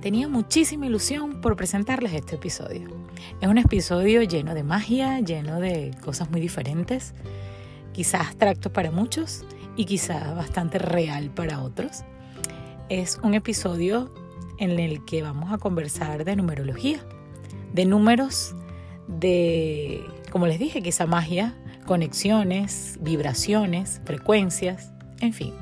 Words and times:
tenía 0.00 0.28
muchísima 0.28 0.86
ilusión 0.86 1.40
por 1.40 1.56
presentarles 1.56 2.12
este 2.12 2.36
episodio. 2.36 2.88
Es 3.40 3.48
un 3.48 3.58
episodio 3.58 4.22
lleno 4.22 4.54
de 4.54 4.62
magia, 4.62 5.20
lleno 5.20 5.60
de 5.60 5.92
cosas 6.04 6.30
muy 6.30 6.40
diferentes, 6.40 7.14
quizás 7.92 8.28
abstracto 8.28 8.72
para 8.72 8.90
muchos 8.90 9.44
y 9.76 9.84
quizás 9.84 10.34
bastante 10.36 10.78
real 10.78 11.30
para 11.30 11.62
otros. 11.62 12.04
Es 12.88 13.18
un 13.22 13.34
episodio 13.34 14.12
en 14.58 14.78
el 14.78 15.04
que 15.04 15.22
vamos 15.22 15.52
a 15.52 15.58
conversar 15.58 16.24
de 16.24 16.36
numerología, 16.36 17.00
de 17.72 17.84
números, 17.84 18.54
de, 19.06 20.04
como 20.30 20.46
les 20.46 20.58
dije, 20.58 20.82
quizá 20.82 21.06
magia, 21.06 21.54
conexiones, 21.86 22.98
vibraciones, 23.00 24.00
frecuencias, 24.04 24.92
en 25.20 25.32
fin. 25.32 25.54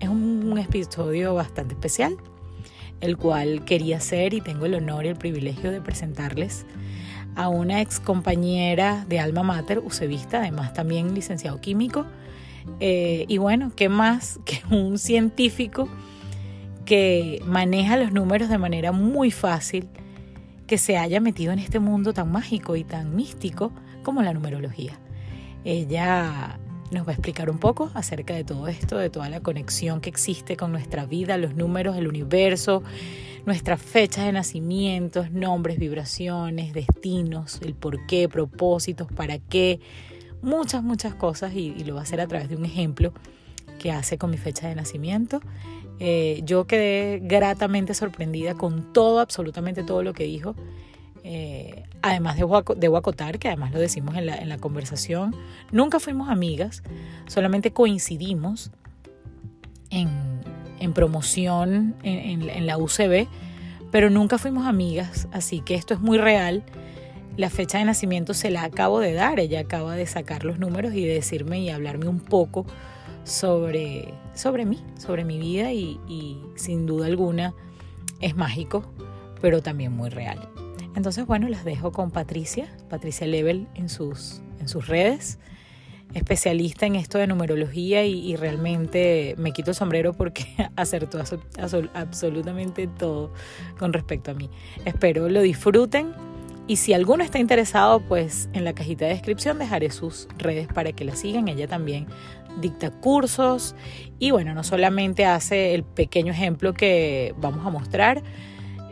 Es 0.00 0.08
un 0.08 0.58
episodio 0.58 1.34
bastante 1.34 1.74
especial 1.74 2.16
el 3.02 3.18
cual 3.18 3.64
quería 3.64 3.98
hacer 3.98 4.32
y 4.32 4.40
tengo 4.40 4.64
el 4.64 4.74
honor 4.74 5.04
y 5.04 5.08
el 5.08 5.16
privilegio 5.16 5.70
de 5.70 5.82
presentarles 5.82 6.64
a 7.34 7.48
una 7.48 7.80
ex 7.80 7.98
compañera 8.00 9.04
de 9.08 9.18
Alma 9.18 9.42
Mater, 9.42 9.80
usevista, 9.80 10.38
además 10.38 10.72
también 10.72 11.14
licenciado 11.14 11.60
químico. 11.60 12.06
Eh, 12.78 13.24
y 13.28 13.38
bueno, 13.38 13.72
¿qué 13.74 13.88
más 13.88 14.38
que 14.44 14.62
un 14.70 14.98
científico 14.98 15.88
que 16.84 17.42
maneja 17.44 17.96
los 17.96 18.12
números 18.12 18.48
de 18.48 18.58
manera 18.58 18.92
muy 18.92 19.30
fácil, 19.30 19.88
que 20.66 20.78
se 20.78 20.96
haya 20.96 21.20
metido 21.20 21.52
en 21.52 21.58
este 21.58 21.80
mundo 21.80 22.12
tan 22.14 22.30
mágico 22.30 22.76
y 22.76 22.84
tan 22.84 23.16
místico 23.16 23.72
como 24.04 24.22
la 24.22 24.32
numerología? 24.32 24.98
Ella 25.64 26.58
nos 26.92 27.06
va 27.06 27.10
a 27.10 27.14
explicar 27.14 27.50
un 27.50 27.58
poco 27.58 27.90
acerca 27.94 28.34
de 28.34 28.44
todo 28.44 28.68
esto, 28.68 28.98
de 28.98 29.10
toda 29.10 29.28
la 29.28 29.40
conexión 29.40 30.00
que 30.00 30.10
existe 30.10 30.56
con 30.56 30.72
nuestra 30.72 31.06
vida, 31.06 31.36
los 31.38 31.54
números, 31.54 31.96
el 31.96 32.06
universo, 32.06 32.82
nuestras 33.46 33.80
fechas 33.80 34.26
de 34.26 34.32
nacimientos, 34.32 35.30
nombres, 35.32 35.78
vibraciones, 35.78 36.72
destinos, 36.72 37.60
el 37.62 37.74
por 37.74 38.06
qué, 38.06 38.28
propósitos, 38.28 39.08
para 39.10 39.38
qué, 39.38 39.80
muchas, 40.42 40.82
muchas 40.82 41.14
cosas 41.14 41.54
y, 41.54 41.72
lo 41.84 41.94
va 41.94 42.00
a 42.00 42.02
hacer 42.04 42.20
a 42.20 42.26
través 42.26 42.48
de 42.48 42.56
un 42.56 42.64
ejemplo 42.64 43.12
que 43.78 43.90
hace 43.90 44.18
con 44.18 44.30
mi 44.30 44.36
fecha 44.36 44.68
de 44.68 44.74
nacimiento. 44.74 45.40
Eh, 45.98 46.42
yo 46.44 46.66
quedé 46.66 47.20
gratamente 47.22 47.94
sorprendida 47.94 48.54
con 48.54 48.92
todo, 48.92 49.20
absolutamente 49.20 49.82
todo 49.82 50.02
lo 50.02 50.12
que 50.12 50.24
dijo. 50.24 50.54
Eh, 51.24 51.84
además 52.02 52.36
debo, 52.36 52.56
acotar, 52.96 53.38
que 53.38 53.48
además 53.48 53.72
lo 53.72 53.78
decimos 53.78 54.16
en 54.16 54.26
la, 54.26 54.58
conversación, 54.58 55.34
nunca 55.70 56.00
fuimos 56.00 56.28
amigas, 56.28 56.82
solamente 57.26 57.72
coincidimos 57.72 58.70
en, 59.90 60.12
promoción 60.94 61.94
en, 62.02 62.48
en, 62.50 62.66
la 62.66 62.76
UCB, 62.76 63.28
pero 63.92 64.10
nunca 64.10 64.36
fuimos 64.36 64.66
amigas, 64.66 65.28
así 65.32 65.60
que 65.60 65.76
esto 65.76 65.94
es 65.94 66.00
muy 66.00 66.18
real. 66.18 66.64
La 67.36 67.50
fecha 67.50 67.78
de 67.78 67.84
nacimiento 67.84 68.34
se 68.34 68.50
la 68.50 68.64
acabo 68.64 68.98
de 68.98 69.12
dar, 69.12 69.38
ella 69.38 69.60
acaba 69.60 69.94
de 69.94 70.06
sacar 70.06 70.44
los 70.44 70.58
números 70.58 70.92
y 70.92 71.06
de 71.06 71.14
decirme 71.14 71.60
y 71.60 71.70
hablarme 71.70 72.08
un 72.08 72.20
poco 72.20 72.66
sobre, 73.24 74.12
mí, 74.66 74.82
sobre 74.98 75.24
mi 75.24 75.38
vida 75.38 75.72
y 75.72 76.40
sin 76.56 76.84
duda 76.84 77.06
alguna 77.06 77.54
es 78.20 78.36
mágico, 78.36 78.84
pero 79.40 79.62
también 79.62 79.92
muy 79.92 80.08
real. 80.08 80.48
Entonces, 80.94 81.26
bueno, 81.26 81.48
las 81.48 81.64
dejo 81.64 81.92
con 81.92 82.10
Patricia, 82.10 82.68
Patricia 82.90 83.26
Level 83.26 83.66
en 83.74 83.88
sus, 83.88 84.42
en 84.60 84.68
sus 84.68 84.88
redes, 84.88 85.38
especialista 86.14 86.86
en 86.86 86.96
esto 86.96 87.18
de 87.18 87.26
numerología 87.26 88.04
y, 88.04 88.36
realmente 88.36 89.34
me 89.38 89.52
quito 89.52 89.70
el 89.70 89.74
sombrero 89.74 90.12
porque 90.12 90.46
acertó 90.76 91.18
absolutamente 91.94 92.86
todo 92.86 93.32
con 93.78 93.92
respecto 93.92 94.30
a 94.30 94.34
mí. 94.34 94.50
Espero 94.84 95.28
lo 95.28 95.40
disfruten 95.40 96.12
y 96.66 96.76
si 96.76 96.92
alguno 96.92 97.24
está 97.24 97.38
interesado, 97.38 98.00
pues 98.00 98.48
en 98.52 98.64
la 98.64 98.72
cajita 98.72 99.06
de 99.06 99.12
descripción 99.12 99.58
dejaré 99.58 99.90
sus 99.90 100.28
redes 100.38 100.68
para 100.68 100.92
que 100.92 101.04
la 101.04 101.16
sigan. 101.16 101.48
Ella 101.48 101.66
también 101.66 102.06
dicta 102.60 102.90
cursos 102.90 103.74
y 104.18 104.30
bueno, 104.30 104.54
no 104.54 104.62
solamente 104.62 105.24
hace 105.24 105.74
el 105.74 105.82
pequeño 105.82 106.32
ejemplo 106.32 106.72
que 106.74 107.34
vamos 107.38 107.66
a 107.66 107.70
mostrar, 107.70 108.22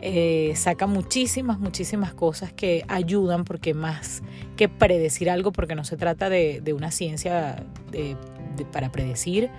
eh, 0.01 0.53
saca 0.55 0.87
muchísimas, 0.87 1.59
muchísimas 1.59 2.13
cosas 2.13 2.51
que 2.51 2.83
ayudan, 2.87 3.43
porque 3.43 3.73
más 3.73 4.23
que 4.57 4.67
predecir 4.67 5.29
algo, 5.29 5.51
porque 5.51 5.75
no 5.75 5.83
se 5.83 5.97
trata 5.97 6.29
de, 6.29 6.73
una 6.75 6.91
ciencia 6.91 7.63
para 8.71 8.91
predecir, 8.91 9.49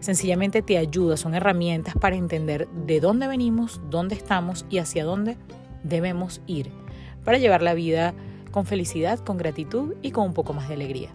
sencillamente 0.00 0.62
te 0.62 0.78
ayuda, 0.78 1.16
son 1.16 1.34
herramientas 1.34 1.94
para 2.00 2.16
entender 2.16 2.68
de 2.68 3.00
dónde 3.00 3.28
venimos, 3.28 3.80
dónde 3.90 4.14
estamos 4.14 4.66
y 4.70 4.78
hacia 4.78 5.04
dónde 5.04 5.36
debemos 5.84 6.40
ir, 6.46 6.70
para 7.24 7.38
llevar 7.38 7.62
la 7.62 7.74
vida 7.74 8.14
con 8.50 8.66
felicidad, 8.66 9.18
con 9.20 9.36
gratitud 9.36 9.94
y 10.02 10.10
con 10.10 10.26
un 10.26 10.34
poco 10.34 10.52
más 10.52 10.68
de 10.68 10.74
alegría. 10.74 11.10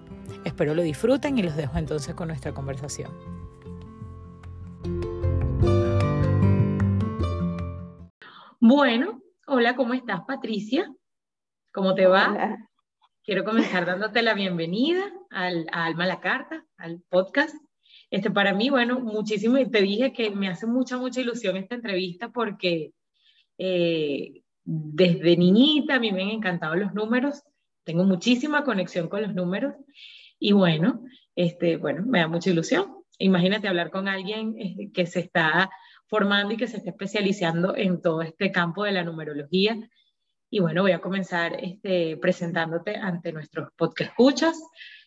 Espero 0.45 0.73
lo 0.73 0.81
disfruten 0.81 1.37
y 1.37 1.43
los 1.43 1.55
dejo 1.55 1.77
entonces 1.77 2.15
con 2.15 2.27
nuestra 2.27 2.53
conversación. 2.53 3.11
Bueno, 8.63 9.23
hola, 9.47 9.75
¿cómo 9.75 9.95
estás, 9.95 10.21
Patricia? 10.27 10.87
¿Cómo 11.73 11.95
te 11.95 12.05
va? 12.05 12.59
Quiero 13.23 13.43
comenzar 13.43 13.87
dándote 13.87 14.21
la 14.21 14.35
bienvenida 14.35 15.01
al, 15.31 15.65
a 15.71 15.85
Alma 15.85 16.05
la 16.05 16.19
Carta, 16.19 16.63
al 16.77 17.01
podcast. 17.09 17.55
Este, 18.11 18.29
para 18.29 18.53
mí, 18.53 18.69
bueno, 18.69 18.99
muchísimo, 18.99 19.57
y 19.57 19.67
te 19.67 19.81
dije 19.81 20.13
que 20.13 20.29
me 20.29 20.47
hace 20.47 20.67
mucha, 20.67 20.99
mucha 20.99 21.21
ilusión 21.21 21.57
esta 21.57 21.73
entrevista 21.73 22.29
porque 22.29 22.93
eh, 23.57 24.43
desde 24.63 25.37
niñita 25.37 25.95
a 25.95 25.99
mí 25.99 26.11
me 26.11 26.21
han 26.21 26.29
encantado 26.29 26.75
los 26.75 26.93
números, 26.93 27.41
tengo 27.83 28.03
muchísima 28.03 28.63
conexión 28.63 29.09
con 29.09 29.23
los 29.23 29.33
números 29.33 29.73
y 30.37 30.51
bueno, 30.51 31.03
este, 31.35 31.77
bueno, 31.77 32.03
me 32.05 32.19
da 32.19 32.27
mucha 32.27 32.51
ilusión. 32.51 32.93
Imagínate 33.17 33.67
hablar 33.67 33.89
con 33.89 34.07
alguien 34.07 34.53
este, 34.59 34.91
que 34.91 35.07
se 35.07 35.21
está 35.21 35.71
formando 36.11 36.53
y 36.53 36.57
que 36.57 36.67
se 36.67 36.77
esté 36.77 36.89
especializando 36.89 37.73
en 37.73 38.01
todo 38.01 38.21
este 38.21 38.51
campo 38.51 38.83
de 38.83 38.91
la 38.91 39.05
numerología. 39.05 39.77
Y 40.49 40.59
bueno, 40.59 40.81
voy 40.81 40.91
a 40.91 40.99
comenzar 40.99 41.53
este, 41.63 42.17
presentándote 42.17 42.97
ante 42.97 43.31
nuestros 43.31 43.69
podcast 43.77 44.09
escuchas. 44.11 44.61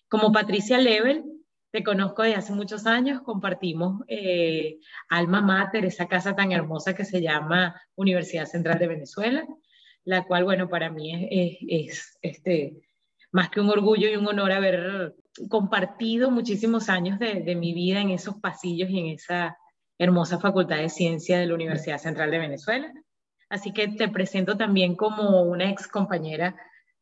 Como 0.08 0.32
Patricia 0.32 0.78
Level, 0.78 1.22
te 1.70 1.84
conozco 1.84 2.22
desde 2.22 2.38
hace 2.38 2.52
muchos 2.54 2.86
años, 2.86 3.20
compartimos 3.20 4.02
eh, 4.08 4.78
Alma 5.10 5.42
Mater, 5.42 5.84
esa 5.84 6.08
casa 6.08 6.34
tan 6.34 6.52
hermosa 6.52 6.94
que 6.94 7.04
se 7.04 7.20
llama 7.20 7.78
Universidad 7.96 8.46
Central 8.46 8.78
de 8.78 8.88
Venezuela, 8.88 9.46
la 10.04 10.24
cual, 10.24 10.44
bueno, 10.44 10.70
para 10.70 10.88
mí 10.88 11.28
es, 11.30 11.58
es 11.68 12.18
este, 12.22 12.80
más 13.30 13.50
que 13.50 13.60
un 13.60 13.68
orgullo 13.68 14.08
y 14.08 14.16
un 14.16 14.26
honor 14.26 14.52
haber 14.52 15.14
compartido 15.50 16.30
muchísimos 16.30 16.88
años 16.88 17.18
de, 17.18 17.42
de 17.42 17.56
mi 17.56 17.74
vida 17.74 18.00
en 18.00 18.08
esos 18.08 18.36
pasillos 18.36 18.88
y 18.88 19.00
en 19.00 19.06
esa 19.08 19.58
hermosa 19.98 20.38
Facultad 20.38 20.78
de 20.78 20.88
Ciencia 20.88 21.38
de 21.38 21.46
la 21.46 21.54
Universidad 21.54 21.98
Central 21.98 22.30
de 22.30 22.38
Venezuela. 22.38 22.92
Así 23.48 23.72
que 23.72 23.88
te 23.88 24.08
presento 24.08 24.56
también 24.56 24.96
como 24.96 25.42
una 25.42 25.70
ex 25.70 25.86
compañera 25.86 26.56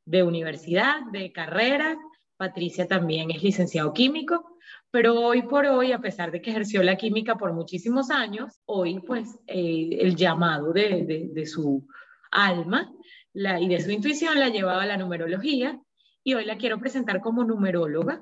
de 0.04 0.22
universidad, 0.22 1.00
de 1.12 1.32
carrera. 1.32 1.96
Patricia 2.36 2.86
también 2.86 3.30
es 3.30 3.42
licenciado 3.42 3.92
químico, 3.92 4.58
pero 4.90 5.14
hoy 5.20 5.42
por 5.42 5.64
hoy, 5.66 5.92
a 5.92 6.00
pesar 6.00 6.32
de 6.32 6.42
que 6.42 6.50
ejerció 6.50 6.82
la 6.82 6.96
química 6.96 7.36
por 7.36 7.52
muchísimos 7.52 8.10
años, 8.10 8.60
hoy 8.66 9.00
pues 9.00 9.38
eh, 9.46 9.98
el 10.00 10.16
llamado 10.16 10.72
de, 10.72 11.30
de, 11.32 11.46
su 11.46 11.86
alma 12.30 12.92
y 13.32 13.68
de 13.68 13.80
su 13.80 13.90
intuición 13.90 14.40
la 14.40 14.48
llevaba 14.48 14.82
a 14.82 14.86
la 14.86 14.96
numerología 14.96 15.80
y 16.24 16.34
hoy 16.34 16.44
la 16.44 16.58
quiero 16.58 16.78
presentar 16.78 17.20
como 17.20 17.44
numeróloga 17.44 18.20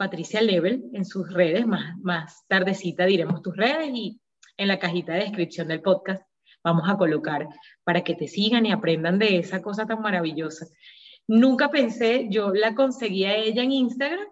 Patricia 0.00 0.40
Level 0.40 0.84
en 0.94 1.04
sus 1.04 1.30
redes, 1.30 1.66
más, 1.66 1.94
más 1.98 2.46
tardecita 2.48 3.04
diremos 3.04 3.42
tus 3.42 3.54
redes 3.54 3.90
y 3.92 4.18
en 4.56 4.68
la 4.68 4.78
cajita 4.78 5.12
de 5.12 5.24
descripción 5.24 5.68
del 5.68 5.82
podcast 5.82 6.22
vamos 6.64 6.88
a 6.88 6.96
colocar 6.96 7.46
para 7.84 8.02
que 8.02 8.14
te 8.14 8.26
sigan 8.26 8.64
y 8.64 8.72
aprendan 8.72 9.18
de 9.18 9.36
esa 9.36 9.60
cosa 9.60 9.84
tan 9.84 10.00
maravillosa. 10.00 10.64
Nunca 11.28 11.70
pensé, 11.70 12.28
yo 12.30 12.50
la 12.54 12.74
conseguí 12.74 13.26
a 13.26 13.36
ella 13.36 13.62
en 13.62 13.72
Instagram 13.72 14.26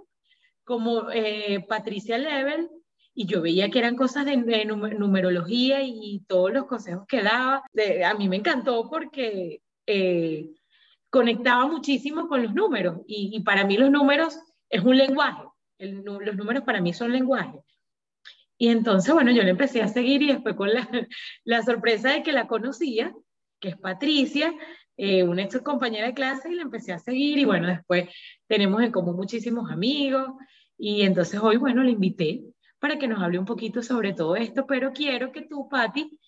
como 0.65 1.11
eh, 1.11 1.63
Patricia 1.69 2.17
Level 2.17 2.71
y 3.13 3.27
yo 3.27 3.43
veía 3.43 3.69
que 3.69 3.81
eran 3.81 3.95
cosas 3.95 4.25
de, 4.25 4.39
numerología 4.65 5.83
y, 5.83 6.25
todos 6.27 6.51
los 6.51 6.65
consejos 6.65 7.05
que 7.07 7.23
daba. 7.23 7.63
a 8.07 8.15
mí 8.15 8.27
me 8.27 8.37
encantó 8.37 8.89
porque 8.89 9.61
eh, 9.87 10.49
conectaba 11.11 11.67
muchísimo 11.67 12.27
con 12.27 12.43
los 12.43 12.55
números 12.55 13.03
y, 13.07 13.37
y 13.37 13.41
para 13.41 13.67
mí 13.67 13.77
los 13.77 13.91
números 13.91 14.41
es 14.71 14.83
un 14.83 14.97
lenguaje 14.97 15.43
los 15.79 16.37
números 16.37 16.65
para 16.65 16.81
mí 16.81 16.93
son 16.93 17.13
lenguaje. 17.13 17.59
Y 18.57 18.69
entonces, 18.69 19.15
bueno, 19.15 19.31
yo 19.31 19.43
le 19.43 19.51
empecé 19.51 19.83
a 19.83 19.89
seguir 19.89 20.23
y 20.23 20.33
después 20.33 20.57
con 20.57 20.73
la, 20.73 20.89
la 21.45 21.63
sorpresa 21.63 22.11
de 22.11 22.23
que 22.23 22.33
la 22.33 22.49
conocía, 22.49 23.15
que 23.61 23.71
es 23.71 23.77
Patricia, 23.77 24.53
eh, 24.97 25.23
una 25.23 25.45
ex 25.45 25.61
compañera 25.61 26.09
de 26.09 26.15
clase, 26.15 26.51
y 26.51 26.57
la 26.57 26.63
empecé 26.63 26.93
a 26.93 26.99
seguir. 26.99 27.39
Y 27.39 27.45
bueno, 27.45 27.69
después 27.69 28.09
tenemos 28.49 28.83
en 28.83 28.91
común 28.91 29.17
muchísimos 29.17 29.71
amigos. 29.71 30.29
Y 30.77 31.03
entonces 31.03 31.41
hoy, 31.41 31.57
bueno, 31.57 31.85
le 31.85 31.93
invité 31.93 32.43
para 32.81 32.99
que 32.99 33.09
nos 33.09 33.23
hable 33.23 33.39
un 33.39 33.45
poquito 33.45 33.83
sobre 33.83 34.13
todo 34.13 34.37
esto, 34.37 34.67
pero 34.67 34.93
quiero 34.93 35.33
que 35.33 35.43
tú, 35.43 35.69
Patti, 35.69 36.19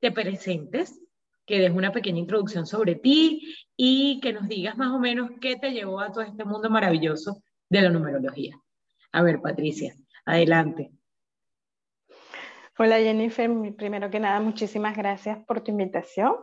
te 0.00 0.12
presentes 0.12 1.00
que 1.44 1.58
des 1.58 1.72
una 1.72 1.92
pequeña 1.92 2.20
introducción 2.20 2.66
sobre 2.66 2.94
ti 2.94 3.56
y 3.76 4.20
que 4.20 4.32
nos 4.32 4.48
digas 4.48 4.76
más 4.76 4.92
o 4.92 5.00
menos 5.00 5.30
qué 5.40 5.56
te 5.56 5.72
llevó 5.72 6.00
a 6.00 6.12
todo 6.12 6.22
este 6.22 6.44
mundo 6.44 6.70
maravilloso 6.70 7.42
de 7.68 7.82
la 7.82 7.90
numerología. 7.90 8.56
A 9.12 9.22
ver, 9.22 9.40
Patricia, 9.40 9.94
adelante. 10.24 10.92
Hola 12.78 12.98
Jennifer, 12.98 13.50
primero 13.76 14.08
que 14.08 14.20
nada, 14.20 14.40
muchísimas 14.40 14.96
gracias 14.96 15.44
por 15.44 15.60
tu 15.60 15.70
invitación, 15.70 16.36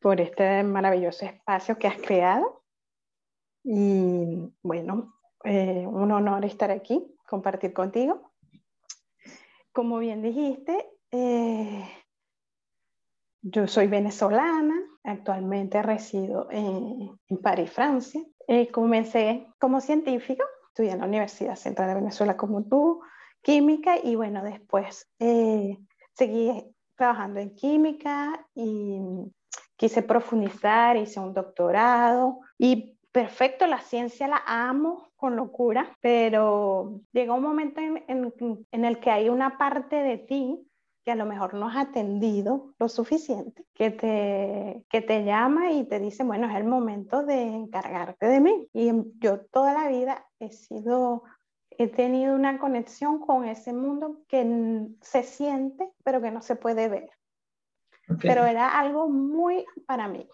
por 0.00 0.20
este 0.20 0.62
maravilloso 0.64 1.24
espacio 1.24 1.78
que 1.78 1.86
has 1.86 1.96
creado. 1.96 2.62
Y 3.64 4.52
bueno, 4.62 5.14
eh, 5.44 5.86
un 5.86 6.12
honor 6.12 6.44
estar 6.44 6.70
aquí, 6.70 7.14
compartir 7.26 7.72
contigo. 7.72 8.32
Como 9.72 9.98
bien 9.98 10.20
dijiste, 10.20 10.90
eh, 11.10 11.88
yo 13.40 13.66
soy 13.66 13.86
venezolana, 13.86 14.76
actualmente 15.04 15.82
resido 15.82 16.48
en, 16.50 17.18
París, 17.40 17.70
Francia. 17.70 18.20
Eh, 18.46 18.70
comencé 18.70 19.46
como 19.58 19.80
científica, 19.80 20.44
estudié 20.78 20.92
en 20.92 21.00
la 21.00 21.06
Universidad 21.06 21.56
Central 21.56 21.88
de 21.88 21.94
Venezuela 21.96 22.36
como 22.36 22.62
tú, 22.62 23.00
química, 23.42 23.96
y 23.98 24.14
bueno, 24.14 24.44
después 24.44 25.10
eh, 25.18 25.76
seguí 26.14 26.72
trabajando 26.94 27.40
en 27.40 27.52
química 27.56 28.46
y 28.54 29.00
quise 29.76 30.02
profundizar, 30.02 30.96
hice 30.96 31.18
un 31.18 31.34
doctorado 31.34 32.40
y 32.58 32.96
perfecto, 33.10 33.66
la 33.66 33.80
ciencia 33.80 34.28
la 34.28 34.42
amo 34.46 35.08
con 35.16 35.34
locura, 35.34 35.96
pero 36.00 37.00
llega 37.12 37.34
un 37.34 37.42
momento 37.42 37.80
en, 37.80 38.84
el 38.84 39.00
que 39.00 39.10
hay 39.10 39.28
una 39.28 39.58
parte 39.58 39.96
de 39.96 40.18
ti 40.18 40.64
que 41.08 41.12
a 41.12 41.16
lo 41.16 41.24
mejor 41.24 41.54
no 41.54 41.68
has 41.68 41.76
atendido 41.78 42.74
lo 42.78 42.86
suficiente, 42.86 43.64
que 43.72 43.90
te, 43.90 44.84
que 44.90 45.00
te 45.00 45.24
llama 45.24 45.72
y 45.72 45.84
te 45.84 46.00
dice, 46.00 46.22
bueno, 46.22 46.50
es 46.50 46.54
el 46.54 46.64
momento 46.64 47.24
de 47.24 47.44
encargarte 47.44 48.26
de 48.26 48.40
mí. 48.40 48.68
Y 48.74 48.92
yo 49.18 49.40
toda 49.46 49.72
la 49.72 49.88
vida 49.88 50.26
he 50.38 50.52
sido, 50.52 51.22
he 51.70 51.88
tenido 51.88 52.34
una 52.34 52.58
conexión 52.58 53.20
con 53.20 53.46
ese 53.46 53.72
mundo 53.72 54.20
que 54.28 54.86
se 55.00 55.22
siente, 55.22 55.90
pero 56.04 56.20
que 56.20 56.30
no 56.30 56.42
se 56.42 56.56
puede 56.56 56.90
ver. 56.90 57.10
Pero 58.20 58.44
era 58.44 58.78
algo 58.78 59.08
muy 59.08 59.64
para 59.86 60.08
mí 60.08 60.28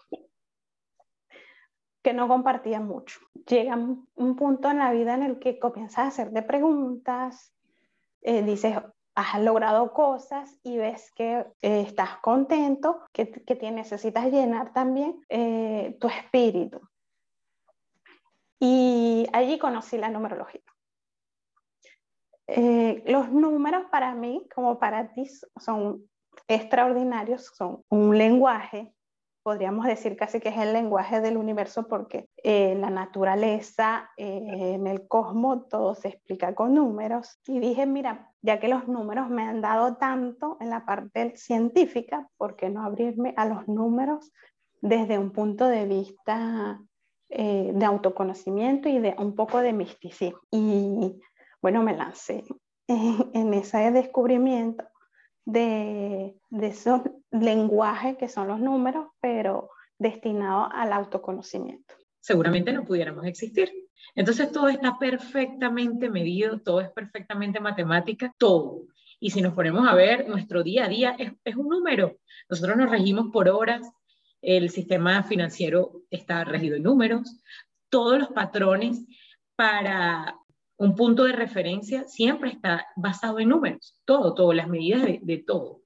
que 2.03 2.11
no 2.11 2.27
compartía 2.27 2.81
mucho. 2.81 3.21
Llega 3.47 3.77
un 3.77 4.35
punto 4.35 4.69
en 4.69 4.79
la 4.79 4.91
vida 4.91 5.13
en 5.13 5.23
el 5.23 5.39
que 5.39 5.57
comienzas 5.57 5.99
a 5.99 6.07
hacerte 6.07 6.41
preguntas, 6.41 7.55
eh, 8.19 8.43
dices, 8.43 8.75
has 9.15 9.41
logrado 9.41 9.93
cosas 9.93 10.59
y 10.63 10.77
ves 10.77 11.11
que 11.15 11.45
eh, 11.61 11.81
estás 11.81 12.17
contento, 12.17 13.01
que, 13.11 13.31
que 13.31 13.55
te 13.55 13.71
necesitas 13.71 14.25
llenar 14.25 14.73
también 14.73 15.21
eh, 15.29 15.97
tu 15.99 16.07
espíritu. 16.07 16.81
Y 18.59 19.27
allí 19.33 19.57
conocí 19.57 19.97
la 19.97 20.09
numerología. 20.09 20.61
los 23.05 23.29
números 23.31 23.85
para 23.91 24.13
mí, 24.13 24.47
como 24.53 24.79
para 24.79 25.11
ti, 25.13 25.29
son 25.59 26.07
extraordinarios, 26.47 27.51
son 27.55 27.83
un 27.89 28.17
lenguaje 28.17 28.94
podríamos 29.45 29.85
decir 29.85 30.17
casi 30.17 30.39
que 30.39 30.49
es 30.49 30.57
el 30.57 30.73
lenguaje 30.73 31.21
del 31.21 31.37
universo 31.37 31.87
porque 31.87 32.27
eh, 32.43 32.75
la 32.79 32.89
naturaleza, 32.89 34.09
eh, 34.17 34.73
en 34.73 34.87
el 34.87 35.07
cosmos, 35.07 35.69
todo 35.69 35.93
se 35.93 36.07
explica 36.07 36.55
con 36.55 36.73
números. 36.73 37.39
Y 37.45 37.59
dije, 37.59 37.85
mira, 37.85 38.31
ya 38.41 38.59
que 38.59 38.67
los 38.67 38.87
números 38.87 39.29
me 39.29 39.43
han 39.43 39.61
dado 39.61 39.97
tanto 39.97 40.57
en 40.59 40.71
la 40.71 40.83
parte 40.83 41.37
científica, 41.37 42.27
¿por 42.37 42.55
qué 42.55 42.71
no 42.71 42.83
abrirme 42.83 43.35
a 43.37 43.45
los 43.45 43.67
números 43.67 44.33
desde 44.81 45.19
un 45.19 45.29
punto 45.29 45.67
de 45.67 45.85
vista 45.85 46.81
eh, 47.29 47.71
de 47.71 47.85
autoconocimiento 47.85 48.89
y 48.89 48.97
de 48.97 49.13
un 49.19 49.35
poco 49.35 49.59
de 49.59 49.73
misticismo? 49.73 50.39
Y 50.49 51.21
bueno, 51.61 51.83
me 51.83 51.95
lancé 51.95 52.43
en, 52.87 53.29
en 53.35 53.53
ese 53.53 53.91
descubrimiento 53.91 54.85
de, 55.45 56.35
de 56.49 56.67
esos 56.67 57.01
lenguajes 57.31 58.17
que 58.17 58.27
son 58.27 58.47
los 58.47 58.59
números, 58.59 59.07
pero 59.21 59.69
destinados 59.97 60.69
al 60.73 60.91
autoconocimiento. 60.93 61.95
Seguramente 62.19 62.73
no 62.73 62.83
pudiéramos 62.83 63.25
existir. 63.25 63.71
Entonces 64.15 64.51
todo 64.51 64.67
está 64.67 64.97
perfectamente 64.97 66.09
medido, 66.09 66.59
todo 66.59 66.81
es 66.81 66.89
perfectamente 66.89 67.59
matemática, 67.59 68.33
todo. 68.37 68.83
Y 69.19 69.29
si 69.29 69.41
nos 69.41 69.53
ponemos 69.53 69.87
a 69.87 69.95
ver, 69.95 70.27
nuestro 70.27 70.63
día 70.63 70.85
a 70.85 70.89
día 70.89 71.15
es, 71.17 71.33
es 71.43 71.55
un 71.55 71.69
número. 71.69 72.17
Nosotros 72.49 72.77
nos 72.77 72.89
regimos 72.89 73.27
por 73.31 73.49
horas, 73.49 73.81
el 74.41 74.69
sistema 74.69 75.23
financiero 75.23 76.01
está 76.09 76.43
regido 76.43 76.75
en 76.75 76.83
números, 76.83 77.41
todos 77.89 78.19
los 78.19 78.29
patrones 78.29 79.05
para 79.55 80.35
un 80.77 80.95
punto 80.95 81.23
de 81.23 81.33
referencia 81.33 82.05
siempre 82.07 82.49
está 82.49 82.87
basado 82.95 83.39
en 83.39 83.49
números, 83.49 83.95
todo, 84.05 84.33
todas 84.33 84.55
las 84.55 84.67
medidas 84.67 85.03
de, 85.03 85.43
todo. 85.45 85.81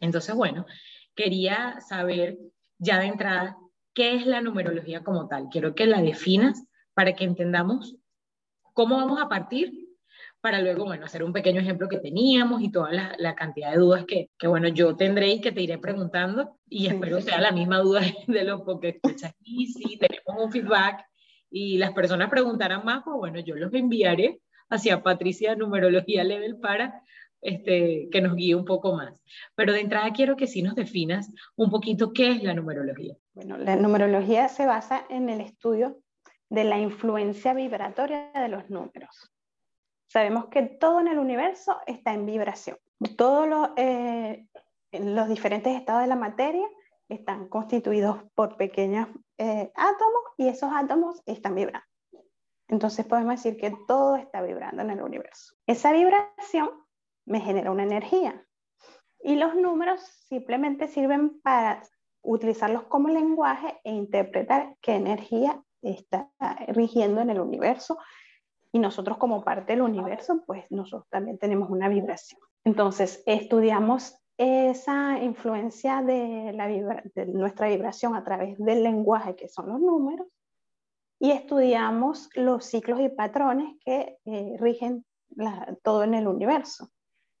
Entonces, 0.00 0.34
bueno, 0.34 0.66
quería 1.14 1.80
saber 1.80 2.38
ya 2.78 2.98
de 2.98 3.06
entrada 3.06 3.56
qué 3.94 4.14
es 4.14 4.26
la 4.26 4.40
numerología 4.40 5.04
como 5.04 5.28
tal. 5.28 5.48
Quiero 5.50 5.74
que 5.74 5.86
la 5.86 6.02
definas 6.02 6.64
para 6.94 7.14
que 7.14 7.24
entendamos 7.24 7.96
cómo 8.74 8.96
vamos 8.96 9.20
a 9.20 9.28
partir 9.28 9.88
para 10.40 10.60
luego, 10.60 10.84
bueno, 10.84 11.04
hacer 11.04 11.24
un 11.24 11.32
pequeño 11.32 11.60
ejemplo 11.60 11.88
que 11.88 11.98
teníamos 11.98 12.62
y 12.62 12.70
toda 12.70 12.92
la, 12.92 13.34
cantidad 13.34 13.72
de 13.72 13.78
dudas 13.78 14.04
que, 14.04 14.30
que, 14.38 14.46
bueno, 14.46 14.68
yo 14.68 14.94
tendré 14.96 15.28
y 15.28 15.40
que 15.40 15.50
te 15.50 15.62
iré 15.62 15.78
preguntando 15.78 16.56
y 16.68 16.86
espero 16.86 17.20
sea 17.20 17.40
la 17.40 17.50
misma 17.50 17.78
duda 17.78 18.00
de 18.26 18.44
lo 18.44 18.64
que 18.80 18.88
escuchas 18.90 19.34
y 19.42 19.66
si 19.66 19.98
tenemos 19.98 20.44
un 20.44 20.52
feedback 20.52 21.04
y 21.50 21.78
las 21.78 21.92
personas 21.92 22.30
preguntarán 22.30 22.84
más, 22.84 23.02
pues 23.04 23.16
bueno, 23.16 23.40
yo 23.40 23.54
los 23.56 23.72
enviaré 23.72 24.40
hacia 24.68 25.02
Patricia 25.02 25.54
Numerología 25.54 26.24
Level 26.24 26.58
para 26.58 27.02
este, 27.40 28.08
que 28.10 28.20
nos 28.20 28.34
guíe 28.34 28.54
un 28.54 28.64
poco 28.64 28.94
más. 28.94 29.22
Pero 29.54 29.72
de 29.72 29.80
entrada 29.80 30.12
quiero 30.12 30.36
que 30.36 30.46
sí 30.46 30.62
nos 30.62 30.74
definas 30.74 31.32
un 31.56 31.70
poquito 31.70 32.12
qué 32.12 32.32
es 32.32 32.42
la 32.42 32.54
numerología. 32.54 33.14
Bueno, 33.34 33.56
la 33.56 33.76
numerología 33.76 34.48
se 34.48 34.66
basa 34.66 35.04
en 35.08 35.28
el 35.28 35.40
estudio 35.40 35.98
de 36.50 36.64
la 36.64 36.78
influencia 36.78 37.54
vibratoria 37.54 38.30
de 38.34 38.48
los 38.48 38.68
números. 38.70 39.30
Sabemos 40.06 40.46
que 40.46 40.62
todo 40.62 41.00
en 41.00 41.08
el 41.08 41.18
universo 41.18 41.76
está 41.86 42.14
en 42.14 42.26
vibración. 42.26 42.78
Todos 43.16 43.46
los, 43.46 43.68
eh, 43.76 44.46
los 44.92 45.28
diferentes 45.28 45.76
estados 45.76 46.02
de 46.02 46.08
la 46.08 46.16
materia 46.16 46.66
están 47.08 47.48
constituidos 47.48 48.18
por 48.34 48.56
pequeños 48.56 49.08
eh, 49.38 49.72
átomos 49.74 50.22
y 50.36 50.48
esos 50.48 50.70
átomos 50.74 51.22
están 51.26 51.54
vibrando. 51.54 51.86
Entonces 52.68 53.06
podemos 53.06 53.42
decir 53.42 53.56
que 53.56 53.74
todo 53.86 54.16
está 54.16 54.42
vibrando 54.42 54.82
en 54.82 54.90
el 54.90 55.02
universo. 55.02 55.54
Esa 55.66 55.92
vibración 55.92 56.70
me 57.24 57.40
genera 57.40 57.70
una 57.70 57.84
energía 57.84 58.44
y 59.20 59.36
los 59.36 59.54
números 59.54 60.00
simplemente 60.28 60.88
sirven 60.88 61.40
para 61.40 61.82
utilizarlos 62.22 62.84
como 62.84 63.08
lenguaje 63.08 63.80
e 63.84 63.92
interpretar 63.92 64.76
qué 64.82 64.96
energía 64.96 65.62
está 65.82 66.30
rigiendo 66.68 67.20
en 67.20 67.30
el 67.30 67.40
universo 67.40 67.98
y 68.72 68.78
nosotros 68.78 69.16
como 69.16 69.44
parte 69.44 69.72
del 69.72 69.82
universo, 69.82 70.42
pues 70.46 70.64
nosotros 70.70 71.08
también 71.08 71.38
tenemos 71.38 71.70
una 71.70 71.88
vibración. 71.88 72.40
Entonces, 72.64 73.22
estudiamos 73.24 74.18
esa 74.38 75.18
influencia 75.22 76.00
de, 76.00 76.52
la 76.54 76.68
de 76.68 77.26
nuestra 77.26 77.68
vibración 77.68 78.14
a 78.14 78.24
través 78.24 78.56
del 78.58 78.84
lenguaje 78.84 79.34
que 79.34 79.48
son 79.48 79.68
los 79.68 79.80
números 79.80 80.28
y 81.20 81.32
estudiamos 81.32 82.30
los 82.34 82.64
ciclos 82.64 83.00
y 83.00 83.08
patrones 83.08 83.74
que 83.84 84.18
eh, 84.24 84.56
rigen 84.58 85.04
todo 85.82 86.04
en 86.04 86.14
el 86.14 86.28
universo. 86.28 86.88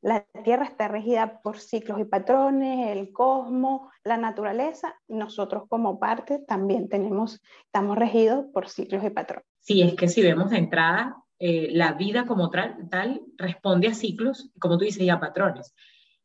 La 0.00 0.24
Tierra 0.44 0.64
está 0.64 0.86
regida 0.86 1.40
por 1.42 1.58
ciclos 1.58 1.98
y 2.00 2.04
patrones, 2.04 2.96
el 2.96 3.12
cosmos, 3.12 3.90
la 4.04 4.16
naturaleza, 4.16 4.94
y 5.08 5.14
nosotros 5.14 5.64
como 5.68 5.98
parte 5.98 6.38
también 6.38 6.88
tenemos, 6.88 7.40
estamos 7.64 7.98
regidos 7.98 8.46
por 8.52 8.68
ciclos 8.68 9.02
y 9.04 9.10
patrones. 9.10 9.46
Sí, 9.60 9.82
es 9.82 9.94
que 9.94 10.08
si 10.08 10.22
vemos 10.22 10.50
de 10.50 10.58
entrada, 10.58 11.16
eh, 11.40 11.68
la 11.72 11.92
vida 11.92 12.26
como 12.26 12.50
tal, 12.50 12.88
tal 12.90 13.22
responde 13.36 13.88
a 13.88 13.94
ciclos, 13.94 14.50
como 14.60 14.78
tú 14.78 14.84
dices, 14.84 15.02
y 15.02 15.10
a 15.10 15.18
patrones. 15.18 15.74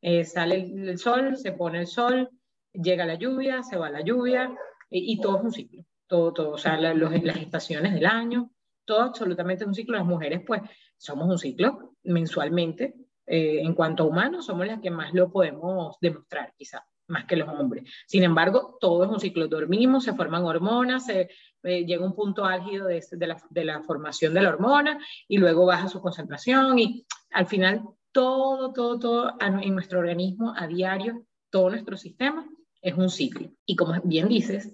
Eh, 0.05 0.25
sale 0.25 0.57
el, 0.57 0.99
sol, 0.99 1.37
se 1.37 1.53
pone 1.53 1.79
el 1.79 1.87
sol, 1.87 2.29
llega 2.73 3.05
la 3.05 3.15
lluvia, 3.15 3.63
se 3.63 3.77
va 3.77 3.89
la 3.89 4.01
lluvia, 4.01 4.53
eh, 4.91 4.99
y 4.99 5.21
todo 5.21 5.37
es 5.37 5.43
un 5.45 5.51
ciclo, 5.53 5.85
todo, 6.07 6.33
todo, 6.33 6.51
o 6.51 6.57
sea, 6.57 6.77
las 6.77 7.37
estaciones 7.37 7.93
del 7.93 8.05
año, 8.05 8.51
todo 8.83 8.99
absolutamente 8.99 9.63
es 9.63 9.67
un 9.69 9.73
ciclo. 9.73 9.95
Las 9.95 10.05
mujeres, 10.05 10.41
pues, 10.45 10.61
somos 10.97 11.29
un 11.29 11.37
ciclo 11.37 11.95
mensualmente. 12.03 12.95
Eh, 13.25 13.61
en 13.61 13.73
cuanto 13.73 14.03
a 14.03 14.07
humanos, 14.07 14.45
somos 14.45 14.67
las 14.67 14.81
que 14.81 14.91
más 14.91 15.13
lo 15.13 15.31
podemos 15.31 15.95
demostrar, 16.01 16.53
quizá, 16.57 16.85
más 17.07 17.23
que 17.23 17.37
los 17.37 17.47
hombres. 17.47 17.89
Sin 18.05 18.23
embargo, 18.23 18.77
todo 18.81 19.05
es 19.05 19.09
un 19.09 19.21
ciclo. 19.21 19.47
Dormimos, 19.47 20.03
se 20.03 20.13
forman 20.13 20.43
hormonas, 20.43 21.05
se, 21.05 21.29
llega 21.63 22.05
un 22.05 22.13
punto 22.13 22.43
álgido 22.43 22.87
de, 22.87 23.01
de, 23.09 23.27
la, 23.27 23.41
de 23.49 23.63
la 23.63 23.81
formación 23.83 24.33
de 24.33 24.41
la 24.41 24.49
hormona 24.49 24.99
y 25.29 25.37
luego 25.37 25.65
baja 25.65 25.87
su 25.87 26.01
concentración 26.01 26.77
y 26.77 27.05
al 27.31 27.47
final 27.47 27.83
todo, 28.13 28.71
todo, 28.71 28.99
todo 28.99 29.33
en 29.39 29.73
nuestro 29.73 29.99
organismo 29.99 30.53
a 30.55 30.67
diario, 30.67 31.25
todo 31.49 31.71
nuestro 31.71 31.97
sistema 31.97 32.47
es 32.81 32.93
un 32.95 33.09
ciclo. 33.09 33.51
Y 33.65 33.75
como 33.75 33.99
bien 34.03 34.29
dices, 34.29 34.73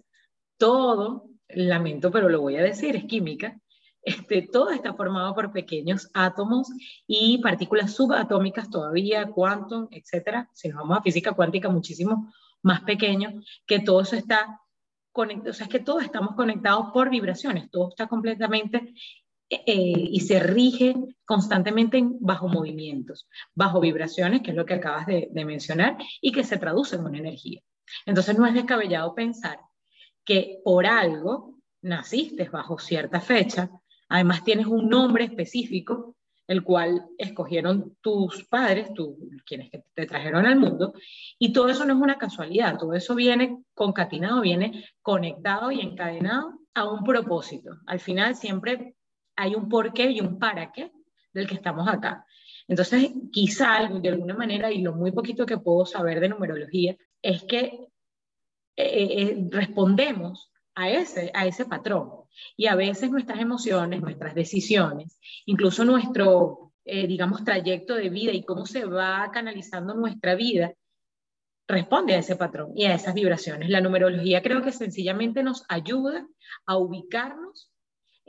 todo, 0.57 1.29
lamento, 1.47 2.11
pero 2.11 2.29
lo 2.29 2.41
voy 2.41 2.57
a 2.57 2.63
decir, 2.63 2.95
es 2.95 3.05
química. 3.05 3.59
Este, 4.01 4.43
todo 4.43 4.71
está 4.71 4.93
formado 4.93 5.33
por 5.35 5.51
pequeños 5.51 6.09
átomos 6.13 6.69
y 7.05 7.39
partículas 7.39 7.93
subatómicas 7.93 8.69
todavía, 8.69 9.29
quantum, 9.31 9.87
etcétera. 9.91 10.49
Si 10.53 10.69
nos 10.69 10.79
vamos 10.79 10.99
a 10.99 11.01
física 11.01 11.33
cuántica, 11.33 11.69
muchísimo 11.69 12.31
más 12.61 12.81
pequeño, 12.81 13.41
que 13.65 13.79
todo 13.79 14.01
eso 14.01 14.15
está 14.15 14.61
conectado, 15.11 15.51
o 15.51 15.53
sea, 15.53 15.65
es 15.65 15.71
que 15.71 15.79
todos 15.79 16.03
estamos 16.03 16.35
conectados 16.35 16.91
por 16.93 17.09
vibraciones, 17.09 17.69
todo 17.71 17.89
está 17.89 18.07
completamente 18.07 18.93
eh, 19.51 19.65
y 19.65 20.19
se 20.19 20.39
rige 20.39 20.95
constantemente 21.25 22.03
bajo 22.19 22.47
movimientos, 22.47 23.27
bajo 23.55 23.79
vibraciones, 23.79 24.41
que 24.41 24.51
es 24.51 24.55
lo 24.55 24.65
que 24.65 24.75
acabas 24.75 25.07
de, 25.07 25.29
mencionar, 25.33 25.97
y 26.21 26.31
que 26.31 26.43
se 26.43 26.57
traducen 26.57 27.05
en 27.07 27.15
energía. 27.15 27.61
Entonces 28.05 28.37
no 28.37 28.45
es 28.45 28.53
descabellado 28.53 29.15
pensar 29.15 29.59
que 30.23 30.59
por 30.63 30.85
algo 30.85 31.55
naciste 31.81 32.47
bajo 32.49 32.77
cierta 32.77 33.21
fecha, 33.21 33.71
además 34.07 34.43
tienes 34.43 34.67
un 34.67 34.87
nombre 34.87 35.23
específico, 35.23 36.15
el 36.45 36.63
cual 36.63 37.07
escogieron 37.17 37.97
tus 38.01 38.43
padres, 38.45 38.93
tú, 38.93 39.17
quienes 39.45 39.71
te 39.71 40.05
trajeron 40.05 40.45
al 40.45 40.59
mundo, 40.59 40.93
y 41.39 41.53
todo 41.53 41.69
eso 41.69 41.85
no 41.85 41.93
es 41.93 41.99
una 41.99 42.19
casualidad, 42.19 42.77
todo 42.77 42.93
eso 42.93 43.15
viene 43.15 43.63
concatenado, 43.73 44.41
viene 44.41 44.85
conectado 45.01 45.71
y 45.71 45.81
encadenado 45.81 46.53
a 46.75 46.87
un 46.87 47.03
propósito. 47.03 47.71
Al 47.87 47.99
final 47.99 48.35
siempre 48.35 48.95
hay 49.39 49.55
un 49.55 49.69
porqué 49.69 50.11
y 50.11 50.19
un 50.19 50.37
para 50.37 50.71
qué 50.71 50.91
del 51.33 51.47
que 51.47 51.55
estamos 51.55 51.87
acá. 51.87 52.25
Entonces, 52.67 53.11
quizá 53.31 53.89
de 53.89 54.09
alguna 54.09 54.35
manera, 54.35 54.71
y 54.71 54.81
lo 54.81 54.93
muy 54.93 55.11
poquito 55.11 55.45
que 55.45 55.57
puedo 55.57 55.85
saber 55.85 56.19
de 56.19 56.29
numerología, 56.29 56.97
es 57.21 57.43
que 57.43 57.87
eh, 58.75 59.07
eh, 59.21 59.47
respondemos 59.49 60.51
a 60.75 60.89
ese, 60.89 61.31
a 61.33 61.47
ese 61.47 61.65
patrón. 61.65 62.09
Y 62.57 62.67
a 62.67 62.75
veces 62.75 63.09
nuestras 63.11 63.39
emociones, 63.39 64.01
nuestras 64.01 64.35
decisiones, 64.35 65.17
incluso 65.45 65.85
nuestro, 65.85 66.73
eh, 66.85 67.07
digamos, 67.07 67.43
trayecto 67.43 67.95
de 67.95 68.09
vida 68.09 68.33
y 68.33 68.43
cómo 68.43 68.65
se 68.65 68.85
va 68.85 69.29
canalizando 69.31 69.93
nuestra 69.93 70.35
vida, 70.35 70.73
responde 71.67 72.13
a 72.15 72.19
ese 72.19 72.35
patrón 72.35 72.73
y 72.75 72.85
a 72.85 72.93
esas 72.93 73.13
vibraciones. 73.13 73.69
La 73.69 73.79
numerología 73.79 74.41
creo 74.41 74.61
que 74.61 74.71
sencillamente 74.73 75.43
nos 75.43 75.63
ayuda 75.69 76.27
a 76.65 76.77
ubicarnos 76.77 77.68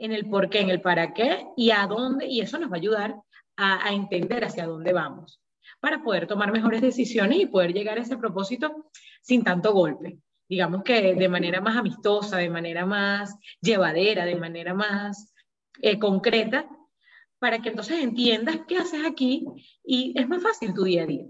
en 0.03 0.11
el 0.11 0.29
por 0.29 0.49
qué, 0.49 0.59
en 0.61 0.69
el 0.69 0.81
para 0.81 1.13
qué 1.13 1.45
y 1.55 1.71
a 1.71 1.87
dónde, 1.87 2.25
y 2.27 2.41
eso 2.41 2.59
nos 2.59 2.69
va 2.71 2.75
a 2.75 2.79
ayudar 2.79 3.15
a, 3.55 3.87
a 3.87 3.93
entender 3.93 4.43
hacia 4.43 4.65
dónde 4.65 4.93
vamos 4.93 5.41
para 5.79 6.03
poder 6.03 6.27
tomar 6.27 6.51
mejores 6.51 6.81
decisiones 6.81 7.39
y 7.39 7.45
poder 7.47 7.73
llegar 7.73 7.97
a 7.97 8.01
ese 8.01 8.17
propósito 8.17 8.91
sin 9.21 9.43
tanto 9.43 9.73
golpe 9.73 10.19
digamos 10.51 10.83
que 10.83 11.15
de 11.15 11.29
manera 11.29 11.61
más 11.61 11.77
amistosa, 11.77 12.35
de 12.35 12.49
manera 12.49 12.85
más 12.85 13.37
llevadera, 13.61 14.25
de 14.25 14.35
manera 14.35 14.73
más 14.73 15.33
eh, 15.81 15.97
concreta, 15.97 16.69
para 17.39 17.59
que 17.59 17.69
entonces 17.69 18.03
entiendas 18.03 18.59
qué 18.67 18.77
haces 18.77 19.05
aquí 19.05 19.45
y 19.81 20.13
es 20.13 20.27
más 20.27 20.43
fácil 20.43 20.73
tu 20.73 20.83
día 20.83 21.03
a 21.03 21.05
día. 21.05 21.25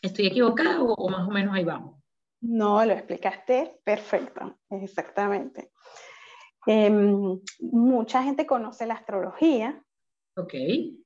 ¿Estoy 0.00 0.28
equivocado 0.28 0.94
o, 0.94 1.10
más 1.10 1.28
o 1.28 1.30
menos 1.30 1.54
ahí 1.54 1.64
vamos? 1.64 2.00
No, 2.40 2.82
lo 2.86 2.94
explicaste 2.94 3.78
perfecto, 3.84 4.58
exactamente. 4.70 5.70
Em, 6.66 7.40
mucha 7.60 8.22
gente 8.22 8.46
conoce 8.46 8.86
la 8.86 8.94
astrología. 8.94 9.82
Ok. 10.36 10.54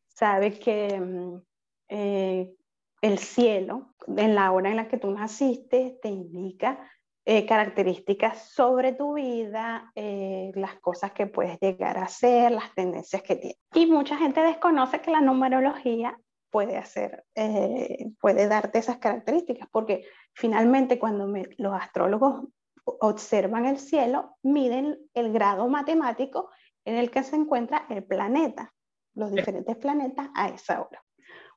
Sabe 0.08 0.58
que 0.58 0.88
em, 0.88 1.42
eh, 1.88 2.54
el 3.02 3.18
cielo, 3.18 3.94
en 4.06 4.34
la 4.34 4.52
hora 4.52 4.70
en 4.70 4.76
la 4.76 4.88
que 4.88 4.98
tú 4.98 5.10
naciste, 5.10 5.98
te 6.02 6.08
indica 6.08 6.90
eh, 7.28 7.44
características 7.44 8.50
sobre 8.50 8.92
tu 8.92 9.14
vida, 9.14 9.90
eh, 9.96 10.52
las 10.54 10.76
cosas 10.76 11.10
que 11.10 11.26
puedes 11.26 11.58
llegar 11.58 11.98
a 11.98 12.04
hacer, 12.04 12.52
las 12.52 12.72
tendencias 12.74 13.20
que 13.22 13.34
tienes. 13.34 13.58
Y 13.74 13.86
mucha 13.86 14.16
gente 14.16 14.40
desconoce 14.42 15.00
que 15.00 15.10
la 15.10 15.20
numerología 15.20 16.16
puede 16.50 16.76
hacer, 16.76 17.24
eh, 17.34 18.12
puede 18.20 18.46
darte 18.46 18.78
esas 18.78 18.98
características, 18.98 19.68
porque 19.72 20.04
finalmente 20.34 21.00
cuando 21.00 21.26
los 21.58 21.74
astrólogos 21.74 22.44
observan 22.86 23.66
el 23.66 23.78
cielo, 23.78 24.36
miden 24.42 24.98
el 25.14 25.32
grado 25.32 25.68
matemático 25.68 26.50
en 26.84 26.96
el 26.96 27.10
que 27.10 27.22
se 27.22 27.36
encuentra 27.36 27.86
el 27.90 28.04
planeta, 28.04 28.72
los 29.14 29.32
diferentes 29.32 29.76
planetas 29.76 30.28
a 30.34 30.48
esa 30.48 30.80
hora. 30.80 31.02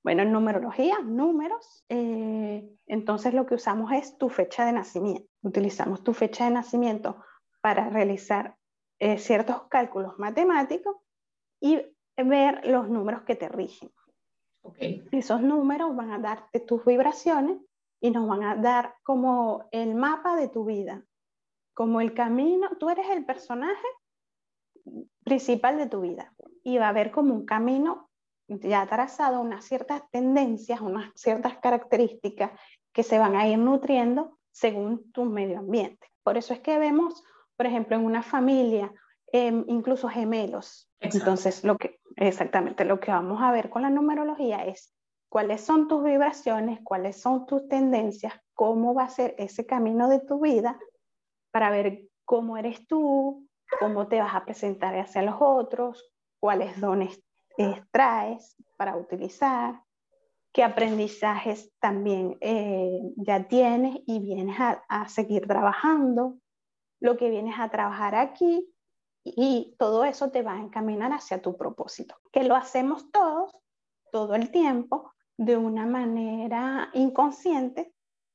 Bueno, 0.04 0.24
en 0.24 0.32
numerología, 0.32 1.00
números, 1.04 1.84
eh, 1.90 2.68
entonces 2.88 3.34
lo 3.34 3.46
que 3.46 3.56
usamos 3.56 3.92
es 3.92 4.18
tu 4.18 4.30
fecha 4.30 4.66
de 4.66 4.72
nacimiento. 4.72 5.30
Utilizamos 5.44 6.04
tu 6.04 6.14
fecha 6.14 6.46
de 6.46 6.52
nacimiento 6.52 7.24
para 7.62 7.90
realizar 7.90 8.56
eh, 9.00 9.18
ciertos 9.18 9.64
cálculos 9.70 10.18
matemáticos 10.18 10.96
y 11.62 11.82
ver 12.18 12.66
los 12.66 12.90
números 12.90 13.24
que 13.24 13.36
te 13.36 13.50
rigen. 13.50 13.92
Esos 15.12 15.42
números 15.42 15.96
van 15.96 16.12
a 16.12 16.20
darte 16.20 16.60
tus 16.60 16.84
vibraciones 16.86 17.58
y 18.02 18.12
nos 18.12 18.28
van 18.28 18.44
a 18.44 18.56
dar 18.56 18.96
como 19.04 19.68
el 19.72 19.96
mapa 19.96 20.36
de 20.36 20.48
tu 20.48 20.66
vida, 20.66 21.06
como 21.74 22.02
el 22.02 22.14
camino, 22.14 22.70
tú 22.80 22.90
eres 22.90 23.10
el 23.10 23.26
personaje 23.26 23.88
principal 25.24 25.78
de 25.78 25.88
tu 25.88 26.02
vida 26.02 26.34
y 26.64 26.78
va 26.78 26.88
a 26.88 26.90
haber 26.90 27.12
como 27.12 27.34
un 27.34 27.46
camino 27.46 28.10
ya 28.48 28.86
trazado 28.88 29.42
unas 29.42 29.66
ciertas 29.66 30.02
tendencias, 30.12 30.82
unas 30.82 31.12
ciertas 31.16 31.58
características 31.60 32.52
que 32.92 33.04
se 33.04 33.20
van 33.20 33.36
a 33.36 33.48
ir 33.48 33.60
nutriendo 33.60 34.40
según 34.52 35.12
tu 35.12 35.26
medio 35.26 35.60
ambiente. 35.60 36.08
Por 36.24 36.38
eso 36.38 36.54
es 36.54 36.60
que 36.60 36.80
vemos, 36.80 37.24
por 37.56 37.68
ejemplo, 37.68 37.96
en 37.96 38.06
una 38.06 38.24
familia, 38.24 38.92
em, 39.32 39.64
incluso 39.68 40.10
gemelos. 40.10 40.90
Entonces, 41.00 41.64
lo 41.64 41.78
que, 41.78 42.00
exactamente, 42.16 42.86
lo 42.86 43.00
que 43.00 43.12
vamos 43.12 43.42
a 43.42 43.52
ver 43.52 43.70
con 43.70 43.84
la 43.84 43.90
numerología 43.90 44.66
es 44.66 44.94
cuáles 45.30 45.62
son 45.62 45.88
tus 45.88 46.04
vibraciones, 46.04 46.80
cuáles 46.84 47.22
son 47.22 47.46
tus 47.46 47.68
tendencias, 47.68 48.34
cómo 48.56 48.96
va 48.96 49.04
a 49.04 49.10
ser 49.10 49.36
ese 49.38 49.66
camino 49.66 50.10
de 50.10 50.20
tu 50.20 50.40
vida 50.42 50.80
para 51.52 51.70
ver 51.70 52.08
cómo 52.26 52.58
eres 52.58 52.88
tú, 52.88 53.48
cómo 53.80 54.08
te 54.08 54.20
vas 54.20 54.36
a 54.36 54.46
presentar 54.46 54.96
hacia 54.96 55.22
los 55.22 55.36
otros, 55.40 56.12
cuáles 56.40 56.80
dones 56.80 57.22
traes 57.92 58.56
para 58.78 58.96
utilizar, 58.96 59.82
qué 60.54 60.64
aprendizajes 60.64 61.72
también 61.80 62.38
eh, 62.42 63.02
ya 63.18 63.48
tienes 63.48 64.00
y 64.06 64.20
vienes 64.20 64.58
a, 64.60 65.08
seguir 65.08 65.48
trabajando, 65.48 66.38
lo 67.02 67.18
que 67.18 67.30
vienes 67.30 67.60
a 67.60 67.70
trabajar 67.70 68.16
aquí 68.16 68.74
y 69.24 69.76
todo 69.78 70.06
eso 70.06 70.32
te 70.32 70.42
va 70.42 70.54
a 70.54 70.62
encaminar 70.62 71.12
hacia 71.12 71.42
tu 71.42 71.58
propósito, 71.58 72.16
que 72.32 72.44
lo 72.44 72.56
hacemos 72.56 73.12
todos, 73.12 73.56
todo 74.12 74.36
el 74.36 74.50
tiempo, 74.52 75.12
de 75.38 75.56
una 75.56 75.86
manera 75.86 76.90
inconsciente, 76.94 77.94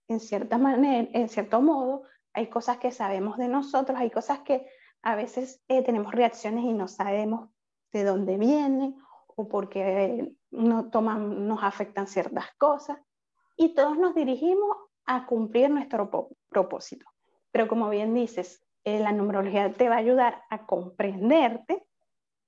en 0.09 0.21
cierta 0.21 0.59
manera, 0.59 1.09
en 1.13 1.29
cierto 1.29 1.61
modo, 1.61 2.05
hay 2.35 2.49
cosas 2.49 2.79
que 2.79 2.91
sabemos 2.91 3.39
de 3.39 3.49
nosotros, 3.49 3.99
hay 3.99 4.11
cosas 4.11 4.41
que 4.41 4.67
a 5.03 5.15
veces 5.15 5.63
eh, 5.69 5.83
tenemos 5.83 6.13
reacciones 6.13 6.65
y 6.65 6.73
no 6.73 6.89
sabemos 6.89 7.51
de 7.93 8.05
dónde 8.05 8.37
vienen 8.37 8.97
o 9.37 9.49
porque 9.49 10.33
no 10.51 10.91
toman, 10.91 11.47
nos 11.47 11.63
afectan 11.63 12.07
ciertas 12.07 12.47
cosas 12.59 12.99
y 13.57 13.75
todos 13.75 13.97
nos 13.97 14.15
dirigimos 14.15 14.77
a 15.07 15.27
cumplir 15.27 15.71
nuestro 15.71 16.11
propósito. 16.49 17.07
Pero 17.53 17.69
como 17.69 17.89
bien 17.89 18.15
dices, 18.15 18.65
eh, 18.85 18.99
la 18.99 19.13
numerología 19.13 19.73
te 19.73 19.89
va 19.89 19.97
a 19.97 19.99
ayudar 19.99 20.43
a 20.51 20.67
comprenderte, 20.67 21.87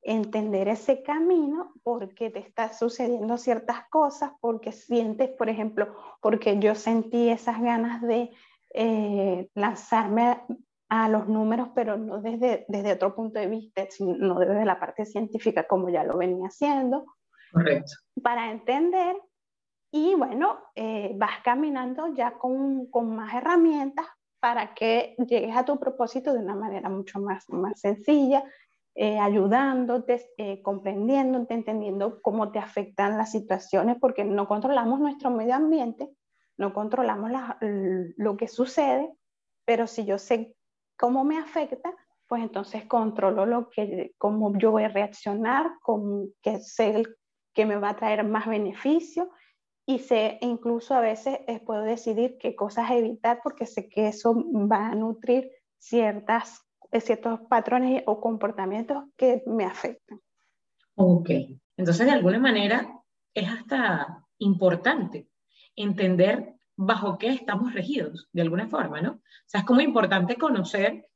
entender 0.02 0.68
ese 0.68 1.02
camino, 1.02 1.74
porque 1.82 2.30
te 2.30 2.40
están 2.40 2.72
sucediendo 2.74 3.38
ciertas 3.38 3.88
cosas, 3.88 4.32
porque 4.40 4.72
sientes, 4.72 5.30
por 5.30 5.48
ejemplo, 5.48 5.94
porque 6.20 6.58
yo 6.58 6.74
sentí 6.74 7.28
esas 7.28 7.60
ganas 7.60 8.02
de 8.02 8.30
eh, 8.76 9.48
lanzarme 9.54 10.42
a 10.88 11.08
los 11.08 11.26
números, 11.28 11.70
pero 11.74 11.96
no 11.96 12.20
desde, 12.20 12.64
desde 12.68 12.92
otro 12.92 13.14
punto 13.14 13.40
de 13.40 13.48
vista, 13.48 13.86
sino 13.90 14.38
desde 14.38 14.64
la 14.64 14.78
parte 14.78 15.04
científica 15.04 15.66
como 15.66 15.88
ya 15.88 16.04
lo 16.04 16.16
venía 16.16 16.46
haciendo. 16.46 17.06
Correcto. 17.52 17.92
Para 18.22 18.50
entender 18.50 19.16
y 19.90 20.14
bueno, 20.14 20.58
eh, 20.74 21.12
vas 21.16 21.40
caminando 21.42 22.12
ya 22.14 22.32
con, 22.32 22.86
con, 22.86 23.16
más 23.16 23.34
herramientas 23.34 24.06
para 24.40 24.74
que 24.74 25.16
llegues 25.26 25.56
a 25.56 25.64
tu 25.64 25.78
propósito 25.78 26.32
de 26.32 26.40
una 26.40 26.54
manera 26.54 26.88
mucho 26.88 27.18
más, 27.18 27.48
más 27.48 27.80
sencilla, 27.80 28.44
eh, 28.94 29.18
ayudándote, 29.18 30.26
eh, 30.38 30.62
comprendiéndote, 30.62 31.54
entendiendo 31.54 32.20
cómo 32.22 32.50
te 32.50 32.58
afectan 32.58 33.16
las 33.16 33.30
situaciones, 33.30 33.96
porque 34.00 34.24
no 34.24 34.48
controlamos 34.48 35.00
nuestro 35.00 35.30
medio 35.30 35.54
ambiente, 35.54 36.10
no 36.58 36.72
controlamos 36.72 37.30
lo 37.60 38.36
que 38.36 38.48
sucede, 38.48 39.12
pero 39.64 39.86
si 39.86 40.04
yo 40.04 40.18
sé 40.18 40.54
cómo 40.96 41.24
me 41.24 41.38
afecta, 41.38 41.94
pues 42.26 42.42
entonces 42.42 42.86
controlo 42.86 43.46
lo 43.46 43.68
que, 43.70 44.14
cómo 44.18 44.56
yo 44.58 44.72
voy 44.72 44.84
a 44.84 44.88
reaccionar, 44.88 45.70
con 45.82 46.32
qué 46.42 46.54
es 46.54 46.78
el 46.80 47.16
que 47.54 47.66
me 47.66 47.76
va 47.76 47.90
a 47.90 47.96
traer 47.96 48.24
más 48.24 48.46
beneficio 48.46 49.30
y 49.86 50.00
sé, 50.00 50.38
incluso 50.40 50.94
a 50.94 51.00
veces 51.00 51.38
eh, 51.46 51.60
puedo 51.60 51.82
decidir 51.82 52.36
qué 52.38 52.56
cosas 52.56 52.90
evitar 52.90 53.40
porque 53.42 53.66
sé 53.66 53.88
que 53.88 54.08
eso 54.08 54.34
va 54.34 54.88
a 54.88 54.94
nutrir 54.94 55.50
ciertas, 55.78 56.66
eh, 56.90 57.00
ciertos 57.00 57.40
patrones 57.48 58.02
o 58.06 58.20
comportamientos 58.20 59.04
que 59.16 59.42
me 59.46 59.64
afectan. 59.64 60.20
Ok, 60.96 61.30
entonces 61.76 62.06
de 62.06 62.12
alguna 62.12 62.40
manera 62.40 63.00
es 63.32 63.48
hasta 63.48 64.24
importante 64.38 65.28
entender 65.76 66.54
bajo 66.76 67.18
qué 67.18 67.28
estamos 67.28 67.72
regidos, 67.72 68.28
de 68.32 68.42
alguna 68.42 68.68
forma, 68.68 69.00
¿no? 69.00 69.12
O 69.12 69.48
sea, 69.48 69.60
es 69.60 69.66
como 69.66 69.80
importante 69.80 70.36
conocer 70.36 71.06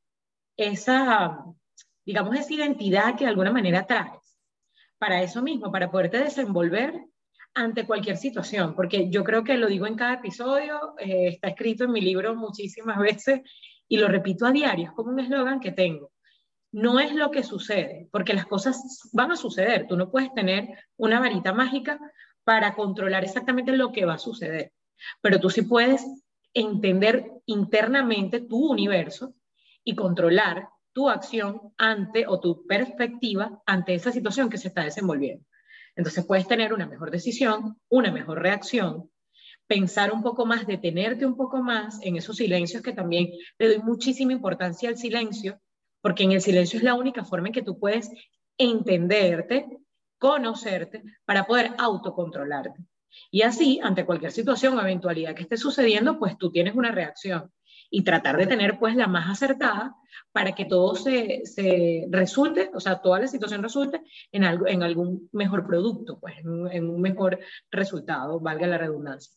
esa, 0.56 1.44
digamos, 2.04 2.36
esa 2.36 2.54
identidad 2.54 3.16
que 3.16 3.24
de 3.24 3.30
alguna 3.30 3.52
manera 3.52 3.86
traes. 3.86 4.38
Para 4.98 5.22
eso 5.22 5.42
mismo, 5.42 5.72
para 5.72 5.90
poderte 5.90 6.18
desenvolver 6.18 7.06
ante 7.54 7.86
cualquier 7.86 8.16
situación, 8.16 8.74
porque 8.74 9.10
yo 9.10 9.24
creo 9.24 9.42
que 9.42 9.56
lo 9.56 9.66
digo 9.66 9.86
en 9.86 9.96
cada 9.96 10.14
episodio, 10.14 10.94
eh, 10.98 11.28
está 11.28 11.48
escrito 11.48 11.84
en 11.84 11.92
mi 11.92 12.00
libro 12.00 12.34
muchísimas 12.36 12.98
veces 12.98 13.40
y 13.88 13.96
lo 13.96 14.08
repito 14.08 14.46
a 14.46 14.52
diario, 14.52 14.86
es 14.86 14.92
como 14.92 15.10
un 15.10 15.20
eslogan 15.20 15.60
que 15.60 15.72
tengo. 15.72 16.12
No 16.72 17.00
es 17.00 17.12
lo 17.12 17.32
que 17.32 17.42
sucede, 17.42 18.08
porque 18.12 18.34
las 18.34 18.46
cosas 18.46 19.08
van 19.12 19.32
a 19.32 19.36
suceder. 19.36 19.88
Tú 19.88 19.96
no 19.96 20.10
puedes 20.10 20.32
tener 20.32 20.68
una 20.96 21.18
varita 21.18 21.52
mágica 21.52 21.98
para 22.50 22.74
controlar 22.74 23.22
exactamente 23.22 23.70
lo 23.70 23.92
que 23.92 24.04
va 24.04 24.14
a 24.14 24.18
suceder, 24.18 24.72
pero 25.20 25.38
tú 25.38 25.50
sí 25.50 25.62
puedes 25.62 26.04
entender 26.52 27.30
internamente 27.46 28.40
tu 28.40 28.72
universo 28.72 29.36
y 29.84 29.94
controlar 29.94 30.68
tu 30.92 31.08
acción 31.08 31.72
ante 31.78 32.26
o 32.26 32.40
tu 32.40 32.66
perspectiva 32.66 33.62
ante 33.66 33.94
esa 33.94 34.10
situación 34.10 34.50
que 34.50 34.58
se 34.58 34.66
está 34.66 34.82
desenvolviendo. 34.82 35.46
Entonces 35.94 36.26
puedes 36.26 36.48
tener 36.48 36.72
una 36.72 36.88
mejor 36.88 37.12
decisión, 37.12 37.76
una 37.88 38.10
mejor 38.10 38.42
reacción, 38.42 39.08
pensar 39.68 40.12
un 40.12 40.24
poco 40.24 40.44
más, 40.44 40.66
detenerte 40.66 41.26
un 41.26 41.36
poco 41.36 41.62
más 41.62 42.00
en 42.02 42.16
esos 42.16 42.34
silencios 42.34 42.82
que 42.82 42.92
también 42.92 43.28
le 43.60 43.68
doy 43.68 43.78
muchísima 43.78 44.32
importancia 44.32 44.88
al 44.88 44.98
silencio, 44.98 45.60
porque 46.00 46.24
en 46.24 46.32
el 46.32 46.40
silencio 46.40 46.78
es 46.78 46.82
la 46.82 46.94
única 46.94 47.24
forma 47.24 47.46
en 47.46 47.54
que 47.54 47.62
tú 47.62 47.78
puedes 47.78 48.10
entenderte, 48.58 49.68
conocerte, 50.20 51.02
para 51.24 51.46
poder 51.46 51.72
autocontrolarte. 51.78 52.84
Y 53.30 53.42
así, 53.42 53.80
ante 53.82 54.04
cualquier 54.04 54.30
situación 54.30 54.78
o 54.78 54.80
eventualidad 54.82 55.34
que 55.34 55.42
esté 55.42 55.56
sucediendo, 55.56 56.18
pues 56.18 56.38
tú 56.38 56.52
tienes 56.52 56.76
una 56.76 56.92
reacción 56.92 57.50
y 57.90 58.04
tratar 58.04 58.36
de 58.36 58.46
tener 58.46 58.78
pues 58.78 58.94
la 58.94 59.08
más 59.08 59.28
acertada 59.28 59.96
para 60.30 60.54
que 60.54 60.64
todo 60.64 60.94
se, 60.94 61.42
se 61.44 62.06
resulte, 62.08 62.70
o 62.72 62.78
sea, 62.78 63.00
toda 63.00 63.18
la 63.18 63.26
situación 63.26 63.62
resulte 63.62 64.02
en, 64.30 64.44
algo, 64.44 64.68
en 64.68 64.84
algún 64.84 65.28
mejor 65.32 65.66
producto, 65.66 66.20
pues 66.20 66.36
en, 66.38 66.88
un 66.88 67.00
mejor 67.00 67.40
resultado, 67.70 68.38
valga 68.38 68.68
la 68.68 68.78
redundancia. 68.78 69.32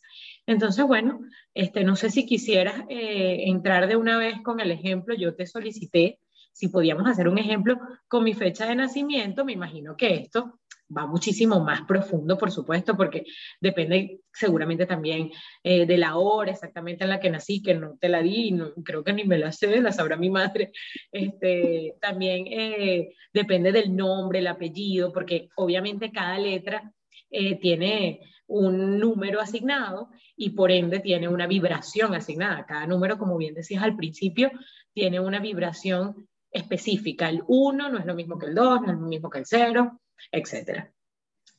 Entonces, 0.45 0.85
bueno, 0.85 1.21
este, 1.55 1.83
no 1.83 1.95
sé 1.95 2.11
si 2.11 2.27
quisieras 2.27 2.83
eh, 2.89 3.45
entrar 3.47 3.87
de 3.87 3.95
una 3.95 4.17
vez 4.17 4.41
con 4.43 4.59
el 4.59 4.69
ejemplo, 4.69 5.15
yo 5.15 5.35
te 5.35 5.47
solicité 5.47 6.19
si 6.53 6.67
podíamos 6.67 7.07
hacer 7.07 7.27
un 7.27 7.39
ejemplo 7.39 7.79
con 8.07 8.23
mi 8.23 8.35
fecha 8.35 8.67
de 8.67 8.75
nacimiento, 8.75 9.43
me 9.43 9.53
imagino 9.53 9.97
que 9.97 10.13
esto 10.13 10.59
va 10.95 11.07
muchísimo 11.07 11.59
más 11.59 11.81
profundo, 11.83 12.37
por 12.37 12.51
supuesto, 12.51 12.95
porque 12.95 13.25
depende 13.59 14.19
seguramente 14.31 14.85
también 14.85 15.31
eh, 15.63 15.85
de 15.85 15.97
la 15.97 16.17
hora 16.17 16.51
exactamente 16.51 17.03
en 17.03 17.09
la 17.09 17.19
que 17.19 17.29
nací, 17.29 17.61
que 17.61 17.73
no 17.73 17.97
te 17.99 18.09
la 18.09 18.21
di, 18.21 18.51
no, 18.51 18.73
creo 18.83 19.03
que 19.03 19.13
ni 19.13 19.23
me 19.23 19.37
la 19.37 19.51
sé, 19.51 19.81
la 19.81 19.91
sabrá 19.91 20.17
mi 20.17 20.29
madre. 20.29 20.71
Este, 21.11 21.95
también 21.99 22.45
eh, 22.47 23.09
depende 23.33 23.71
del 23.71 23.95
nombre, 23.95 24.39
el 24.39 24.47
apellido, 24.47 25.11
porque 25.11 25.49
obviamente 25.55 26.11
cada 26.11 26.37
letra 26.37 26.91
eh, 27.29 27.59
tiene 27.59 28.21
un 28.47 28.99
número 28.99 29.39
asignado 29.39 30.09
y 30.35 30.51
por 30.51 30.71
ende 30.71 30.99
tiene 30.99 31.27
una 31.27 31.47
vibración 31.47 32.13
asignada. 32.13 32.65
Cada 32.65 32.85
número, 32.85 33.17
como 33.17 33.37
bien 33.37 33.53
decías 33.53 33.83
al 33.83 33.95
principio, 33.95 34.51
tiene 34.93 35.19
una 35.19 35.39
vibración 35.39 36.27
específica. 36.51 37.29
El 37.29 37.43
1 37.47 37.89
no 37.89 37.97
es 37.97 38.05
lo 38.05 38.13
mismo 38.13 38.37
que 38.37 38.47
el 38.47 38.55
2, 38.55 38.81
no 38.81 38.91
es 38.91 38.99
lo 38.99 39.07
mismo 39.07 39.29
que 39.29 39.39
el 39.39 39.45
0, 39.45 39.99
etc. 40.31 40.85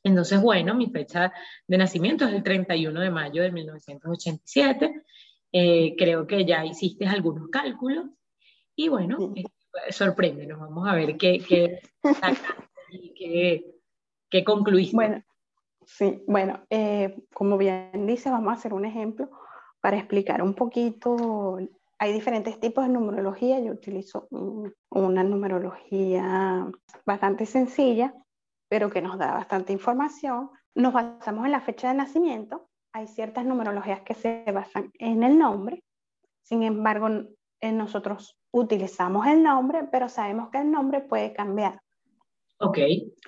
Entonces, 0.02 0.40
bueno, 0.40 0.74
mi 0.74 0.90
fecha 0.90 1.32
de 1.66 1.78
nacimiento 1.78 2.26
es 2.26 2.34
el 2.34 2.42
31 2.42 3.00
de 3.00 3.10
mayo 3.10 3.42
de 3.42 3.52
1987. 3.52 5.02
Eh, 5.52 5.94
creo 5.96 6.26
que 6.26 6.44
ya 6.44 6.64
hiciste 6.64 7.06
algunos 7.06 7.48
cálculos 7.48 8.06
y 8.76 8.88
bueno. 8.88 9.32
Eh, 9.36 9.44
sorpréndenos, 9.90 10.60
vamos 10.60 10.88
a 10.88 10.94
ver 10.94 11.16
qué, 11.16 11.38
qué, 11.38 11.80
qué, 13.16 13.64
qué 14.30 14.44
concluiste. 14.44 14.94
Bueno, 14.94 15.22
sí, 15.86 16.22
bueno, 16.26 16.64
eh, 16.70 17.16
como 17.32 17.56
bien 17.56 18.06
dice, 18.06 18.30
vamos 18.30 18.50
a 18.50 18.56
hacer 18.56 18.72
un 18.72 18.84
ejemplo 18.84 19.30
para 19.80 19.96
explicar 19.96 20.42
un 20.42 20.54
poquito 20.54 21.58
hay 21.98 22.12
diferentes 22.12 22.60
tipos 22.60 22.84
de 22.84 22.92
numerología. 22.92 23.60
Yo 23.60 23.72
utilizo 23.72 24.28
una 24.90 25.22
numerología 25.22 26.70
bastante 27.06 27.46
sencilla, 27.46 28.14
pero 28.74 28.90
que 28.90 29.00
nos 29.00 29.16
da 29.18 29.30
bastante 29.30 29.72
información. 29.72 30.50
Nos 30.74 30.92
basamos 30.92 31.44
en 31.44 31.52
la 31.52 31.60
fecha 31.60 31.86
de 31.86 31.94
nacimiento. 31.94 32.68
Hay 32.92 33.06
ciertas 33.06 33.44
numerologías 33.44 34.00
que 34.00 34.14
se 34.14 34.44
basan 34.52 34.90
en 34.98 35.22
el 35.22 35.38
nombre. 35.38 35.84
Sin 36.42 36.64
embargo, 36.64 37.06
en 37.60 37.78
nosotros 37.78 38.36
utilizamos 38.50 39.28
el 39.28 39.44
nombre, 39.44 39.84
pero 39.92 40.08
sabemos 40.08 40.50
que 40.50 40.58
el 40.58 40.72
nombre 40.72 41.02
puede 41.02 41.32
cambiar. 41.32 41.80
Ok. 42.58 42.78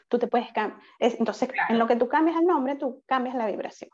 Tú 0.09 0.19
te 0.19 0.27
puedes 0.27 0.53
cambiar. 0.53 0.81
Entonces, 0.99 1.49
claro. 1.49 1.73
en 1.73 1.79
lo 1.79 1.87
que 1.87 1.95
tú 1.95 2.09
cambias 2.09 2.39
el 2.39 2.47
nombre, 2.47 2.75
tú 2.75 3.05
cambias 3.07 3.37
la 3.37 3.47
vibración. 3.47 3.91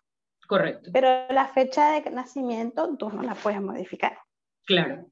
Correcto. 0.48 0.88
Pero 0.90 1.28
la 1.28 1.48
fecha 1.48 1.90
de 1.90 2.10
nacimiento 2.12 2.96
tú 2.96 3.10
no 3.10 3.22
la 3.22 3.34
puedes 3.34 3.60
modificar. 3.60 4.16
Claro. 4.64 5.04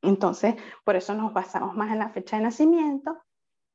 Entonces, 0.00 0.54
por 0.84 0.94
eso 0.94 1.12
nos 1.14 1.32
basamos 1.32 1.74
más 1.74 1.90
en 1.90 1.98
la 1.98 2.10
fecha 2.10 2.36
de 2.36 2.44
nacimiento. 2.44 3.18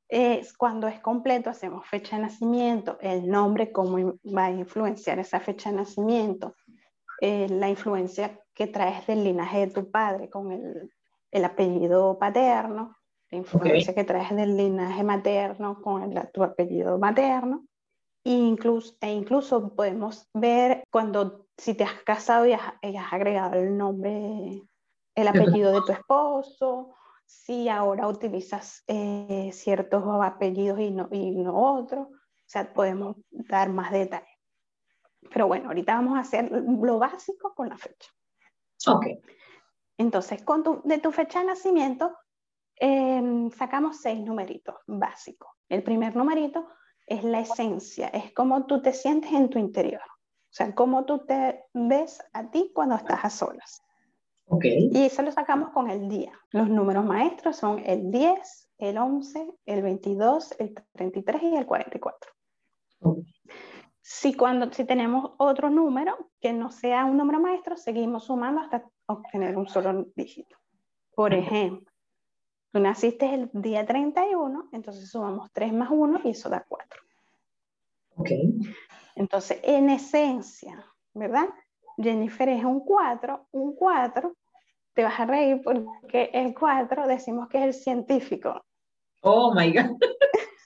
Es 0.07 0.55
cuando 0.55 0.87
es 0.87 0.99
completo, 0.99 1.49
hacemos 1.49 1.87
fecha 1.87 2.15
de 2.15 2.23
nacimiento, 2.23 2.97
el 3.01 3.27
nombre, 3.27 3.71
cómo 3.71 4.13
va 4.25 4.45
a 4.45 4.51
influenciar 4.51 5.19
esa 5.19 5.39
fecha 5.39 5.71
de 5.71 5.77
nacimiento, 5.77 6.55
eh, 7.21 7.47
la 7.49 7.69
influencia 7.69 8.39
que 8.53 8.67
traes 8.67 9.07
del 9.07 9.23
linaje 9.23 9.65
de 9.65 9.73
tu 9.73 9.89
padre 9.89 10.29
con 10.29 10.51
el, 10.51 10.91
el 11.31 11.45
apellido 11.45 12.19
paterno, 12.19 12.95
la 13.31 13.37
influencia 13.37 13.91
okay. 13.91 14.03
que 14.03 14.07
traes 14.07 14.35
del 14.35 14.55
linaje 14.55 15.03
materno 15.03 15.81
con 15.81 16.03
el, 16.03 16.31
tu 16.31 16.43
apellido 16.43 16.97
materno. 16.97 17.65
E 18.23 18.31
incluso, 18.31 18.95
e 19.01 19.11
incluso 19.11 19.75
podemos 19.75 20.27
ver 20.33 20.83
cuando 20.91 21.45
si 21.57 21.75
te 21.75 21.83
has 21.83 22.01
casado 22.03 22.45
y 22.45 22.53
has, 22.53 22.73
y 22.81 22.95
has 22.95 23.13
agregado 23.13 23.59
el 23.59 23.77
nombre 23.77 24.63
el 25.15 25.27
apellido 25.27 25.71
de 25.71 25.81
tu 25.85 25.91
esposo, 25.93 26.95
si 27.25 27.69
ahora 27.69 28.07
utilizas 28.07 28.83
eh, 28.87 29.49
ciertos 29.53 30.03
apellidos 30.21 30.79
y 30.79 30.91
no, 30.91 31.07
y 31.11 31.31
no 31.31 31.55
otros, 31.55 32.07
o 32.07 32.47
sea, 32.47 32.73
podemos 32.73 33.17
dar 33.31 33.69
más 33.69 33.91
detalles. 33.91 34.29
Pero 35.31 35.47
bueno, 35.47 35.67
ahorita 35.67 35.95
vamos 35.95 36.17
a 36.17 36.21
hacer 36.21 36.51
lo 36.51 36.99
básico 36.99 37.53
con 37.55 37.69
la 37.69 37.77
fecha. 37.77 38.11
Ok. 38.87 39.07
Entonces, 39.97 40.43
con 40.43 40.63
tu, 40.63 40.81
de 40.83 40.99
tu 40.99 41.11
fecha 41.11 41.39
de 41.39 41.45
nacimiento, 41.45 42.15
eh, 42.79 43.49
sacamos 43.55 44.01
seis 44.01 44.19
numeritos 44.19 44.75
básicos. 44.85 45.49
El 45.69 45.83
primer 45.83 46.15
numerito 46.15 46.67
es 47.07 47.23
la 47.23 47.39
esencia, 47.39 48.07
es 48.09 48.33
cómo 48.33 48.65
tú 48.65 48.81
te 48.81 48.93
sientes 48.93 49.31
en 49.31 49.49
tu 49.49 49.57
interior. 49.57 50.01
O 50.01 50.57
sea, 50.57 50.73
cómo 50.73 51.05
tú 51.05 51.25
te 51.25 51.65
ves 51.73 52.21
a 52.33 52.49
ti 52.49 52.71
cuando 52.73 52.95
estás 52.95 53.25
a 53.25 53.29
solas. 53.29 53.84
Okay. 54.47 54.89
Y 54.93 55.05
eso 55.05 55.21
lo 55.23 55.31
sacamos 55.31 55.71
con 55.71 55.89
el 55.89 56.07
día. 56.07 56.31
Los 56.51 56.69
números 56.69 57.03
maestros 57.03 57.57
son 57.57 57.79
el 57.85 58.11
10, 58.11 58.69
el 58.77 58.97
11, 58.97 59.53
el 59.65 59.81
22, 59.81 60.55
el 60.59 60.75
33 60.93 61.43
y 61.43 61.55
el 61.55 61.65
44. 61.65 62.31
Okay. 62.99 63.23
Si, 64.01 64.35
cuando, 64.35 64.71
si 64.71 64.85
tenemos 64.85 65.31
otro 65.37 65.71
número 65.71 66.29
que 66.39 66.53
no 66.53 66.71
sea 66.71 67.05
un 67.05 67.17
número 67.17 67.39
maestro, 67.39 67.75
seguimos 67.75 68.25
sumando 68.25 68.61
hasta 68.61 68.87
obtener 69.07 69.57
un 69.57 69.67
solo 69.67 70.05
dígito. 70.15 70.55
Por 71.15 71.33
ejemplo, 71.33 71.91
tú 72.71 72.79
naciste 72.79 73.33
el 73.33 73.49
día 73.51 73.83
31, 73.83 74.69
entonces 74.73 75.09
sumamos 75.09 75.51
3 75.53 75.73
más 75.73 75.89
1 75.91 76.21
y 76.23 76.29
eso 76.29 76.49
da 76.49 76.63
4. 76.69 77.01
Okay. 78.17 78.59
Entonces, 79.15 79.59
en 79.63 79.89
esencia, 79.89 80.85
¿verdad? 81.13 81.47
Jennifer 81.97 82.49
es 82.49 82.63
un 82.63 82.79
4, 82.81 83.47
un 83.51 83.75
4, 83.75 84.35
te 84.93 85.03
vas 85.03 85.19
a 85.19 85.25
reír 85.25 85.61
porque 85.63 86.29
el 86.33 86.53
4 86.53 87.07
decimos 87.07 87.47
que 87.49 87.57
es 87.59 87.63
el 87.63 87.73
científico. 87.73 88.63
Oh 89.21 89.53
my 89.53 89.71
God. 89.73 89.97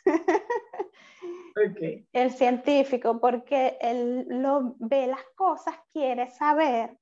okay. 1.71 2.07
El 2.13 2.31
científico, 2.31 3.19
porque 3.19 3.77
él 3.79 4.25
lo 4.27 4.75
ve 4.79 5.07
las 5.07 5.23
cosas, 5.35 5.75
quiere 5.91 6.27
saber, 6.27 6.97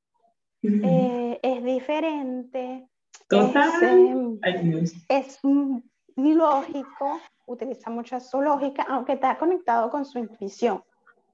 eh, 0.61 1.39
es 1.41 1.63
diferente, 1.63 2.87
Total. 3.27 4.39
es, 4.43 4.61
eh, 4.63 4.99
es 5.09 5.39
lógico, 6.15 7.19
utiliza 7.45 7.89
mucho 7.89 8.19
su 8.19 8.41
lógica, 8.41 8.85
aunque 8.89 9.13
está 9.13 9.37
conectado 9.37 9.89
con 9.89 10.05
su 10.05 10.19
intuición. 10.19 10.83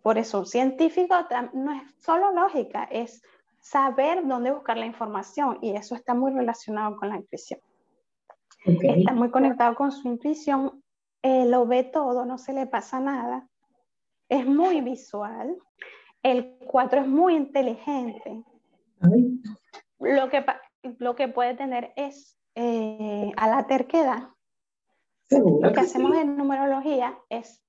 Por 0.04 0.18
eso 0.18 0.40
un 0.40 0.46
científico 0.46 1.16
no 1.54 1.72
es 1.72 1.82
solo 2.00 2.34
lógica, 2.34 2.84
es 2.92 3.24
saber 3.62 4.28
dónde 4.28 4.52
buscar 4.52 4.78
la 4.78 4.86
información 4.86 5.58
y 5.62 5.72
eso 5.72 5.96
está 5.96 6.14
muy 6.14 6.34
relacionado 6.34 6.98
con 6.98 7.08
la 7.08 7.16
intuición. 7.16 7.62
Está 8.66 9.14
muy 9.14 9.32
conectado 9.32 9.76
con 9.76 9.94
su 9.94 10.08
intuición, 10.10 10.84
eh, 11.22 11.46
lo 11.46 11.66
ve 11.66 11.86
todo, 11.86 12.26
no 12.26 12.38
se 12.38 12.52
le 12.52 12.68
pasa 12.68 13.00
nada, 13.00 13.48
es 14.28 14.46
muy 14.46 14.82
visual, 14.82 15.58
el 16.22 16.58
4 16.68 17.02
es 17.02 17.08
muy 17.08 17.36
inteligente. 17.36 18.44
Lo 20.00 20.30
que, 20.30 20.46
lo 21.00 21.16
que 21.16 21.28
puede 21.30 21.56
tener 21.56 21.94
es 21.96 22.38
eh, 22.56 23.32
a 23.38 23.48
la 23.48 23.68
terquedad. 23.68 24.30
Lo 25.30 25.72
que 25.72 25.80
hacemos 25.80 26.16
en 26.18 26.36
numerología 26.36 27.18
es 27.30 27.64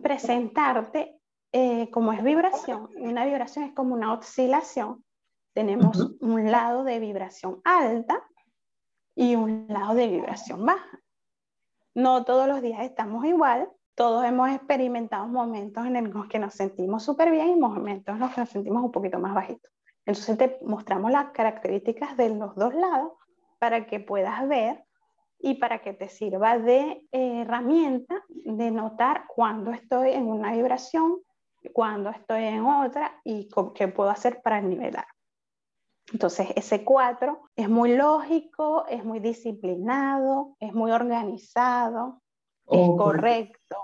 presentarte 0.00 1.19
eh, 1.52 1.90
como 1.90 2.12
es 2.12 2.22
vibración. 2.22 2.90
Una 2.96 3.24
vibración 3.24 3.64
es 3.64 3.72
como 3.74 3.94
una 3.94 4.12
oscilación. 4.12 5.04
Tenemos 5.52 6.12
un 6.20 6.50
lado 6.50 6.84
de 6.84 6.98
vibración 6.98 7.60
alta 7.64 8.22
y 9.14 9.34
un 9.34 9.66
lado 9.68 9.94
de 9.94 10.08
vibración 10.08 10.64
baja. 10.64 11.00
No 11.94 12.24
todos 12.24 12.46
los 12.46 12.62
días 12.62 12.82
estamos 12.82 13.24
igual. 13.24 13.68
Todos 13.94 14.24
hemos 14.24 14.50
experimentado 14.50 15.26
momentos 15.26 15.84
en 15.84 16.12
los 16.12 16.28
que 16.28 16.38
nos 16.38 16.54
sentimos 16.54 17.02
súper 17.02 17.30
bien 17.30 17.50
y 17.50 17.56
momentos 17.56 18.14
en 18.14 18.20
los 18.20 18.32
que 18.32 18.40
nos 18.40 18.50
sentimos 18.50 18.82
un 18.82 18.92
poquito 18.92 19.18
más 19.18 19.34
bajitos. 19.34 19.70
Entonces 20.06 20.38
te 20.38 20.58
mostramos 20.64 21.10
las 21.10 21.30
características 21.30 22.16
de 22.16 22.30
los 22.30 22.54
dos 22.54 22.74
lados 22.74 23.12
para 23.58 23.86
que 23.86 24.00
puedas 24.00 24.48
ver 24.48 24.84
y 25.38 25.54
para 25.54 25.80
que 25.80 25.92
te 25.92 26.08
sirva 26.08 26.58
de 26.58 27.06
eh, 27.12 27.40
herramienta 27.42 28.22
de 28.28 28.70
notar 28.70 29.24
cuando 29.28 29.70
estoy 29.72 30.12
en 30.12 30.26
una 30.26 30.52
vibración, 30.52 31.18
cuando 31.72 32.10
estoy 32.10 32.44
en 32.44 32.64
otra 32.64 33.20
y 33.24 33.48
qué 33.74 33.88
puedo 33.88 34.10
hacer 34.10 34.40
para 34.42 34.60
nivelar. 34.60 35.06
Entonces, 36.12 36.48
ese 36.56 36.84
4 36.84 37.50
es 37.54 37.68
muy 37.68 37.96
lógico, 37.96 38.86
es 38.88 39.04
muy 39.04 39.20
disciplinado, 39.20 40.56
es 40.58 40.72
muy 40.72 40.90
organizado, 40.90 42.20
es 42.66 42.88
correcto. 42.96 43.76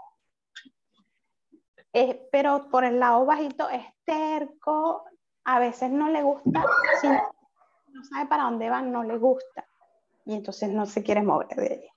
pero 2.32 2.68
por 2.70 2.84
el 2.84 2.98
lado 2.98 3.24
bajito 3.24 3.68
es 3.70 3.84
terco, 4.04 5.04
a 5.44 5.60
veces 5.60 5.90
no 5.90 6.08
le 6.10 6.22
gusta, 6.22 6.64
si 7.00 7.08
no 7.08 8.04
sabe 8.04 8.26
para 8.26 8.44
dónde 8.44 8.68
va, 8.68 8.82
no 8.82 9.04
le 9.04 9.16
gusta. 9.16 9.66
Y 10.24 10.34
entonces 10.34 10.68
no 10.70 10.86
se 10.86 11.02
quiere 11.04 11.22
mover 11.22 11.56
de 11.56 11.68
ahí. 11.68 11.88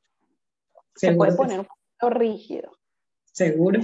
Se 0.95 1.13
puede 1.13 1.35
poner 1.35 1.61
un 1.61 1.65
poco 1.65 2.09
rígido. 2.11 2.71
Seguro. 3.25 3.79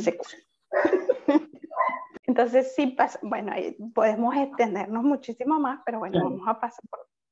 Entonces 2.28 2.74
sí 2.76 2.88
pasa, 2.88 3.20
bueno, 3.22 3.54
podemos 3.94 4.36
extendernos 4.36 5.04
muchísimo 5.04 5.60
más, 5.60 5.82
pero 5.86 6.00
bueno, 6.00 6.24
vamos 6.24 6.48
a 6.48 6.60
pasar 6.60 6.84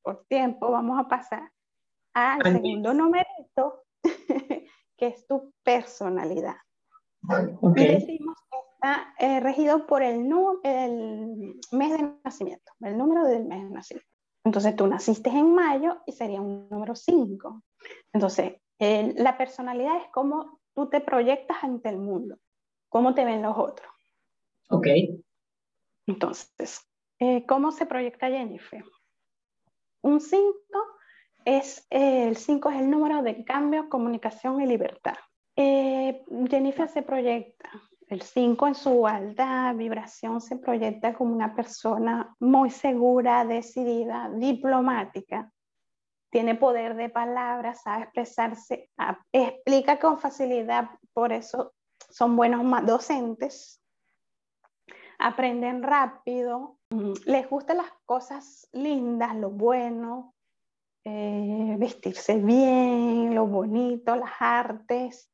por, 0.02 0.24
tiempo, 0.28 0.70
vamos 0.70 0.98
a 0.98 1.08
pasar 1.08 1.50
al 2.14 2.42
segundo 2.42 2.94
numerito, 2.94 3.84
que 4.96 5.06
es 5.06 5.26
tu 5.26 5.52
personalidad. 5.62 6.56
Y 7.76 7.86
decimos 7.86 8.36
que 8.50 8.58
está 8.74 9.14
eh, 9.18 9.40
regido 9.40 9.86
por 9.86 10.02
el, 10.02 10.30
el 10.62 11.54
mes 11.72 11.90
de 11.90 12.14
nacimiento, 12.22 12.72
el 12.80 12.96
número 12.98 13.24
del 13.24 13.46
mes 13.46 13.64
de 13.64 13.70
nacimiento. 13.70 14.14
Entonces 14.44 14.76
tú 14.76 14.86
naciste 14.86 15.30
en 15.30 15.54
mayo 15.54 16.02
y 16.06 16.12
sería 16.12 16.40
un 16.40 16.68
número 16.68 16.94
5. 16.94 17.62
Entonces, 18.12 18.60
la 18.78 19.38
personalidad 19.38 19.96
es 19.96 20.08
cómo 20.12 20.60
tú 20.74 20.88
te 20.90 21.00
proyectas 21.00 21.56
ante 21.62 21.88
el 21.88 21.98
mundo, 21.98 22.36
cómo 22.90 23.14
te 23.14 23.24
ven 23.24 23.42
los 23.42 23.56
otros. 23.56 23.93
Ok. 24.68 24.86
Entonces, 26.06 26.80
eh, 27.18 27.44
¿cómo 27.46 27.72
se 27.72 27.86
proyecta 27.86 28.28
Jennifer? 28.28 28.84
Un 30.02 30.20
5 30.20 30.54
es, 31.44 31.86
el 31.90 32.36
5 32.36 32.70
es 32.70 32.80
el 32.80 32.90
número 32.90 33.22
de 33.22 33.44
cambio, 33.44 33.88
comunicación 33.88 34.60
y 34.60 34.66
libertad. 34.66 35.16
Eh, 35.56 36.24
Jennifer 36.48 36.88
se 36.88 37.02
proyecta, 37.02 37.70
el 38.08 38.22
5 38.22 38.66
en 38.66 38.74
su 38.74 39.06
alta 39.06 39.72
vibración 39.72 40.40
se 40.40 40.56
proyecta 40.56 41.14
como 41.14 41.34
una 41.34 41.54
persona 41.54 42.34
muy 42.40 42.70
segura, 42.70 43.44
decidida, 43.44 44.30
diplomática. 44.34 45.50
Tiene 46.30 46.56
poder 46.56 46.96
de 46.96 47.08
palabras, 47.10 47.82
sabe 47.82 48.04
expresarse, 48.04 48.90
explica 49.32 49.98
con 50.00 50.18
facilidad, 50.18 50.90
por 51.12 51.32
eso 51.32 51.72
son 52.10 52.36
buenos 52.36 52.84
docentes, 52.84 53.80
aprenden 55.18 55.82
rápido, 55.82 56.78
mm, 56.90 57.12
les 57.26 57.48
gustan 57.48 57.78
las 57.78 57.92
cosas 58.04 58.68
lindas, 58.72 59.36
lo 59.36 59.50
bueno, 59.50 60.34
eh, 61.04 61.76
vestirse 61.78 62.38
bien, 62.38 63.34
lo 63.34 63.46
bonito, 63.46 64.16
las 64.16 64.32
artes, 64.40 65.30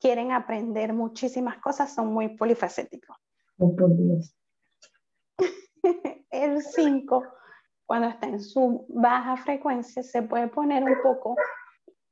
quieren 0.00 0.32
aprender 0.32 0.92
muchísimas 0.92 1.58
cosas, 1.58 1.94
son 1.94 2.12
muy 2.12 2.36
polifacéticos. 2.36 3.16
Oh, 3.58 3.74
por 3.76 3.96
Dios. 3.96 4.34
El 6.30 6.62
5, 6.62 7.24
cuando 7.86 8.08
está 8.08 8.26
en 8.26 8.40
su 8.40 8.86
baja 8.88 9.36
frecuencia, 9.36 10.02
se 10.02 10.22
puede 10.22 10.48
poner 10.48 10.82
un 10.82 10.96
poco 11.02 11.36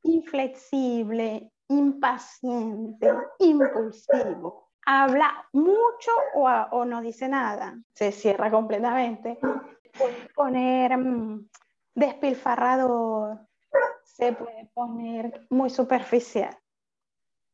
inflexible, 0.02 1.52
impaciente, 1.68 3.12
impulsivo 3.38 4.69
habla 4.86 5.46
mucho 5.52 6.10
o, 6.34 6.84
no 6.84 7.00
dice 7.00 7.28
nada, 7.28 7.78
se 7.92 8.12
cierra 8.12 8.50
completamente. 8.50 9.38
Puede 9.98 10.28
poner 10.34 10.96
mm, 10.96 11.48
despilfarrador, 11.94 13.40
se 14.04 14.32
puede 14.32 14.70
poner 14.74 15.46
muy 15.50 15.70
superficial. 15.70 16.56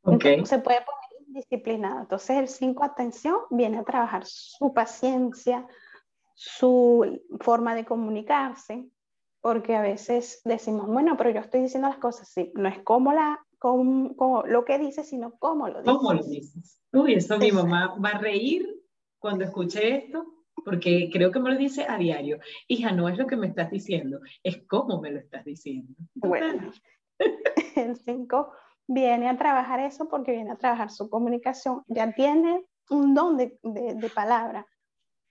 se 0.03 0.59
puede 0.59 0.81
poner 0.83 1.07
indisciplinado. 1.27 2.01
Entonces 2.01 2.39
el 2.39 2.49
5, 2.49 2.85
atención, 2.85 3.37
viene 3.51 3.79
a 3.79 3.85
trabajar 3.85 4.23
su 4.25 4.73
paciencia, 4.73 5.67
su 6.35 7.21
forma 7.41 7.75
de 7.75 7.85
comunicarse, 7.85 8.89
porque 9.41 9.77
a 9.77 9.81
veces 9.81 10.41
decimos, 10.45 10.87
bueno, 10.87 11.17
pero 11.17 11.31
yo 11.31 11.41
estoy 11.41 11.62
diciendo 11.62 11.89
las 11.89 11.99
cosas, 11.99 12.29
sí, 12.29 12.53
no 12.55 12.69
es 12.69 12.83
como 12.83 13.12
la 13.12 13.46
como, 14.16 14.44
lo 14.46 14.64
que 14.64 14.79
dices, 14.79 15.09
sino 15.09 15.37
cómo 15.38 15.68
lo 15.68 15.81
dices. 15.81 15.96
¿Cómo 15.96 16.12
lo 16.12 16.22
dices? 16.22 16.81
Uy, 16.92 17.14
eso 17.14 17.38
mi 17.38 17.50
mamá 17.50 17.96
va 18.02 18.11
a 18.11 18.18
reír 18.18 18.64
cuando 19.18 19.44
escuche 19.44 19.96
esto, 19.96 20.24
porque 20.64 21.11
creo 21.12 21.33
que 21.33 21.40
me 21.40 21.50
lo 21.50 21.59
dice 21.59 21.85
a 21.88 21.98
diario. 21.98 22.38
Hija, 22.68 22.92
no 22.92 23.09
es 23.09 23.18
lo 23.18 23.26
que 23.26 23.37
me 23.37 23.48
estás 23.48 23.70
diciendo, 23.70 24.20
es 24.42 24.62
cómo 24.68 25.00
me 25.00 25.11
lo 25.11 25.18
estás 25.18 25.44
diciendo. 25.44 25.94
Bueno, 26.14 26.70
el 27.74 27.96
5 27.96 28.52
viene 28.87 29.29
a 29.29 29.37
trabajar 29.37 29.81
eso 29.81 30.09
porque 30.09 30.33
viene 30.33 30.52
a 30.52 30.57
trabajar 30.57 30.90
su 30.90 31.11
comunicación. 31.11 31.83
Ya 31.88 32.12
tiene 32.12 32.64
un 32.90 33.14
don 33.14 33.37
de, 33.37 33.59
de, 33.62 34.11
palabra, 34.11 34.66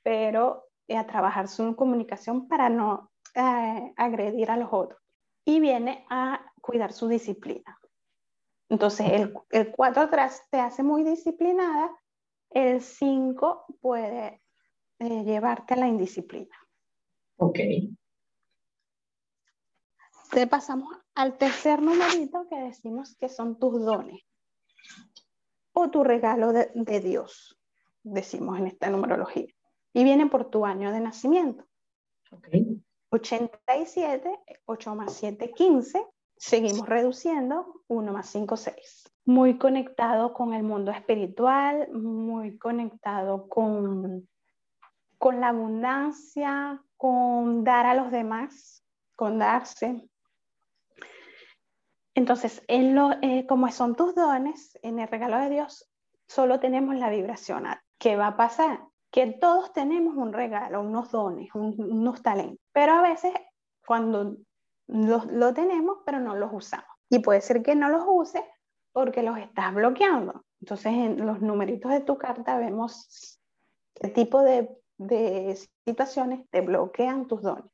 pero 0.04 0.66
a 0.90 1.08
trabajar 1.08 1.48
su 1.48 1.76
comunicación 1.76 2.48
para 2.48 2.70
no 2.70 3.12
eh, 3.34 3.94
agredir 3.96 4.52
a 4.52 4.58
los 4.58 4.70
otros. 4.72 5.00
Y 5.46 5.60
viene 5.60 6.06
a 6.10 6.42
cuidar 6.60 6.92
su 6.92 7.08
disciplina. 7.08 7.80
Entonces, 8.70 9.12
el, 9.12 9.34
el 9.52 9.72
4 9.72 10.04
atrás 10.04 10.42
te 10.50 10.60
hace 10.60 10.84
muy 10.84 11.04
disciplinada, 11.04 11.92
el 12.50 12.82
5 12.82 13.66
puede 13.80 14.42
eh, 15.00 15.24
llevarte 15.24 15.74
a 15.74 15.78
la 15.78 15.88
indisciplina. 15.88 16.56
Ok. 17.38 17.60
Te 20.32 20.48
pasamos 20.48 20.98
al 21.14 21.38
tercer 21.38 21.82
numerito 21.82 22.48
que 22.50 22.56
decimos 22.56 23.16
que 23.18 23.30
son 23.30 23.60
tus 23.60 23.86
dones 23.86 24.22
o 25.74 25.90
tu 25.90 26.04
regalo 26.04 26.52
de, 26.52 26.72
de 26.74 27.00
Dios, 27.00 27.60
decimos 28.04 28.58
en 28.58 28.68
esta 28.68 28.90
numerología. 28.90 29.48
Y 29.94 30.04
viene 30.04 30.28
por 30.28 30.50
tu 30.50 30.66
año 30.66 30.92
de 30.92 31.00
nacimiento. 31.02 31.66
Ok. 32.32 32.48
87, 33.10 34.40
8 34.66 34.96
más 34.96 35.14
7, 35.14 35.52
15 35.52 36.06
seguimos 36.38 36.88
reduciendo 36.88 37.82
1 37.88 38.12
más 38.12 38.30
5, 38.30 38.58
6. 38.58 39.12
Muy 39.26 39.58
conectado 39.58 40.34
con 40.34 40.54
el 40.54 40.64
mundo 40.64 40.92
espiritual, 40.92 41.92
muy 41.92 42.58
conectado 42.58 43.48
con, 43.50 44.28
con 45.18 45.40
la 45.42 45.50
abundancia, 45.50 46.84
con 46.98 47.64
dar 47.64 47.86
a 47.86 47.96
los 47.96 48.12
demás, 48.12 48.84
con 49.16 49.40
darse. 49.40 50.08
Entonces, 52.14 52.64
en 52.68 52.96
lo, 52.96 53.12
eh, 53.22 53.46
como 53.48 53.70
son 53.72 53.96
tus 53.96 54.16
dones, 54.16 54.78
en 54.84 55.00
el 55.00 55.08
regalo 55.08 55.38
de 55.40 55.50
Dios, 55.50 55.90
solo 56.28 56.60
tenemos 56.60 56.96
la 56.96 57.10
vibración. 57.10 57.66
¿Qué 57.98 58.16
va 58.16 58.28
a 58.28 58.38
pasar? 58.38 58.80
Que 59.12 59.28
todos 59.28 59.74
tenemos 59.74 60.16
un 60.16 60.34
regalo, 60.34 60.82
unos 60.82 61.12
dones, 61.12 61.50
unos 61.54 62.22
talentos, 62.22 62.60
pero 62.72 62.94
a 62.94 63.02
veces 63.02 63.34
cuando 63.86 64.38
los, 64.88 65.26
lo 65.28 65.54
tenemos, 65.54 66.00
pero 66.06 66.20
no 66.20 66.36
los 66.36 66.52
usamos. 66.54 66.88
Y 67.10 67.20
puede 67.20 67.42
ser 67.42 67.62
que 67.62 67.76
no 67.76 67.90
los 67.90 68.04
uses 68.08 68.44
porque 68.92 69.24
los 69.24 69.38
estás 69.38 69.74
bloqueando. 69.74 70.46
Entonces, 70.62 70.94
en 70.94 71.26
los 71.26 71.42
numeritos 71.42 71.92
de 71.92 72.00
tu 72.00 72.18
carta 72.18 72.58
vemos 72.58 73.40
qué 73.94 74.10
tipo 74.10 74.42
de, 74.42 74.70
de 74.98 75.60
situaciones 75.86 76.50
te 76.50 76.62
bloquean 76.62 77.28
tus 77.28 77.42
dones 77.42 77.72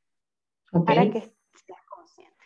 para 0.86 1.10
que 1.10 1.20
seas 1.66 1.80
consciente. 1.88 2.44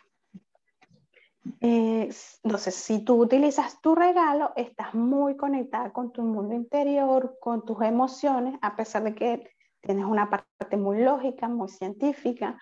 Eh, 1.61 2.09
entonces, 2.43 2.75
si 2.75 3.03
tú 3.03 3.21
utilizas 3.21 3.81
tu 3.81 3.95
regalo, 3.95 4.51
estás 4.55 4.93
muy 4.93 5.37
conectada 5.37 5.91
con 5.91 6.11
tu 6.11 6.21
mundo 6.23 6.53
interior, 6.53 7.37
con 7.39 7.65
tus 7.65 7.81
emociones, 7.81 8.59
a 8.61 8.75
pesar 8.75 9.03
de 9.03 9.15
que 9.15 9.51
tienes 9.81 10.05
una 10.05 10.29
parte 10.29 10.77
muy 10.77 11.01
lógica, 11.01 11.47
muy 11.47 11.69
científica, 11.69 12.57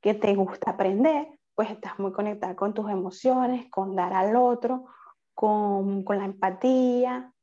que 0.00 0.14
te 0.14 0.34
gusta 0.34 0.70
aprender, 0.70 1.39
pues 1.60 1.72
estás 1.72 1.98
muy 1.98 2.10
conectada 2.10 2.56
con 2.56 2.72
tus 2.72 2.88
emociones, 2.88 3.68
con 3.68 3.94
dar 3.94 4.14
al 4.14 4.34
otro, 4.34 4.86
con, 5.34 6.04
con 6.04 6.16
la 6.16 6.24
empatía, 6.24 7.34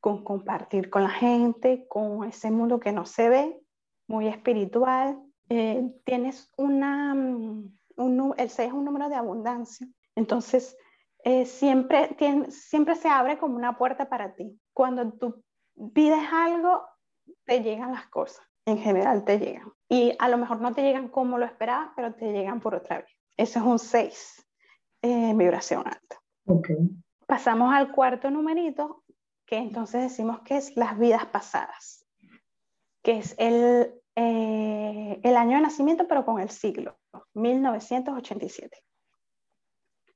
con 0.00 0.22
compartir 0.22 0.90
con 0.90 1.04
la 1.04 1.08
gente, 1.08 1.86
con 1.88 2.24
ese 2.24 2.50
mundo 2.50 2.78
que 2.78 2.92
no 2.92 3.06
se 3.06 3.30
ve, 3.30 3.58
muy 4.06 4.28
espiritual. 4.28 5.18
Eh, 5.48 5.90
tienes 6.04 6.52
una, 6.58 7.14
mm, 7.14 7.74
un, 7.96 8.34
el 8.36 8.50
6 8.50 8.68
es 8.68 8.74
un 8.74 8.84
número 8.84 9.08
de 9.08 9.14
abundancia, 9.14 9.88
entonces 10.14 10.76
eh, 11.24 11.46
siempre, 11.46 12.08
tiene, 12.18 12.50
siempre 12.50 12.96
se 12.96 13.08
abre 13.08 13.38
como 13.38 13.56
una 13.56 13.78
puerta 13.78 14.10
para 14.10 14.34
ti. 14.34 14.60
Cuando 14.74 15.10
tú 15.10 15.42
pides 15.94 16.28
algo, 16.30 16.84
te 17.46 17.62
llegan 17.62 17.92
las 17.92 18.08
cosas, 18.08 18.46
en 18.66 18.76
general 18.76 19.24
te 19.24 19.38
llegan. 19.38 19.72
Y 19.88 20.14
a 20.18 20.28
lo 20.28 20.36
mejor 20.36 20.60
no 20.60 20.74
te 20.74 20.82
llegan 20.82 21.08
como 21.08 21.38
lo 21.38 21.46
esperabas, 21.46 21.92
pero 21.96 22.12
te 22.12 22.30
llegan 22.30 22.60
por 22.60 22.74
otra 22.74 22.98
vez. 22.98 23.13
Eso 23.36 23.58
es 23.58 23.64
un 23.64 23.78
6, 23.78 24.46
eh, 25.02 25.32
vibración 25.34 25.86
alta. 25.86 26.20
Okay. 26.46 26.76
Pasamos 27.26 27.74
al 27.74 27.92
cuarto 27.92 28.30
numerito, 28.30 29.04
que 29.46 29.56
entonces 29.58 30.02
decimos 30.02 30.40
que 30.40 30.56
es 30.56 30.76
las 30.76 30.98
vidas 30.98 31.26
pasadas, 31.26 32.06
que 33.02 33.18
es 33.18 33.34
el, 33.38 33.94
eh, 34.16 35.20
el 35.22 35.36
año 35.36 35.56
de 35.56 35.62
nacimiento, 35.62 36.06
pero 36.06 36.24
con 36.24 36.40
el 36.40 36.50
siglo, 36.50 36.98
1987. 37.34 38.78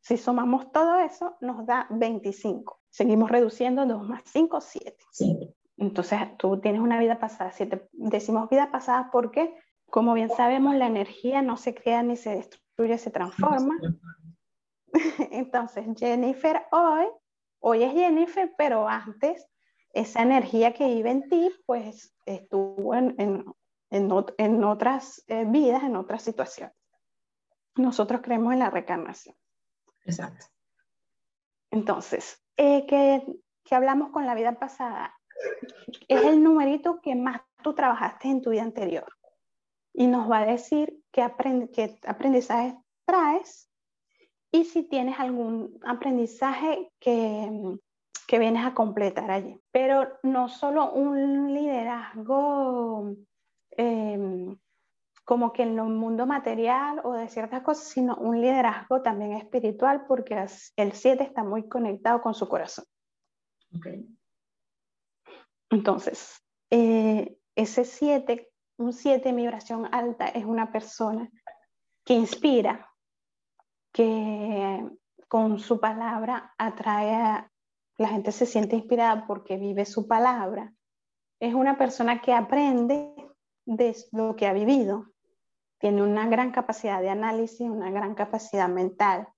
Si 0.01 0.17
sumamos 0.17 0.73
todo 0.73 1.01
eso, 1.01 1.37
nos 1.41 1.67
da 1.67 1.87
25. 1.91 2.81
Seguimos 2.89 3.31
reduciendo 3.31 3.85
2 3.85 4.09
más 4.09 4.23
5, 4.25 4.61
7. 4.61 4.97
Entonces, 5.77 6.19
tú 6.39 6.61
tienes 6.61 6.81
una 6.81 6.99
vida 6.99 7.19
pasada. 7.19 7.53
Decimos 7.93 8.49
vida 8.49 8.71
pasada 8.71 9.11
porque, 9.13 9.55
como 9.91 10.15
bien 10.15 10.31
sabemos, 10.31 10.75
la 10.77 10.87
energía 10.87 11.43
no 11.43 11.57
se 11.57 11.75
crea 11.75 12.03
ni 12.03 12.17
se 12.17 12.31
destruye, 12.31 12.65
se 12.99 13.11
transforma. 13.11 13.77
Entonces, 15.31 15.87
Jennifer 15.99 16.67
hoy 16.71 17.07
Hoy 17.61 17.83
es 17.83 17.93
Jennifer, 17.93 18.53
pero 18.57 18.89
antes 18.89 19.47
esa 19.93 20.23
energía 20.23 20.75
que 20.75 20.87
vive 20.87 21.11
en 21.11 21.29
ti, 21.29 21.51
pues 21.67 22.15
estuvo 22.25 22.95
en, 22.95 23.15
en, 23.19 23.45
en, 23.91 24.65
otras 24.65 25.25
eh, 25.27 25.45
vidas, 25.47 25.83
en 25.83 25.97
otras 25.97 26.23
situaciones. 26.23 26.77
Nosotros 27.75 28.21
creemos 28.23 28.53
en 28.53 28.61
la 28.61 28.71
reencarnación. 28.71 29.35
Exacto. 30.05 30.47
Entonces, 31.71 32.43
eh, 32.57 32.87
que, 32.87 33.25
que 33.65 33.75
hablamos 33.75 34.11
con 34.11 34.27
la 34.27 34.35
vida 34.35 34.59
pasada, 34.59 35.15
es 36.07 36.23
el 36.23 36.43
numerito 36.43 37.01
que 37.01 37.15
más 37.15 37.41
tú 37.63 37.75
trabajaste 37.75 38.29
en 38.29 38.43
tu 38.43 38.51
vida 38.51 38.63
anterior. 38.63 39.13
Y 39.99 40.07
nos 40.07 40.31
va 40.31 40.39
a 40.39 40.47
decir 40.47 41.03
qué, 41.11 41.23
aprend 41.23 41.73
qué 41.73 41.99
aprendizaje 42.07 42.79
traes 43.05 43.69
y 44.53 44.65
si 44.65 44.85
tienes 44.85 45.19
algún 45.19 45.77
aprendizaje 45.85 46.93
que, 47.01 47.51
que 48.29 48.39
vienes 48.39 48.65
a 48.65 48.75
completar 48.75 49.29
allí. 49.29 49.61
Pero 49.73 50.07
no 50.23 50.49
solo 50.49 50.93
un 50.93 51.53
liderazgo 51.53 53.17
em, 53.73 54.57
como 55.25 55.53
que 55.53 55.65
en 55.65 55.77
el 55.77 55.85
mundo 55.87 56.27
material 56.27 57.01
o 57.03 57.15
de 57.15 57.29
ciertas 57.29 57.63
cosas, 57.63 57.89
sino 57.89 58.15
un 58.19 58.41
liderazgo 58.41 59.03
también 59.03 59.33
espiritual 59.33 60.07
porque 60.07 60.47
el 60.77 60.93
7 60.93 61.25
está 61.25 61.43
muy 61.43 61.69
conectado 61.69 62.23
con 62.23 62.35
su 62.35 62.49
corazón. 62.49 62.85
Okay. 63.77 64.07
Entonces, 65.71 66.41
eh, 66.71 67.37
ese 67.57 67.85
7, 67.85 68.49
un 68.79 68.93
7 68.93 69.29
en 69.29 69.37
vibración 69.37 69.89
alta 69.93 70.29
es 70.29 70.45
una 70.45 70.73
persona 70.73 71.31
que 72.05 72.15
inspira, 72.15 72.89
que 73.93 74.85
con 75.29 75.59
su 75.59 75.79
palabra 75.79 76.55
atrae 76.57 77.15
a 77.15 77.51
la 77.99 78.09
gente 78.09 78.31
se 78.31 78.47
siente 78.47 78.77
inspirada 78.77 79.27
porque 79.27 79.57
vive 79.57 79.85
su 79.85 80.07
palabra. 80.07 80.73
Es 81.41 81.55
una 81.55 81.77
persona 81.77 82.23
que 82.23 82.33
aprende 82.33 83.13
de 83.67 83.97
lo 84.13 84.37
que 84.37 84.47
ha 84.47 84.53
vivido. 84.53 85.07
Tiene 85.81 86.03
una 86.03 86.29
gran 86.29 86.53
capacidad 86.53 87.01
de 87.01 87.11
análisis, 87.11 87.69
una 87.69 87.91
gran 87.91 88.15
capacidad 88.15 88.69
mental. 88.69 89.29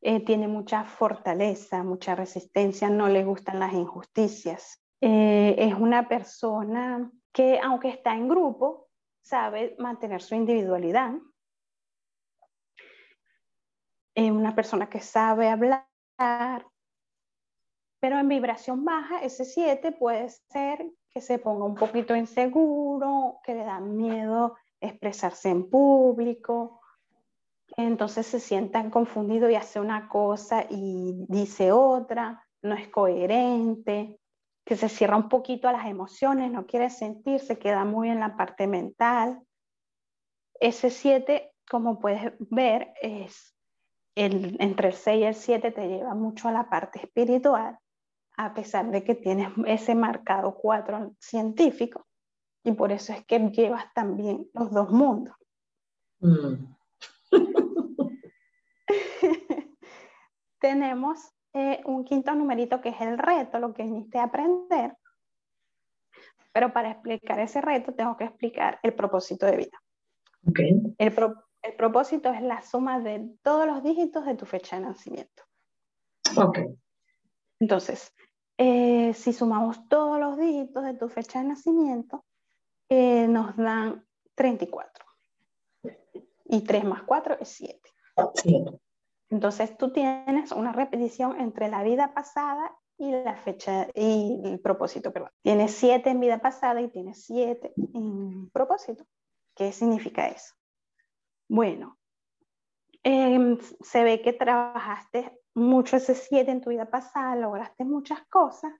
Eh, 0.00 0.24
tiene 0.24 0.48
mucha 0.48 0.84
fortaleza, 0.84 1.82
mucha 1.82 2.14
resistencia, 2.14 2.88
no 2.88 3.08
le 3.08 3.22
gustan 3.22 3.58
las 3.58 3.74
injusticias. 3.74 4.82
Eh, 5.02 5.56
es 5.58 5.74
una 5.74 6.08
persona 6.08 7.10
que, 7.32 7.58
aunque 7.60 7.88
está 7.88 8.14
en 8.14 8.28
grupo, 8.28 8.88
sabe 9.22 9.76
mantener 9.78 10.22
su 10.22 10.34
individualidad, 10.34 11.14
una 14.16 14.54
persona 14.54 14.88
que 14.88 15.00
sabe 15.00 15.48
hablar, 15.48 15.86
pero 18.00 18.18
en 18.18 18.28
vibración 18.28 18.84
baja, 18.84 19.22
ese 19.22 19.44
7 19.44 19.92
puede 19.92 20.28
ser 20.28 20.90
que 21.10 21.20
se 21.20 21.38
ponga 21.38 21.64
un 21.64 21.74
poquito 21.74 22.14
inseguro, 22.14 23.40
que 23.44 23.54
le 23.54 23.64
da 23.64 23.80
miedo 23.80 24.56
expresarse 24.80 25.48
en 25.48 25.68
público, 25.68 26.80
entonces 27.76 28.26
se 28.26 28.40
sienta 28.40 28.88
confundido 28.90 29.48
y 29.48 29.54
hace 29.54 29.80
una 29.80 30.08
cosa 30.08 30.64
y 30.68 31.24
dice 31.28 31.72
otra, 31.72 32.44
no 32.62 32.74
es 32.74 32.88
coherente, 32.88 34.19
que 34.70 34.76
se 34.76 34.88
cierra 34.88 35.16
un 35.16 35.28
poquito 35.28 35.66
a 35.66 35.72
las 35.72 35.86
emociones, 35.86 36.52
no 36.52 36.64
quiere 36.64 36.90
sentir, 36.90 37.40
se 37.40 37.58
queda 37.58 37.84
muy 37.84 38.08
en 38.08 38.20
la 38.20 38.36
parte 38.36 38.68
mental. 38.68 39.42
Ese 40.60 40.90
7, 40.90 41.52
como 41.68 41.98
puedes 41.98 42.34
ver, 42.50 42.94
es 43.02 43.52
entre 44.14 44.88
el 44.90 44.94
6 44.94 45.20
y 45.20 45.24
el 45.24 45.34
7 45.34 45.72
te 45.72 45.88
lleva 45.88 46.14
mucho 46.14 46.46
a 46.46 46.52
la 46.52 46.70
parte 46.70 47.00
espiritual, 47.00 47.80
a 48.36 48.54
pesar 48.54 48.88
de 48.92 49.02
que 49.02 49.16
tienes 49.16 49.48
ese 49.66 49.96
marcado 49.96 50.54
4 50.54 51.16
científico, 51.18 52.06
y 52.62 52.70
por 52.70 52.92
eso 52.92 53.12
es 53.12 53.26
que 53.26 53.40
llevas 53.50 53.92
también 53.92 54.48
los 54.54 54.70
dos 54.70 54.90
mundos. 54.90 55.34
Mm. 56.20 56.76
Tenemos 60.60 61.32
eh, 61.52 61.80
un 61.84 62.04
quinto 62.04 62.34
numerito 62.34 62.80
que 62.80 62.90
es 62.90 63.00
el 63.00 63.18
reto, 63.18 63.58
lo 63.58 63.74
que 63.74 63.82
viniste 63.82 64.18
a 64.18 64.24
aprender. 64.24 64.96
Pero 66.52 66.72
para 66.72 66.90
explicar 66.90 67.38
ese 67.40 67.60
reto 67.60 67.92
tengo 67.94 68.16
que 68.16 68.24
explicar 68.24 68.78
el 68.82 68.94
propósito 68.94 69.46
de 69.46 69.56
vida. 69.56 69.82
Okay. 70.48 70.80
El, 70.98 71.14
pro 71.14 71.44
el 71.62 71.74
propósito 71.74 72.32
es 72.32 72.42
la 72.42 72.62
suma 72.62 73.00
de 73.00 73.28
todos 73.42 73.66
los 73.66 73.82
dígitos 73.82 74.24
de 74.24 74.34
tu 74.34 74.46
fecha 74.46 74.76
de 74.76 74.82
nacimiento. 74.82 75.42
Ok. 76.36 76.58
Entonces, 77.60 78.12
eh, 78.56 79.12
si 79.14 79.32
sumamos 79.32 79.88
todos 79.88 80.18
los 80.18 80.38
dígitos 80.38 80.84
de 80.84 80.94
tu 80.94 81.08
fecha 81.08 81.40
de 81.40 81.48
nacimiento, 81.48 82.24
eh, 82.88 83.26
nos 83.28 83.56
dan 83.56 84.04
34. 84.34 85.04
Y 86.46 86.62
3 86.62 86.84
más 86.84 87.02
4 87.04 87.36
es 87.40 87.48
7. 87.48 87.80
Entonces 89.30 89.76
tú 89.76 89.92
tienes 89.92 90.50
una 90.52 90.72
repetición 90.72 91.40
entre 91.40 91.68
la 91.68 91.82
vida 91.84 92.12
pasada 92.12 92.76
y 92.98 93.12
la 93.12 93.36
fecha 93.36 93.88
y 93.94 94.40
el 94.44 94.60
propósito, 94.60 95.12
perdón. 95.12 95.30
Tienes 95.42 95.72
7 95.72 96.10
en 96.10 96.20
vida 96.20 96.38
pasada 96.38 96.80
y 96.82 96.88
tienes 96.88 97.24
7 97.24 97.72
en 97.94 98.50
propósito. 98.50 99.06
¿Qué 99.54 99.72
significa 99.72 100.26
eso? 100.28 100.54
Bueno, 101.48 101.96
em, 103.02 103.58
se 103.80 104.04
ve 104.04 104.20
que 104.20 104.32
trabajaste 104.32 105.32
mucho 105.54 105.96
ese 105.96 106.14
7 106.14 106.50
en 106.50 106.60
tu 106.60 106.70
vida 106.70 106.90
pasada, 106.90 107.36
lograste 107.36 107.84
muchas 107.84 108.20
cosas. 108.26 108.72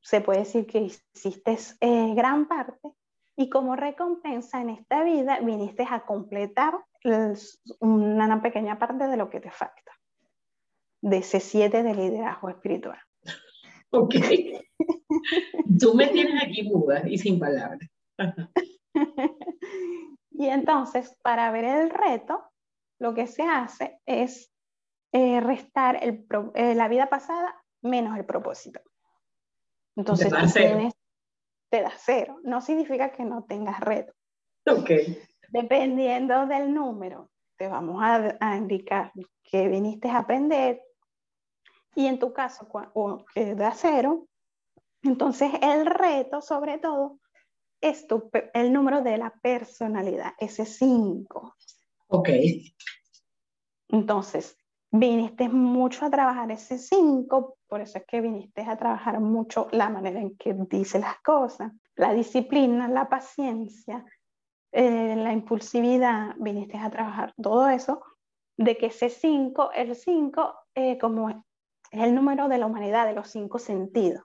Se 0.00 0.20
puede 0.20 0.40
decir 0.40 0.66
que 0.66 0.80
hiciste 0.80 1.58
eh, 1.80 2.14
gran 2.14 2.46
parte 2.46 2.92
y 3.36 3.48
como 3.48 3.76
recompensa 3.76 4.60
en 4.60 4.70
esta 4.70 5.04
vida 5.04 5.38
viniste 5.40 5.86
a 5.88 6.04
completar 6.04 6.74
una 7.80 8.42
pequeña 8.42 8.78
parte 8.78 9.06
de 9.06 9.16
lo 9.16 9.30
que 9.30 9.40
te 9.40 9.50
falta, 9.50 9.92
de 11.00 11.18
ese 11.18 11.40
7 11.40 11.82
de 11.82 11.94
liderazgo 11.94 12.48
espiritual. 12.48 12.98
Ok. 13.90 14.14
Tú 15.80 15.94
me 15.94 16.08
tienes 16.08 16.42
aquí 16.42 16.62
muda 16.64 17.08
y 17.08 17.18
sin 17.18 17.38
palabras. 17.38 17.88
Y 20.38 20.46
entonces, 20.46 21.16
para 21.22 21.50
ver 21.50 21.64
el 21.64 21.90
reto, 21.90 22.44
lo 23.00 23.12
que 23.12 23.26
se 23.26 23.42
hace 23.42 23.98
es 24.06 24.52
eh, 25.10 25.40
restar 25.40 25.98
eh, 26.00 26.74
la 26.76 26.86
vida 26.86 27.08
pasada 27.08 27.60
menos 27.82 28.16
el 28.16 28.24
propósito. 28.24 28.80
Entonces, 29.96 30.30
tú 30.30 30.52
tienes, 30.52 30.94
te 31.70 31.82
da 31.82 31.90
cero. 31.96 32.38
No 32.44 32.60
significa 32.60 33.10
que 33.10 33.24
no 33.24 33.44
tengas 33.48 33.80
reto. 33.80 34.12
Ok. 34.70 34.90
Dependiendo 35.48 36.46
del 36.46 36.72
número, 36.72 37.30
te 37.56 37.68
vamos 37.68 38.02
a, 38.02 38.36
a 38.40 38.56
indicar 38.56 39.12
que 39.42 39.68
viniste 39.68 40.08
a 40.08 40.18
aprender 40.18 40.82
y 41.94 42.06
en 42.06 42.18
tu 42.18 42.32
caso 42.32 42.68
que 43.34 43.54
da 43.54 43.72
cero, 43.74 44.28
entonces 45.02 45.50
el 45.62 45.86
reto 45.86 46.40
sobre 46.42 46.78
todo 46.78 47.18
es 47.80 48.06
tu, 48.06 48.30
el 48.54 48.72
número 48.72 49.02
de 49.02 49.18
la 49.18 49.30
personalidad, 49.42 50.32
ese 50.38 50.64
5. 50.64 51.56
Ok. 52.08 52.28
Entonces, 53.88 54.56
viniste 54.90 55.48
mucho 55.48 56.06
a 56.06 56.10
trabajar 56.10 56.50
ese 56.50 56.78
5, 56.78 57.58
por 57.66 57.80
eso 57.80 57.98
es 57.98 58.04
que 58.06 58.20
viniste 58.20 58.62
a 58.62 58.76
trabajar 58.76 59.20
mucho 59.20 59.68
la 59.72 59.88
manera 59.88 60.20
en 60.20 60.36
que 60.36 60.54
dice 60.54 60.98
las 60.98 61.20
cosas, 61.20 61.72
la 61.96 62.12
disciplina, 62.12 62.88
la 62.88 63.08
paciencia, 63.08 64.04
eh, 64.72 65.16
la 65.16 65.32
impulsividad, 65.32 66.34
viniste 66.38 66.76
a 66.76 66.90
trabajar 66.90 67.32
todo 67.40 67.68
eso, 67.68 68.02
de 68.56 68.76
que 68.76 68.86
ese 68.86 69.08
5, 69.08 69.70
el 69.72 69.94
5, 69.94 70.54
eh, 70.74 70.98
como 70.98 71.30
es 71.30 71.36
el 71.90 72.14
número 72.14 72.48
de 72.48 72.58
la 72.58 72.66
humanidad, 72.66 73.06
de 73.06 73.14
los 73.14 73.28
cinco 73.30 73.58
sentidos. 73.58 74.22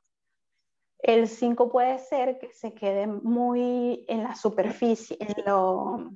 El 1.00 1.28
5 1.28 1.70
puede 1.72 2.00
ser 2.00 2.40
que 2.40 2.52
se 2.52 2.74
quede 2.74 3.08
muy 3.08 4.06
en 4.08 4.24
la 4.24 4.36
superficie, 4.36 5.18
en 5.20 5.46
lo, 5.46 6.12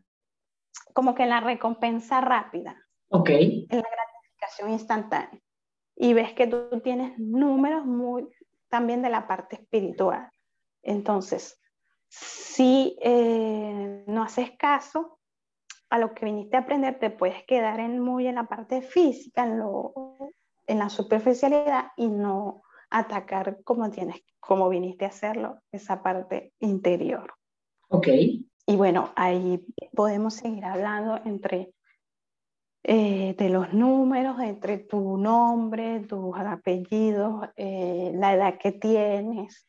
como 0.94 1.14
que 1.14 1.24
en 1.24 1.30
la 1.30 1.42
recompensa 1.42 2.22
rápida. 2.22 2.76
Ok. 3.10 3.30
En 3.30 3.68
la 3.70 3.90
gratificación 3.90 4.72
instantánea. 4.72 5.42
Y 5.96 6.14
ves 6.14 6.34
que 6.34 6.48
tú 6.48 6.82
tienes 6.82 7.18
números 7.18 7.86
muy 7.86 8.28
también 8.70 9.02
de 9.02 9.10
la 9.10 9.28
parte 9.28 9.56
espiritual. 9.56 10.30
Entonces, 10.84 11.60
si 12.10 12.98
eh, 13.02 14.04
no 14.08 14.24
haces 14.24 14.52
caso 14.58 15.20
a 15.90 16.00
lo 16.00 16.14
que 16.14 16.26
viniste 16.26 16.58
a 16.58 16.62
aprender, 16.62 17.00
te 17.00 17.10
puedes 17.10 17.44
quedar 17.46 17.80
en, 17.80 18.00
muy 18.00 18.28
en 18.28 18.36
la 18.36 18.46
parte 18.46 18.82
física, 18.82 19.46
en, 19.46 19.60
lo, 19.60 19.94
en 20.66 20.80
la 20.80 20.90
superficialidad 20.90 21.92
y 21.96 22.08
no 22.08 22.62
atacar 22.90 23.64
como 23.64 23.90
tienes, 23.90 24.24
como 24.40 24.70
viniste 24.70 25.06
a 25.06 25.10
hacerlo, 25.10 25.60
esa 25.72 26.02
parte 26.02 26.54
interior. 26.60 27.34
Ok. 27.90 28.08
Y 28.70 28.76
bueno, 28.76 29.12
ahí 29.16 29.66
podemos 29.94 30.34
seguir 30.34 30.66
hablando 30.66 31.22
entre 31.24 31.72
eh, 32.84 33.36
de 33.38 33.50
los 33.50 33.74
números, 33.74 34.40
entre 34.40 34.78
tu 34.78 35.18
nombre, 35.18 36.02
tus 36.02 36.38
apellidos, 36.38 37.50
eh, 37.56 38.12
la 38.16 38.34
edad 38.34 38.58
que 38.58 38.74
tienes, 38.74 39.68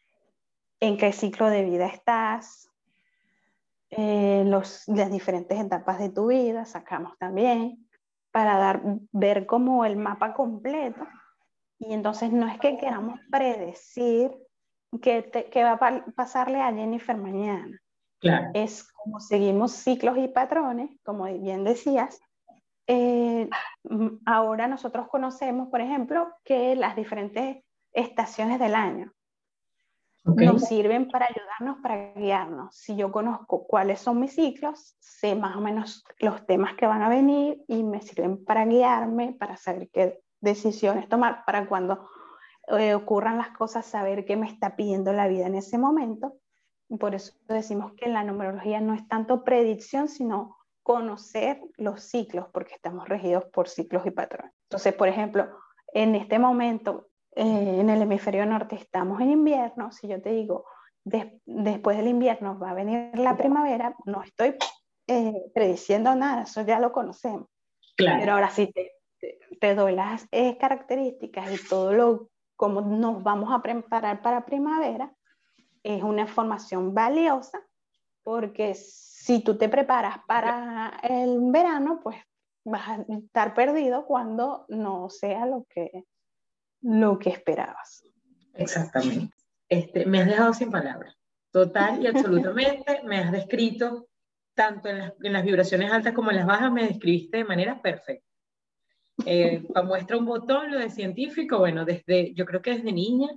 en 0.80 0.96
qué 0.96 1.12
ciclo 1.12 1.50
de 1.50 1.64
vida 1.64 1.86
estás, 1.86 2.70
eh, 3.90 4.44
los, 4.46 4.86
las 4.86 5.10
diferentes 5.10 5.58
etapas 5.58 5.98
de 5.98 6.10
tu 6.10 6.28
vida, 6.28 6.64
sacamos 6.64 7.16
también, 7.18 7.88
para 8.30 8.58
dar, 8.58 8.82
ver 9.12 9.46
como 9.46 9.84
el 9.84 9.96
mapa 9.96 10.34
completo 10.34 11.06
y 11.78 11.92
entonces 11.92 12.32
no 12.32 12.46
es 12.48 12.58
que 12.58 12.76
queramos 12.76 13.20
predecir 13.30 14.32
qué, 15.00 15.30
va 15.56 15.72
a 15.72 16.04
pasarle 16.14 16.60
a 16.60 16.72
Jennifer 16.72 17.16
mañana. 17.16 17.80
Claro. 18.20 18.50
Es 18.54 18.84
como 18.92 19.20
seguimos 19.20 19.72
ciclos 19.72 20.18
y 20.18 20.28
patrones, 20.28 20.90
como 21.04 21.24
bien 21.24 21.62
decías. 21.62 22.20
Eh, 22.88 23.48
ahora 24.26 24.66
nosotros 24.66 25.08
conocemos, 25.08 25.68
por 25.68 25.80
ejemplo, 25.80 26.32
que 26.44 26.74
las 26.74 26.96
diferentes 26.96 27.62
estaciones 27.92 28.58
del 28.58 28.74
año 28.74 29.12
nos 30.36 30.62
sirven 30.62 31.08
para 31.08 31.26
ayudarnos, 31.26 31.78
para 31.82 32.12
guiarnos. 32.14 32.74
Si 32.74 32.96
yo 32.96 33.10
conozco 33.10 33.66
cuáles 33.66 34.00
son 34.00 34.20
mis 34.20 34.34
ciclos, 34.34 34.96
sé 35.00 35.34
más 35.34 35.56
o 35.56 35.60
menos 35.60 36.04
los 36.18 36.46
temas 36.46 36.74
que 36.74 36.86
van 36.86 37.02
a 37.02 37.08
venir 37.08 37.62
y 37.68 37.82
me 37.82 38.00
sirven 38.00 38.44
para 38.44 38.64
guiarme, 38.64 39.36
para 39.38 39.56
saber 39.56 39.88
qué 39.92 40.20
decisiones 40.40 41.08
tomar 41.08 41.44
para 41.44 41.66
cuando 41.68 42.08
eh, 42.78 42.94
ocurran 42.94 43.38
las 43.38 43.50
cosas, 43.50 43.86
saber 43.86 44.24
qué 44.24 44.36
me 44.36 44.46
está 44.46 44.76
pidiendo 44.76 45.12
la 45.12 45.28
vida 45.28 45.46
en 45.46 45.54
ese 45.54 45.78
momento. 45.78 46.34
Por 47.00 47.14
eso 47.14 47.32
decimos 47.48 47.92
que 47.94 48.08
la 48.08 48.24
numerología 48.24 48.80
no 48.80 48.94
es 48.94 49.06
tanto 49.08 49.44
predicción, 49.44 50.08
sino 50.08 50.56
conocer 50.82 51.60
los 51.76 52.02
ciclos, 52.02 52.46
porque 52.52 52.74
estamos 52.74 53.08
regidos 53.08 53.44
por 53.46 53.68
ciclos 53.68 54.06
y 54.06 54.10
patrones. 54.10 54.52
Entonces, 54.64 54.94
por 54.94 55.08
ejemplo, 55.08 55.48
en 55.92 56.14
este 56.14 56.38
momento, 56.38 57.07
eh, 57.38 57.80
en 57.80 57.90
el 57.90 58.02
hemisferio 58.02 58.44
norte 58.46 58.76
estamos 58.76 59.20
en 59.20 59.30
invierno, 59.30 59.92
si 59.92 60.08
yo 60.08 60.20
te 60.20 60.30
digo, 60.30 60.64
después 61.04 61.96
del 61.96 62.08
invierno 62.08 62.58
va 62.58 62.70
a 62.70 62.74
venir 62.74 63.10
la 63.18 63.36
primavera, 63.36 63.94
no 64.04 64.22
estoy 64.22 64.56
eh, 65.06 65.50
prediciendo 65.54 66.14
nada, 66.14 66.42
eso 66.42 66.62
ya 66.62 66.78
lo 66.78 66.92
conocemos. 66.92 67.48
Claro. 67.96 68.20
Pero 68.20 68.32
ahora 68.32 68.50
sí 68.50 68.70
te 68.72 68.92
te 69.60 69.74
doy 69.74 69.94
las 69.94 70.26
eh, 70.32 70.56
características 70.58 71.52
y 71.52 71.68
todo 71.68 71.92
lo 71.92 72.30
como 72.56 72.80
nos 72.80 73.22
vamos 73.22 73.52
a 73.52 73.62
preparar 73.62 74.20
para 74.20 74.44
primavera, 74.44 75.14
es 75.84 76.02
una 76.02 76.22
información 76.22 76.92
valiosa 76.92 77.60
porque 78.24 78.74
si 78.74 79.40
tú 79.44 79.56
te 79.56 79.68
preparas 79.68 80.18
para 80.26 80.98
el 81.04 81.38
verano, 81.52 82.00
pues 82.02 82.16
vas 82.64 82.88
a 82.88 83.04
estar 83.14 83.54
perdido 83.54 84.06
cuando 84.06 84.64
no 84.68 85.08
sea 85.08 85.46
lo 85.46 85.66
que, 85.70 86.04
lo 86.82 87.18
que 87.18 87.30
esperabas. 87.30 88.04
Exactamente. 88.54 89.34
Este, 89.68 90.06
me 90.06 90.20
has 90.20 90.26
dejado 90.26 90.54
sin 90.54 90.70
palabras. 90.70 91.16
Total 91.50 92.02
y 92.02 92.06
absolutamente 92.06 93.00
me 93.04 93.18
has 93.18 93.32
descrito, 93.32 94.08
tanto 94.54 94.88
en 94.88 95.32
las, 95.32 95.44
vibraciones 95.44 95.90
altas 95.90 96.12
como 96.12 96.30
en 96.30 96.36
las 96.36 96.46
bajas, 96.46 96.72
me 96.72 96.86
describiste 96.86 97.38
de 97.38 97.44
manera 97.44 97.80
perfecta. 97.80 98.26
Eh, 99.24 99.62
muestra 99.84 100.16
un 100.16 100.26
botón, 100.26 100.70
lo 100.70 100.78
de 100.78 100.90
científico, 100.90 101.58
bueno, 101.58 101.84
desde, 101.84 102.34
yo 102.34 102.44
creo 102.44 102.62
que 102.62 102.76
desde 102.76 102.92
niña, 102.92 103.28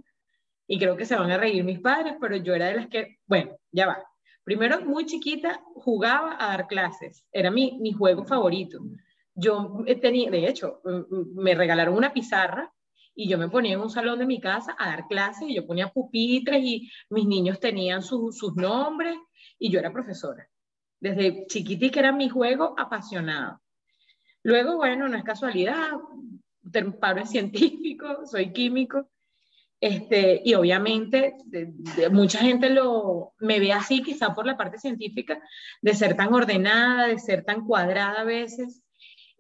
y 0.68 0.78
creo 0.78 0.96
que 0.96 1.06
se 1.06 1.16
van 1.16 1.32
a 1.32 1.38
reír 1.38 1.64
mis 1.64 1.80
padres, 1.80 2.16
pero 2.20 2.36
yo 2.36 2.54
era 2.54 2.68
de 2.68 2.76
las 2.76 2.88
que, 2.88 3.20
bueno, 3.26 3.58
ya 3.72 3.88
va. 3.88 4.04
Primero, 4.44 4.82
muy 4.82 5.06
chiquita, 5.06 5.62
jugaba 5.76 6.36
a 6.40 6.50
dar 6.50 6.68
clases, 6.68 7.26
era 7.32 7.52
mi, 7.52 7.78
mi 7.80 7.94
juego 7.94 8.26
favorito. 8.26 8.80
Yo 9.34 9.84
tenía, 10.02 10.30
de 10.30 10.48
hecho, 10.48 10.82
me 11.36 11.56
regalaron 11.56 11.96
una 11.96 12.14
pizarra 12.14 12.72
y 13.16 13.30
yo 13.30 13.38
me 13.38 13.50
ponía 13.50 13.74
en 13.74 13.82
un 13.82 13.90
salón 13.90 14.20
de 14.20 14.26
mi 14.26 14.40
casa 14.40 14.76
a 14.78 14.88
dar 14.88 15.08
clases 15.08 15.50
y 15.50 15.56
yo 15.56 15.66
ponía 15.66 15.90
pupitres 15.90 16.64
y 16.64 16.92
mis 17.10 17.26
niños 17.26 17.60
tenían 17.60 18.02
sus 18.02 18.56
nombres 18.56 19.18
y 19.60 19.72
yo 19.72 19.80
era 19.80 19.92
profesora. 19.92 20.48
Desde 21.00 21.46
chiquitica 21.48 22.00
era 22.00 22.12
mi 22.12 22.30
juego 22.30 22.76
apasionado. 22.78 23.60
Luego, 24.44 24.78
bueno, 24.78 25.08
no 25.08 25.18
es 25.18 25.24
casualidad, 25.24 25.92
paro 27.00 27.22
es 27.22 27.30
científico, 27.30 28.26
soy 28.26 28.54
químico, 28.54 29.10
este, 29.80 30.42
y 30.46 30.54
obviamente 30.54 31.36
mucha 32.12 32.40
gente 32.40 32.70
lo, 32.70 33.34
me 33.40 33.60
ve 33.60 33.74
así 33.74 34.04
quizá 34.04 34.34
por 34.34 34.46
la 34.46 34.58
parte 34.58 34.78
científica, 34.78 35.42
de 35.82 35.96
ser 35.96 36.16
tan 36.16 36.34
ordenada, 36.34 37.08
de 37.08 37.18
ser 37.18 37.44
tan 37.44 37.66
cuadrada 37.66 38.22
a 38.22 38.24
veces 38.24 38.84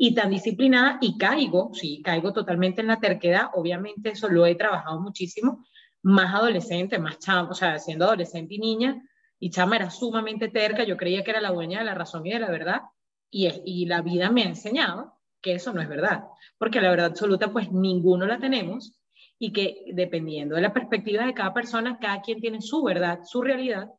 y 0.03 0.15
tan 0.15 0.31
disciplinada, 0.31 0.97
y 0.99 1.15
caigo, 1.15 1.75
sí, 1.75 2.01
caigo 2.03 2.33
totalmente 2.33 2.81
en 2.81 2.87
la 2.87 2.99
terquedad, 2.99 3.51
obviamente 3.53 4.09
eso 4.09 4.29
lo 4.29 4.47
he 4.47 4.55
trabajado 4.55 4.99
muchísimo, 4.99 5.63
más 6.01 6.33
adolescente, 6.33 6.97
más 6.97 7.19
chama, 7.19 7.51
o 7.51 7.53
sea, 7.53 7.77
siendo 7.77 8.05
adolescente 8.05 8.55
y 8.55 8.57
niña, 8.57 8.99
y 9.39 9.51
chama 9.51 9.75
era 9.75 9.91
sumamente 9.91 10.47
terca, 10.47 10.83
yo 10.85 10.97
creía 10.97 11.23
que 11.23 11.29
era 11.29 11.39
la 11.39 11.51
dueña 11.51 11.77
de 11.77 11.85
la 11.85 11.93
razón 11.93 12.25
y 12.25 12.31
de 12.31 12.39
la 12.39 12.49
verdad, 12.49 12.81
y, 13.29 13.85
la 13.85 14.01
vida 14.01 14.31
me 14.31 14.41
ha 14.41 14.47
enseñado 14.47 15.19
que 15.39 15.53
eso 15.53 15.71
no 15.71 15.83
es 15.83 15.87
verdad, 15.87 16.23
porque 16.57 16.81
la 16.81 16.89
verdad 16.89 17.05
absoluta 17.05 17.51
pues 17.51 17.71
ninguno 17.71 18.25
la 18.25 18.39
tenemos 18.39 18.99
y 19.37 19.53
que 19.53 19.85
dependiendo 19.93 20.55
de 20.55 20.63
la 20.63 20.73
perspectiva 20.73 21.27
de 21.27 21.35
cada 21.35 21.53
persona, 21.53 21.99
cada 22.01 22.23
quien 22.23 22.41
tiene 22.41 22.59
su 22.59 22.81
verdad, 22.81 23.19
su 23.23 23.43
realidad 23.43 23.91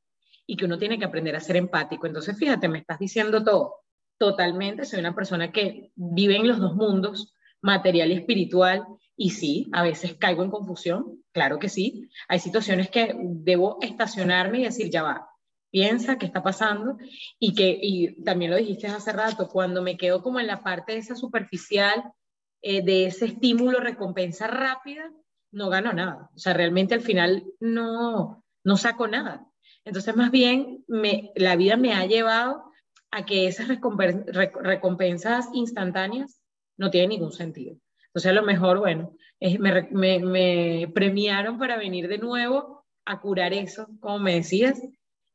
y 0.49 0.57
que 0.57 0.65
uno 0.65 0.79
tiene 0.79 0.99
que 0.99 1.05
aprender 1.05 1.37
a 1.37 1.41
ser 1.41 1.55
empático. 1.55 2.09
Entonces, 2.09 2.37
fíjate, 2.37 2.69
me 2.69 2.81
estás 2.81 2.99
diciendo 2.99 3.45
todo. 3.45 3.82
Totalmente, 4.23 4.85
soy 4.85 5.01
una 5.01 5.17
persona 5.17 5.51
que 5.51 5.91
vive 5.97 6.37
en 6.37 6.47
los 6.47 6.61
dos 6.61 6.77
mundos, 6.77 7.35
material 7.61 8.13
y 8.13 8.15
espiritual, 8.15 8.87
y 9.17 9.31
sí, 9.31 9.69
a 9.73 9.83
veces 9.83 10.15
caigo 10.15 10.45
en 10.45 10.51
confusión, 10.53 11.25
claro 11.33 11.59
que 11.59 11.69
sí. 11.69 12.09
Hay 12.29 12.39
situaciones 12.39 12.89
que 12.89 13.17
debo 13.19 13.79
estacionarme 13.81 14.61
y 14.61 14.63
decir, 14.63 14.91
ya 14.91 15.03
va, 15.03 15.29
piensa, 15.73 16.19
qué 16.19 16.27
está 16.27 16.41
pasando, 16.41 16.99
y 17.41 17.53
que 17.53 17.77
y 17.83 18.23
también 18.23 18.53
lo 18.53 18.59
dijiste 18.59 18.87
hace 18.87 19.11
rato, 19.11 19.49
cuando 19.49 19.83
me 19.83 19.97
quedo 19.97 20.23
como 20.23 20.39
en 20.39 20.47
la 20.47 20.63
parte 20.63 20.93
de 20.93 20.99
esa 20.99 21.17
superficial, 21.17 22.13
eh, 22.61 22.81
de 22.81 23.07
ese 23.07 23.25
estímulo, 23.25 23.81
recompensa 23.81 24.47
rápida, 24.47 25.11
no 25.51 25.69
gano 25.69 25.93
nada. 25.93 26.31
O 26.37 26.39
sea, 26.39 26.55
realmente 26.55 26.95
al 26.95 27.01
final 27.01 27.43
no, 27.59 28.45
no 28.63 28.77
saco 28.77 29.09
nada. 29.09 29.49
Entonces, 29.85 30.15
más 30.15 30.31
bien, 30.31 30.85
me, 30.87 31.33
la 31.35 31.57
vida 31.57 31.77
me 31.77 31.93
ha 31.93 32.07
llevado 32.07 32.71
a 33.13 33.25
que 33.25 33.47
esas 33.47 33.69
recompensas 33.69 35.49
instantáneas 35.53 36.41
no 36.79 36.91
tienen 36.91 37.11
ningún 37.11 37.33
sentido. 37.33 37.77
Entonces, 38.07 38.31
a 38.31 38.35
lo 38.35 38.43
mejor, 38.43 38.79
bueno, 38.79 39.15
me, 39.41 40.19
me, 40.21 40.91
premiaron 40.93 41.59
para 41.59 41.77
venir 41.77 42.09
de 42.09 42.19
nuevo 42.19 42.85
a 43.05 43.21
curar 43.21 43.53
eso, 43.53 43.87
como 44.01 44.19
me 44.19 44.35
decías, 44.35 44.81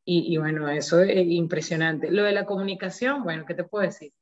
y, 0.10 0.38
bueno, 0.38 0.70
eso 0.70 1.02
es 1.02 1.28
impresionante. 1.28 2.10
Lo 2.10 2.24
de 2.24 2.32
la 2.32 2.46
comunicación, 2.46 3.24
bueno, 3.24 3.46
¿qué 3.46 3.54
te 3.54 3.66
puedo 3.66 3.86
decir? 3.86 4.14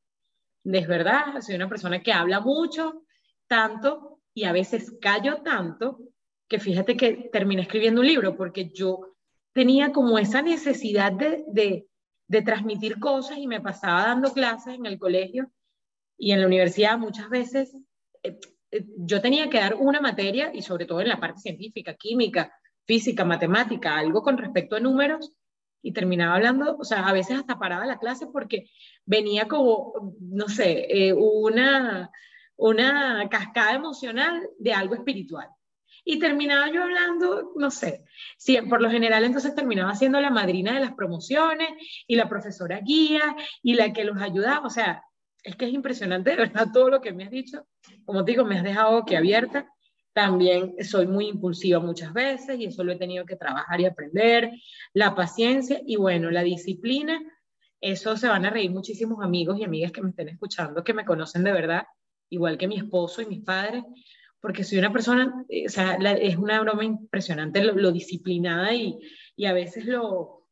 Es 0.64 0.88
verdad, 0.88 1.42
soy 1.42 1.54
una 1.54 1.70
persona 1.70 2.02
que 2.02 2.12
habla 2.12 2.40
mucho, 2.40 3.04
tanto, 3.48 4.20
y 4.34 4.46
a 4.46 4.52
veces 4.52 4.96
callo 5.00 5.44
tanto, 5.44 6.00
que 6.48 6.60
fíjate 6.60 6.98
que 6.98 7.30
terminé 7.32 7.62
escribiendo 7.62 8.02
un 8.02 8.08
libro, 8.08 8.36
porque 8.36 8.72
yo 8.72 9.16
tenía 9.54 9.92
como 9.92 10.18
esa 10.18 10.42
necesidad 10.42 11.12
de, 11.12 11.88
de 12.28 12.42
transmitir 12.42 13.00
cosas 13.00 13.38
y 13.38 13.48
me 13.48 13.62
pasaba 13.62 14.08
dando 14.08 14.34
clases 14.34 14.76
en 14.76 14.86
el 14.86 14.98
colegio 14.98 15.52
y 16.18 16.32
en 16.32 16.42
la 16.42 16.48
universidad 16.48 16.98
muchas 16.98 17.30
veces. 17.30 17.76
Eh, 18.24 18.40
eh, 18.72 18.86
yo 18.98 19.22
tenía 19.22 19.50
que 19.50 19.60
dar 19.60 19.76
una 19.76 20.02
materia 20.02 20.52
y 20.54 20.62
sobre 20.62 20.86
todo 20.86 21.02
en 21.02 21.10
la 21.10 21.20
parte 21.20 21.42
científica, 21.42 21.94
química, 21.96 22.52
física, 22.86 23.26
matemática, 23.26 23.98
algo 23.98 24.22
con 24.22 24.38
respecto 24.38 24.76
a 24.76 24.80
números 24.80 25.34
y 25.82 25.94
terminaba 25.94 26.36
hablando, 26.36 26.78
o 26.78 26.84
sea, 26.84 27.08
a 27.08 27.14
veces 27.14 27.38
hasta 27.38 27.60
paraba 27.60 27.86
la 27.86 28.00
clase 28.00 28.26
porque 28.28 28.66
venía 29.06 29.48
como, 29.48 29.94
no 30.20 30.48
sé, 30.50 30.88
eh, 30.90 31.14
una, 31.14 32.10
una 32.56 33.30
cascada 33.30 33.74
emocional 33.74 34.50
de 34.58 34.74
algo 34.74 34.96
espiritual. 34.96 35.48
Y 36.06 36.20
terminaba 36.20 36.72
yo 36.72 36.84
hablando, 36.84 37.52
no 37.56 37.72
sé, 37.72 38.06
sí, 38.38 38.58
por 38.70 38.80
lo 38.82 38.92
general 38.92 39.24
entonces 39.24 39.56
terminaba 39.56 39.96
siendo 39.96 40.22
la 40.22 40.30
madrina 40.30 40.74
de 40.74 40.80
las 40.80 40.94
promociones 40.94 41.70
y 42.08 42.16
la 42.16 42.30
profesora 42.30 42.80
guía 42.80 43.36
y 43.64 43.74
la 43.74 43.92
que 43.92 44.04
los 44.06 44.22
ayudaba. 44.22 44.66
O 44.66 44.70
sea, 44.70 45.04
es 45.44 45.56
que 45.56 45.66
es 45.66 45.74
impresionante 45.74 46.30
de 46.32 46.38
verdad 46.38 46.68
todo 46.72 46.90
lo 46.90 47.02
que 47.02 47.12
me 47.12 47.24
has 47.24 47.32
dicho. 47.32 47.68
Como 48.06 48.24
te 48.24 48.32
digo, 48.32 48.46
me 48.46 48.58
has 48.58 48.64
dejado 48.64 49.04
que 49.04 49.18
abierta 49.18 49.68
también 50.16 50.76
soy 50.82 51.08
muy 51.08 51.28
impulsiva 51.28 51.82
muchas 51.82 52.14
veces 52.14 52.58
y 52.58 52.66
eso 52.66 52.86
lo 52.86 52.94
he 52.94 52.98
tenido 52.98 53.26
que 53.26 53.36
trabajar 53.36 53.82
y 53.82 53.86
aprender. 53.86 54.50
La 54.94 55.14
paciencia 55.14 55.82
y 55.86 55.98
bueno, 55.98 56.32
la 56.32 56.42
disciplina. 56.42 57.20
Eso 57.82 58.16
se 58.16 58.30
van 58.30 58.46
a 58.46 58.50
reír 58.50 58.72
muchísimos 58.72 59.22
amigos 59.22 59.60
y 59.60 59.66
amigas 59.66 59.92
que 59.92 60.02
me 60.02 60.12
estén 60.12 60.30
escuchando, 60.30 60.86
que 60.86 60.94
me 60.94 61.04
conocen 61.04 61.44
de 61.44 61.52
verdad, 61.52 61.84
igual 62.30 62.58
que 62.58 62.68
mi 62.70 62.78
esposo 62.78 63.22
y 63.22 63.26
mis 63.26 63.44
padres, 63.44 63.84
porque 64.46 64.64
soy 64.64 64.78
una 64.78 64.94
persona, 64.94 65.44
eh, 65.50 65.66
o 65.66 65.70
sea, 65.70 65.96
es 65.96 66.38
una 66.38 66.62
broma 66.62 66.86
impresionante 66.86 67.64
lo, 67.64 67.92
disciplinada 67.92 68.72
y, 68.76 69.00
y, 69.36 69.48
a 69.48 69.54
veces 69.54 69.88
lo, 69.88 70.48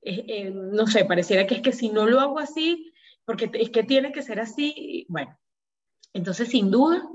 eh, 0.00 0.24
eh, 0.26 0.50
no 0.54 0.86
sé, 0.86 1.04
pareciera 1.04 1.46
que 1.46 1.56
es 1.56 1.60
que 1.60 1.72
si 1.72 1.90
no 1.90 2.06
lo 2.06 2.18
hago 2.18 2.38
así, 2.38 2.94
porque 3.26 3.50
es 3.52 3.68
que 3.68 3.82
tiene 3.82 4.10
que 4.10 4.22
ser 4.22 4.40
así, 4.40 5.04
bueno, 5.10 5.38
entonces 6.14 6.48
sin 6.48 6.70
duda 6.70 7.06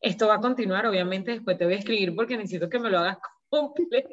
esto 0.00 0.26
va 0.26 0.36
a 0.36 0.40
continuar, 0.40 0.86
obviamente 0.86 1.32
después 1.32 1.58
te 1.58 1.66
voy 1.66 1.74
a 1.74 1.80
escribir 1.80 2.14
porque 2.14 2.38
necesito 2.38 2.70
que 2.70 2.78
me 2.78 2.88
lo 2.88 3.00
hagas 3.00 3.18
completo. 3.50 4.08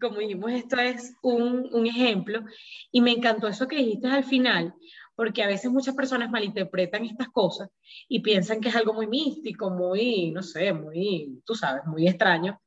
Como 0.00 0.20
dijimos, 0.20 0.52
esto 0.52 0.76
es 0.78 1.12
un, 1.22 1.68
un 1.74 1.88
ejemplo 1.88 2.44
y 2.92 3.00
me 3.00 3.10
encantó 3.10 3.48
eso 3.48 3.66
que 3.66 3.78
dijiste 3.78 4.06
al 4.06 4.22
final, 4.22 4.74
porque 5.20 5.42
a 5.42 5.48
veces 5.48 5.70
muchas 5.70 5.94
personas 5.94 6.30
malinterpretan 6.30 7.04
estas 7.04 7.28
cosas 7.28 7.68
y 8.08 8.20
piensan 8.20 8.58
que 8.58 8.70
es 8.70 8.74
algo 8.74 8.94
muy 8.94 9.06
místico, 9.06 9.68
muy, 9.68 10.30
no 10.30 10.42
sé, 10.42 10.72
muy, 10.72 11.42
tú 11.44 11.54
sabes, 11.54 11.84
muy 11.84 12.08
extraño, 12.08 12.58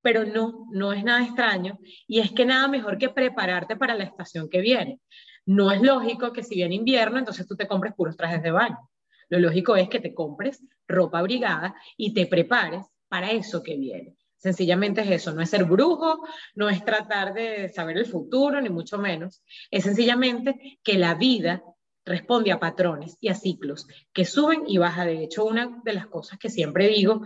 pero 0.00 0.24
no, 0.24 0.66
no 0.72 0.92
es 0.92 1.04
nada 1.04 1.22
extraño 1.22 1.78
y 2.08 2.18
es 2.18 2.32
que 2.32 2.44
nada 2.44 2.66
mejor 2.66 2.98
que 2.98 3.08
prepararte 3.08 3.76
para 3.76 3.94
la 3.94 4.02
estación 4.02 4.48
que 4.50 4.60
viene. 4.60 4.98
No 5.46 5.70
es 5.70 5.80
lógico 5.80 6.32
que 6.32 6.42
si 6.42 6.56
viene 6.56 6.74
invierno, 6.74 7.20
entonces 7.20 7.46
tú 7.46 7.54
te 7.54 7.68
compres 7.68 7.94
puros 7.94 8.16
trajes 8.16 8.42
de 8.42 8.50
baño. 8.50 8.80
Lo 9.28 9.38
lógico 9.38 9.76
es 9.76 9.88
que 9.88 10.00
te 10.00 10.12
compres 10.12 10.60
ropa 10.88 11.20
abrigada 11.20 11.76
y 11.96 12.12
te 12.12 12.26
prepares 12.26 12.84
para 13.06 13.30
eso 13.30 13.62
que 13.62 13.76
viene. 13.76 14.16
Sencillamente 14.38 15.02
es 15.02 15.10
eso, 15.12 15.32
no 15.32 15.40
es 15.40 15.50
ser 15.50 15.62
brujo, 15.66 16.26
no 16.56 16.68
es 16.68 16.84
tratar 16.84 17.32
de 17.32 17.68
saber 17.68 17.96
el 17.96 18.06
futuro, 18.06 18.60
ni 18.60 18.70
mucho 18.70 18.98
menos. 18.98 19.40
Es 19.70 19.84
sencillamente 19.84 20.80
que 20.82 20.98
la 20.98 21.14
vida 21.14 21.62
responde 22.04 22.52
a 22.52 22.60
patrones 22.60 23.16
y 23.20 23.28
a 23.28 23.34
ciclos 23.34 23.86
que 24.12 24.24
suben 24.24 24.64
y 24.66 24.78
bajan. 24.78 25.06
De 25.06 25.24
hecho, 25.24 25.44
una 25.44 25.80
de 25.84 25.92
las 25.92 26.06
cosas 26.06 26.38
que 26.38 26.50
siempre 26.50 26.88
digo 26.88 27.22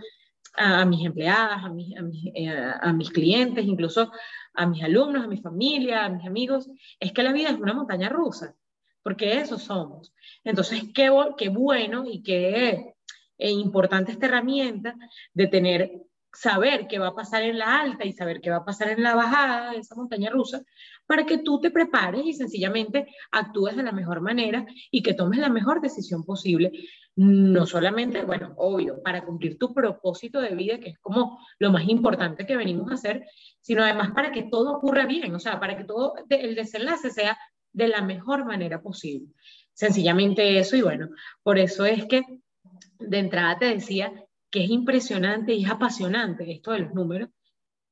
a, 0.55 0.85
mis 0.85 1.05
empleadas, 1.05 1.63
a 1.63 1.69
mis, 1.69 1.95
eh, 2.33 2.49
a 2.49 2.93
mis 2.93 3.09
clientes, 3.09 3.65
incluso 3.65 4.11
a 4.53 4.65
mis 4.65 4.83
alumnos, 4.83 5.23
a 5.23 5.27
mi 5.27 5.37
familia, 5.37 6.05
a 6.05 6.09
mis 6.09 6.25
amigos, 6.25 6.69
es 6.99 7.11
que 7.11 7.23
la 7.23 7.33
vida 7.33 7.49
es 7.49 7.59
una 7.59 7.73
montaña 7.73 8.09
rusa 8.09 8.55
porque 9.07 9.39
eso 9.39 9.57
somos. 9.57 10.13
Entonces, 10.43 10.83
qué, 10.93 11.09
qué 11.37 11.47
bueno 11.47 12.03
y 12.05 12.21
qué 12.21 12.93
eh, 13.37 13.51
importante 13.51 14.11
esta 14.11 14.25
herramienta 14.25 14.97
de 15.33 15.47
tener, 15.47 15.91
saber 16.33 16.87
qué 16.89 16.99
va 16.99 17.07
a 17.07 17.15
pasar 17.15 17.43
en 17.43 17.57
la 17.57 17.79
alta 17.79 18.03
y 18.03 18.11
saber 18.11 18.41
qué 18.41 18.49
va 18.49 18.57
a 18.57 18.65
pasar 18.65 18.89
en 18.89 19.03
la 19.03 19.15
bajada 19.15 19.71
de 19.71 19.77
esa 19.77 19.95
montaña 19.95 20.29
rusa, 20.29 20.61
para 21.07 21.25
que 21.25 21.39
tú 21.39 21.59
te 21.59 21.71
prepares 21.71 22.25
y 22.25 22.33
sencillamente 22.33 23.07
actúes 23.31 23.75
de 23.75 23.83
la 23.83 23.91
mejor 23.91 24.21
manera 24.21 24.65
y 24.91 25.01
que 25.01 25.13
tomes 25.13 25.39
la 25.39 25.49
mejor 25.49 25.81
decisión 25.81 26.23
posible. 26.23 26.71
No 27.15 27.65
solamente, 27.65 28.23
bueno, 28.23 28.53
obvio, 28.57 29.01
para 29.01 29.25
cumplir 29.25 29.57
tu 29.57 29.73
propósito 29.73 30.39
de 30.39 30.53
vida, 30.53 30.79
que 30.79 30.89
es 30.89 30.99
como 30.99 31.39
lo 31.57 31.71
más 31.71 31.87
importante 31.87 32.45
que 32.45 32.57
venimos 32.57 32.91
a 32.91 32.95
hacer, 32.95 33.25
sino 33.61 33.83
además 33.83 34.11
para 34.11 34.31
que 34.31 34.43
todo 34.43 34.73
ocurra 34.73 35.07
bien, 35.07 35.33
o 35.33 35.39
sea, 35.39 35.59
para 35.59 35.75
que 35.75 35.83
todo 35.83 36.13
el 36.29 36.53
desenlace 36.53 37.09
sea 37.09 37.37
de 37.73 37.87
la 37.87 38.01
mejor 38.01 38.45
manera 38.45 38.81
posible. 38.81 39.33
Sencillamente 39.73 40.59
eso 40.59 40.75
y 40.75 40.81
bueno, 40.81 41.09
por 41.43 41.57
eso 41.57 41.85
es 41.85 42.05
que 42.05 42.23
de 42.99 43.19
entrada 43.19 43.57
te 43.57 43.65
decía 43.65 44.11
que 44.49 44.63
es 44.63 44.69
impresionante 44.69 45.53
y 45.53 45.63
es 45.63 45.69
apasionante 45.69 46.51
esto 46.51 46.71
de 46.71 46.79
los 46.79 46.93
números, 46.93 47.29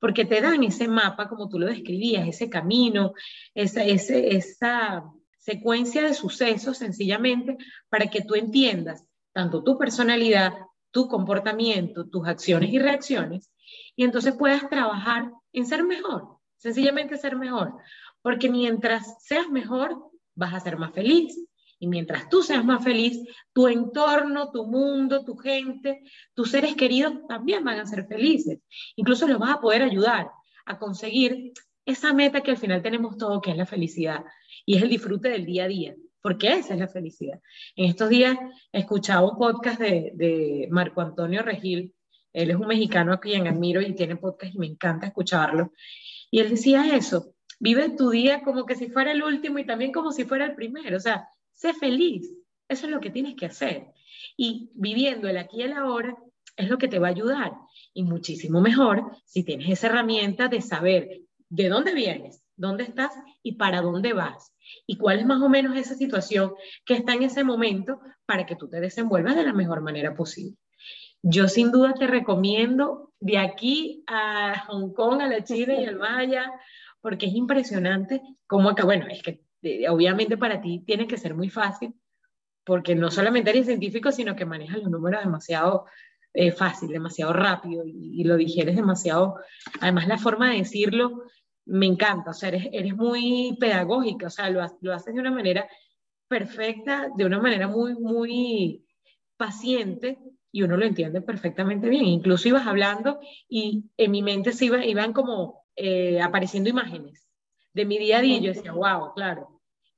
porque 0.06 0.24
te 0.24 0.40
dan 0.40 0.64
ese 0.64 0.88
mapa, 0.88 1.28
como 1.28 1.50
tú 1.50 1.58
lo 1.58 1.66
describías, 1.66 2.28
ese 2.28 2.48
camino, 2.48 3.16
esa, 3.56 3.84
esa 3.84 5.04
secuencia 5.40 6.04
de 6.04 6.14
sucesos 6.14 6.78
sencillamente 6.78 7.58
para 7.90 8.06
que 8.06 8.22
tú 8.22 8.36
entiendas 8.36 9.04
tanto 9.34 9.64
tu 9.64 9.80
personalidad, 9.80 10.54
tu 10.92 11.08
comportamiento, 11.08 12.08
tus 12.08 12.28
acciones 12.28 12.72
y 12.72 12.78
reacciones, 12.78 13.52
y 13.96 14.04
entonces 14.04 14.36
puedas 14.38 14.70
trabajar 14.70 15.32
en 15.52 15.66
ser 15.66 15.84
mejor, 15.84 16.38
sencillamente 16.58 17.18
ser 17.18 17.36
mejor. 17.36 17.74
Porque 18.22 18.48
mientras 18.48 19.24
seas 19.24 19.50
mejor, 19.50 19.98
vas 20.36 20.54
a 20.54 20.60
ser 20.60 20.78
más 20.78 20.94
feliz. 20.94 21.36
Y 21.80 21.88
mientras 21.88 22.30
tú 22.30 22.42
seas 22.42 22.64
más 22.64 22.84
feliz, 22.84 23.20
tu 23.54 23.68
entorno, 23.68 24.52
tu 24.52 24.66
mundo, 24.66 25.24
tu 25.26 25.36
gente, 25.36 26.02
tus 26.34 26.52
seres 26.52 26.76
queridos 26.76 27.14
también 27.28 27.64
van 27.64 27.80
a 27.80 27.86
ser 27.86 28.08
felices. 28.08 28.60
Incluso 28.96 29.28
los 29.28 29.40
vas 29.40 29.56
a 29.56 29.62
poder 29.62 29.82
ayudar 29.82 30.30
a 30.66 30.80
conseguir 30.80 31.54
esa 31.86 32.14
meta 32.14 32.42
que 32.42 32.52
al 32.52 32.58
final 32.58 32.82
tenemos 32.82 33.18
todo, 33.18 33.42
que 33.42 33.52
es 33.52 33.58
la 33.58 33.66
felicidad. 33.66 34.24
Y 34.66 34.78
es 34.78 34.84
el 34.84 34.90
disfrute 34.90 35.30
del 35.30 35.46
día 35.46 35.66
a 35.66 35.68
día, 35.68 35.96
porque 36.22 36.54
esa 36.54 36.74
es 36.74 36.80
la 36.80 36.88
felicidad. 36.88 37.40
En 37.76 37.86
estos 37.86 38.10
días 38.10 38.38
escuchaba 38.72 39.30
un 39.30 39.38
podcast 39.38 39.80
de, 39.80 40.12
de 40.16 40.68
Marco 40.72 41.02
Antonio 41.02 41.44
Regil. 41.44 41.94
Él 42.34 42.50
es 42.50 42.56
un 42.56 42.68
mexicano 42.68 43.14
a 43.14 43.20
quien 43.20 43.48
admiro 43.48 43.82
y 43.82 43.94
tiene 43.94 44.16
podcast 44.16 44.56
y 44.56 44.58
me 44.58 44.68
encanta 44.68 45.08
escucharlo. 45.08 45.72
Y 46.32 46.40
él 46.40 46.50
decía 46.50 46.96
eso, 46.96 47.36
Vive 47.60 47.90
tu 47.92 48.10
día 48.10 48.42
como 48.44 48.66
que 48.66 48.76
si 48.76 48.90
fuera 48.90 49.12
el 49.12 49.24
último 49.24 49.60
y 49.60 49.66
también 49.66 49.92
como 49.92 50.12
si 50.12 50.26
fuera 50.26 50.46
el 50.46 50.56
primero. 50.56 50.98
O 50.98 51.00
sea, 51.00 51.28
sé 51.56 51.74
feliz. 51.74 52.32
Eso 52.68 52.86
es 52.86 52.92
lo 52.92 53.02
que 53.02 53.10
tienes 53.10 53.36
que 53.36 53.48
hacer. 53.48 53.88
Y 54.38 54.70
viviendo 54.76 55.28
el 55.28 55.38
aquí 55.38 55.58
y 55.58 55.64
el 55.64 55.74
ahora 55.74 56.16
es 56.56 56.70
lo 56.70 56.78
que 56.78 56.88
te 56.88 57.00
va 57.00 57.08
a 57.08 57.12
ayudar. 57.12 57.54
Y 57.94 58.04
muchísimo 58.04 58.62
mejor 58.62 59.12
si 59.26 59.44
tienes 59.44 59.70
esa 59.70 59.88
herramienta 59.88 60.48
de 60.48 60.62
saber 60.62 61.22
de 61.50 61.70
dónde 61.70 61.94
vienes, 61.94 62.44
dónde 62.56 62.84
estás 62.84 63.12
y 63.44 63.54
para 63.54 63.82
dónde 63.82 64.14
vas. 64.14 64.54
Y 64.88 64.98
cuál 64.98 65.20
es 65.20 65.26
más 65.26 65.42
o 65.42 65.50
menos 65.50 65.78
esa 65.78 65.96
situación 65.96 66.54
que 66.86 66.96
está 66.96 67.14
en 67.14 67.24
ese 67.24 67.44
momento 67.44 68.00
para 68.26 68.46
que 68.46 68.56
tú 68.56 68.68
te 68.68 68.80
desenvuelvas 68.80 69.36
de 69.36 69.44
la 69.44 69.54
mejor 69.54 69.82
manera 69.82 70.16
posible. 70.16 70.58
Yo 71.22 71.48
sin 71.48 71.72
duda 71.72 71.94
te 71.94 72.08
recomiendo 72.08 73.12
de 73.20 73.38
aquí 73.38 74.04
a 74.08 74.66
Hong 74.68 74.94
Kong, 74.94 75.22
a 75.22 75.28
la 75.28 75.44
China 75.44 75.74
y 75.74 75.86
al 75.86 75.98
Maya, 75.98 76.52
porque 77.02 77.28
es 77.28 77.36
impresionante 77.36 78.22
cómo 78.48 78.70
acá, 78.70 78.86
bueno, 78.86 79.08
es 79.08 79.22
que 79.24 79.45
obviamente 79.90 80.38
para 80.38 80.62
ti 80.62 80.84
tiene 80.86 81.08
que 81.08 81.18
ser 81.18 81.36
muy 81.36 81.50
fácil, 81.50 81.94
porque 82.64 82.96
no 82.96 83.12
solamente 83.12 83.52
eres 83.52 83.68
científico, 83.68 84.12
sino 84.12 84.36
que 84.36 84.46
manejas 84.46 84.80
los 84.80 84.90
números 84.90 85.24
demasiado 85.24 85.86
eh, 86.34 86.52
fácil, 86.52 86.90
demasiado 86.90 87.34
rápido 87.34 87.84
y, 87.86 88.24
lo 88.24 88.36
digieres 88.36 88.76
demasiado, 88.76 89.36
además 89.80 90.08
la 90.08 90.18
forma 90.18 90.52
de 90.52 90.58
decirlo 90.58 91.24
me 91.66 91.86
encanta, 91.86 92.32
o 92.32 92.34
sea, 92.34 92.50
eres, 92.50 92.68
eres 92.72 92.96
muy 92.96 93.58
pedagógica, 93.60 94.28
o 94.28 94.30
sea, 94.30 94.50
lo, 94.50 94.62
lo 94.82 94.94
haces 94.94 95.14
de 95.14 95.20
una 95.20 95.32
manera 95.32 95.68
perfecta, 96.28 97.10
de 97.16 97.26
una 97.26 97.40
manera 97.40 97.68
muy, 97.68 97.96
muy 97.96 98.86
paciente 99.38 100.20
y 100.52 100.64
uno 100.64 100.78
lo 100.78 100.86
entiende 100.86 101.22
perfectamente 101.22 101.90
bien. 101.90 102.06
Incluso 102.06 102.48
ibas 102.48 102.66
hablando 102.66 103.20
y 103.50 103.86
en 103.98 104.12
mi 104.12 104.22
mente 104.22 104.54
se 104.54 104.66
iba, 104.66 104.86
iban 104.86 105.14
como 105.14 105.66
eh, 105.76 106.22
apareciendo 106.22 106.70
imágenes 106.70 107.28
de 107.74 107.86
mi 107.86 107.98
día 107.98 108.20
a 108.20 108.22
día. 108.22 108.40
Yo 108.40 108.54
decía, 108.54 108.72
wow, 108.72 109.14
claro. 109.14 109.55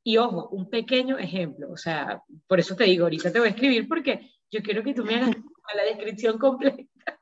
Y 0.07 0.15
ojo, 0.15 0.47
un 0.51 0.69
pequeño 0.69 1.17
ejemplo, 1.17 1.69
o 1.69 1.75
sea, 1.75 2.23
por 2.47 2.61
eso 2.61 2.77
te 2.77 2.85
digo, 2.85 3.03
ahorita 3.03 3.29
te 3.29 3.39
voy 3.39 3.49
a 3.49 3.51
escribir 3.51 3.89
porque 3.89 4.31
yo 4.49 4.61
quiero 4.61 4.81
que 4.81 4.93
tú 4.93 5.03
me 5.03 5.15
hagas 5.15 5.35
la 5.75 5.83
descripción 5.83 6.37
completa 6.37 6.81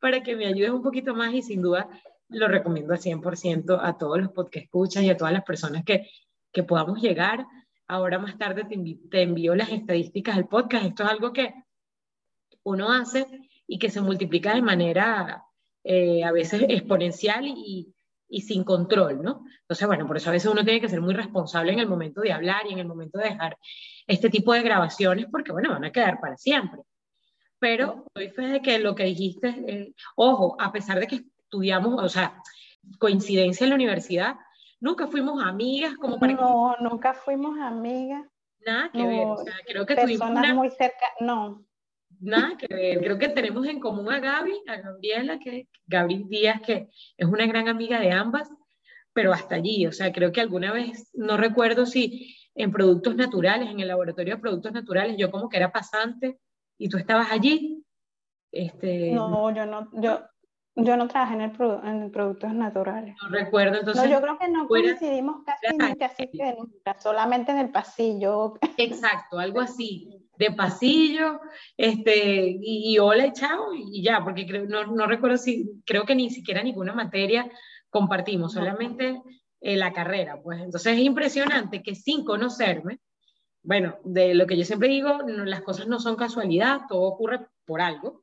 para 0.00 0.20
que 0.20 0.34
me 0.34 0.46
ayudes 0.46 0.72
un 0.72 0.82
poquito 0.82 1.14
más 1.14 1.32
y 1.32 1.42
sin 1.42 1.62
duda 1.62 1.88
lo 2.28 2.48
recomiendo 2.48 2.92
al 2.92 2.98
100% 2.98 3.78
a 3.80 3.96
todos 3.96 4.20
los 4.20 4.50
que 4.50 4.58
escuchan 4.58 5.04
y 5.04 5.10
a 5.10 5.16
todas 5.16 5.32
las 5.32 5.44
personas 5.44 5.84
que, 5.84 6.10
que 6.52 6.64
podamos 6.64 7.00
llegar. 7.00 7.46
Ahora 7.86 8.18
más 8.18 8.36
tarde 8.36 8.64
te, 8.64 8.98
te 9.08 9.22
envío 9.22 9.54
las 9.54 9.70
estadísticas 9.70 10.34
del 10.34 10.48
podcast. 10.48 10.86
Esto 10.86 11.04
es 11.04 11.10
algo 11.10 11.32
que 11.32 11.54
uno 12.64 12.90
hace 12.90 13.28
y 13.68 13.78
que 13.78 13.90
se 13.90 14.00
multiplica 14.00 14.56
de 14.56 14.62
manera 14.62 15.44
eh, 15.84 16.24
a 16.24 16.32
veces 16.32 16.64
exponencial 16.68 17.46
y, 17.46 17.94
y, 18.34 18.40
sin 18.40 18.64
control, 18.64 19.22
¿no? 19.22 19.44
Entonces, 19.60 19.86
bueno, 19.86 20.06
por 20.06 20.16
eso 20.16 20.30
a 20.30 20.32
veces 20.32 20.50
uno 20.50 20.64
tiene 20.64 20.80
que 20.80 20.88
ser 20.88 21.00
muy 21.00 21.14
responsable 21.14 21.72
en 21.72 21.78
el 21.78 21.88
momento 21.88 22.20
de 22.20 22.32
hablar 22.32 22.62
y 22.68 22.72
en 22.72 22.80
el 22.80 22.86
momento 22.86 23.18
de 23.18 23.30
dejar 23.30 23.56
este 24.06 24.28
tipo 24.28 24.52
de 24.52 24.62
grabaciones, 24.62 25.26
porque, 25.30 25.52
bueno, 25.52 25.70
van 25.70 25.84
a 25.84 25.92
quedar 25.92 26.20
para 26.20 26.36
siempre. 26.36 26.82
Pero 27.58 28.04
doy 28.14 28.30
fe 28.30 28.42
de 28.42 28.62
que 28.62 28.78
lo 28.78 28.94
que 28.94 29.04
dijiste, 29.04 29.48
eh, 29.48 29.94
ojo, 30.16 30.56
a 30.60 30.72
pesar 30.72 31.00
de 31.00 31.06
que 31.06 31.24
estudiamos, 31.38 32.02
o 32.02 32.08
sea, 32.08 32.42
coincidencia 32.98 33.64
en 33.64 33.70
la 33.70 33.76
universidad, 33.76 34.34
nunca 34.80 35.06
fuimos 35.06 35.42
amigas 35.42 35.94
como 35.96 36.18
para... 36.18 36.34
No, 36.34 36.76
nunca 36.80 37.14
fuimos 37.14 37.58
amigas. 37.58 38.26
Nada 38.66 38.90
que 38.92 39.06
ver, 39.06 39.26
o 39.26 39.36
sea, 39.36 39.54
creo 39.66 39.86
que 39.86 39.96
tuvimos 39.96 40.30
una... 40.30 40.54
muy 40.54 40.70
cerca, 40.70 41.06
no. 41.20 41.64
Nada 42.24 42.56
que 42.56 42.66
ver, 42.74 42.98
creo 43.00 43.18
que 43.18 43.28
tenemos 43.28 43.66
en 43.66 43.80
común 43.80 44.10
a 44.10 44.18
Gaby, 44.18 44.62
a 44.66 44.76
Gabriela, 44.76 45.38
que 45.38 45.68
Gaby 45.86 46.24
Díaz, 46.26 46.62
que 46.62 46.88
es 47.18 47.26
una 47.28 47.46
gran 47.46 47.68
amiga 47.68 48.00
de 48.00 48.12
ambas, 48.12 48.50
pero 49.12 49.32
hasta 49.32 49.56
allí, 49.56 49.86
o 49.86 49.92
sea, 49.92 50.10
creo 50.10 50.32
que 50.32 50.40
alguna 50.40 50.72
vez, 50.72 51.10
no 51.12 51.36
recuerdo 51.36 51.84
si 51.84 52.34
en 52.54 52.72
productos 52.72 53.14
naturales, 53.14 53.68
en 53.68 53.80
el 53.80 53.88
laboratorio 53.88 54.36
de 54.36 54.40
productos 54.40 54.72
naturales, 54.72 55.16
yo 55.18 55.30
como 55.30 55.50
que 55.50 55.58
era 55.58 55.70
pasante 55.70 56.38
y 56.78 56.88
tú 56.88 56.96
estabas 56.96 57.30
allí. 57.30 57.84
Este, 58.50 59.12
no, 59.12 59.54
yo 59.54 59.66
no, 59.66 59.90
yo, 59.92 60.20
yo 60.76 60.96
no 60.96 61.06
trabajé 61.08 61.34
en, 61.34 61.40
el 61.42 61.52
en 61.84 62.10
productos 62.10 62.54
naturales. 62.54 63.16
No 63.22 63.28
recuerdo, 63.28 63.80
entonces. 63.80 64.04
No, 64.04 64.10
yo 64.10 64.22
creo 64.22 64.38
que 64.38 64.48
no 64.48 64.66
coincidimos 64.66 65.44
casi, 65.44 65.96
casi 65.98 66.30
que 66.30 66.54
nunca, 66.56 66.98
solamente 66.98 67.52
en 67.52 67.58
el 67.58 67.70
pasillo. 67.70 68.54
Exacto, 68.78 69.38
algo 69.38 69.60
así, 69.60 70.23
de 70.38 70.50
pasillo, 70.52 71.40
este, 71.76 72.58
y, 72.60 72.98
hola 72.98 73.26
y 73.26 73.32
chao, 73.32 73.72
y 73.74 74.02
ya, 74.02 74.22
porque 74.22 74.46
creo, 74.46 74.66
no, 74.66 74.86
no, 74.86 75.06
recuerdo 75.06 75.36
si, 75.36 75.82
creo 75.84 76.04
que 76.04 76.14
ni 76.14 76.30
siquiera 76.30 76.62
ninguna 76.62 76.92
materia 76.92 77.50
compartimos, 77.90 78.52
solamente 78.52 79.22
eh, 79.60 79.76
la 79.76 79.92
carrera, 79.92 80.40
pues. 80.42 80.60
Entonces 80.60 80.94
es 80.94 81.00
impresionante 81.00 81.82
que 81.82 81.94
sin 81.94 82.24
conocerme, 82.24 83.00
bueno, 83.62 83.96
de 84.04 84.34
lo 84.34 84.46
que 84.46 84.56
yo 84.56 84.64
siempre 84.64 84.88
digo, 84.88 85.20
las 85.26 85.62
cosas 85.62 85.86
no 85.86 85.98
son 86.00 86.16
casualidad, 86.16 86.82
todo 86.88 87.02
ocurre 87.02 87.46
por 87.64 87.80
algo. 87.80 88.22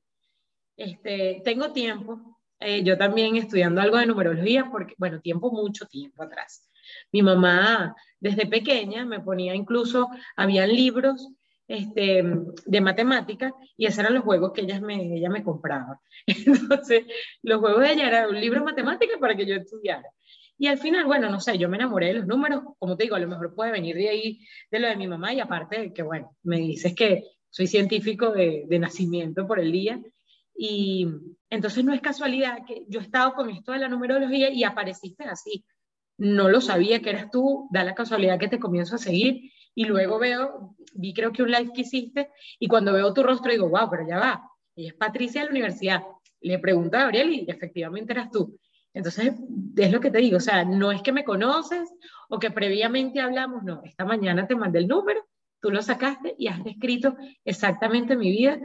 Este, 0.77 1.41
tengo 1.43 1.71
tiempo 1.71 2.31
eh, 2.61 2.83
yo 2.83 2.95
también 2.95 3.35
estudiando 3.35 3.81
algo 3.81 3.97
de 3.97 4.05
numerología, 4.05 4.69
porque, 4.71 4.93
bueno, 4.99 5.19
tiempo, 5.19 5.51
mucho 5.51 5.87
tiempo 5.87 6.21
atrás. 6.21 6.69
Mi 7.11 7.23
mamá, 7.23 7.95
desde 8.19 8.45
pequeña, 8.45 9.03
me 9.03 9.19
ponía 9.19 9.55
incluso, 9.55 10.09
habían 10.35 10.69
libros 10.69 11.29
este, 11.71 12.23
de 12.65 12.81
matemáticas 12.81 13.53
y 13.77 13.85
esos 13.85 13.99
eran 13.99 14.15
los 14.15 14.23
juegos 14.25 14.51
que 14.51 14.61
ella 14.61 14.81
me, 14.81 15.15
ella 15.17 15.29
me 15.29 15.43
compraba. 15.43 16.01
Entonces, 16.27 17.05
los 17.41 17.59
juegos 17.59 17.81
de 17.81 17.93
ella 17.93 18.07
eran 18.07 18.29
un 18.29 18.41
libro 18.41 18.59
de 18.59 18.65
matemáticas 18.65 19.17
para 19.19 19.35
que 19.35 19.45
yo 19.45 19.55
estudiara. 19.55 20.07
Y 20.57 20.67
al 20.67 20.77
final, 20.77 21.05
bueno, 21.05 21.29
no 21.29 21.39
sé, 21.39 21.57
yo 21.57 21.69
me 21.69 21.77
enamoré 21.77 22.07
de 22.07 22.13
los 22.15 22.27
números, 22.27 22.61
como 22.77 22.97
te 22.97 23.05
digo, 23.05 23.15
a 23.15 23.19
lo 23.19 23.27
mejor 23.27 23.55
puede 23.55 23.71
venir 23.71 23.95
de 23.95 24.09
ahí, 24.09 24.45
de 24.69 24.79
lo 24.79 24.89
de 24.89 24.97
mi 24.97 25.07
mamá, 25.07 25.33
y 25.33 25.39
aparte 25.39 25.93
que, 25.93 26.03
bueno, 26.03 26.35
me 26.43 26.57
dices 26.57 26.93
que 26.93 27.23
soy 27.49 27.67
científico 27.67 28.31
de, 28.31 28.65
de 28.67 28.79
nacimiento 28.79 29.47
por 29.47 29.59
el 29.59 29.71
día, 29.71 29.99
y 30.55 31.07
entonces 31.49 31.83
no 31.85 31.93
es 31.93 32.01
casualidad 32.01 32.59
que 32.67 32.83
yo 32.89 32.99
he 32.99 33.03
estado 33.03 33.33
con 33.33 33.49
esto 33.49 33.71
de 33.71 33.79
la 33.79 33.87
numerología 33.87 34.51
y 34.51 34.63
apareciste 34.63 35.23
así. 35.23 35.65
No 36.17 36.49
lo 36.49 36.61
sabía 36.61 37.01
que 37.01 37.09
eras 37.09 37.31
tú, 37.31 37.67
da 37.71 37.83
la 37.83 37.95
casualidad 37.95 38.37
que 38.37 38.49
te 38.49 38.59
comienzo 38.59 38.95
a 38.95 38.99
seguir 38.99 39.51
y 39.75 39.85
luego 39.85 40.19
veo, 40.19 40.75
vi 40.93 41.13
creo 41.13 41.31
que 41.31 41.43
un 41.43 41.51
live 41.51 41.71
que 41.73 41.81
hiciste 41.81 42.29
y 42.59 42.67
cuando 42.67 42.93
veo 42.93 43.13
tu 43.13 43.23
rostro 43.23 43.51
digo, 43.51 43.69
wow, 43.69 43.89
pero 43.89 44.07
ya 44.07 44.19
va, 44.19 44.49
ella 44.75 44.89
es 44.89 44.95
Patricia 44.95 45.41
de 45.41 45.45
la 45.45 45.51
universidad. 45.51 46.01
Le 46.41 46.59
pregunto 46.59 46.97
a 46.97 47.01
Gabriel 47.01 47.33
y 47.33 47.45
efectivamente 47.47 48.13
eras 48.13 48.31
tú. 48.31 48.57
Entonces, 48.93 49.33
es 49.77 49.91
lo 49.91 50.01
que 50.01 50.11
te 50.11 50.17
digo, 50.17 50.37
o 50.37 50.41
sea, 50.41 50.65
no 50.65 50.91
es 50.91 51.01
que 51.01 51.13
me 51.13 51.23
conoces 51.23 51.89
o 52.29 52.39
que 52.39 52.51
previamente 52.51 53.21
hablamos, 53.21 53.63
no, 53.63 53.81
esta 53.85 54.03
mañana 54.03 54.47
te 54.47 54.55
mandé 54.55 54.79
el 54.79 54.87
número, 54.87 55.25
tú 55.61 55.71
lo 55.71 55.81
sacaste 55.81 56.35
y 56.37 56.47
has 56.47 56.61
descrito 56.63 57.15
exactamente 57.45 58.17
mi 58.17 58.31
vida 58.31 58.59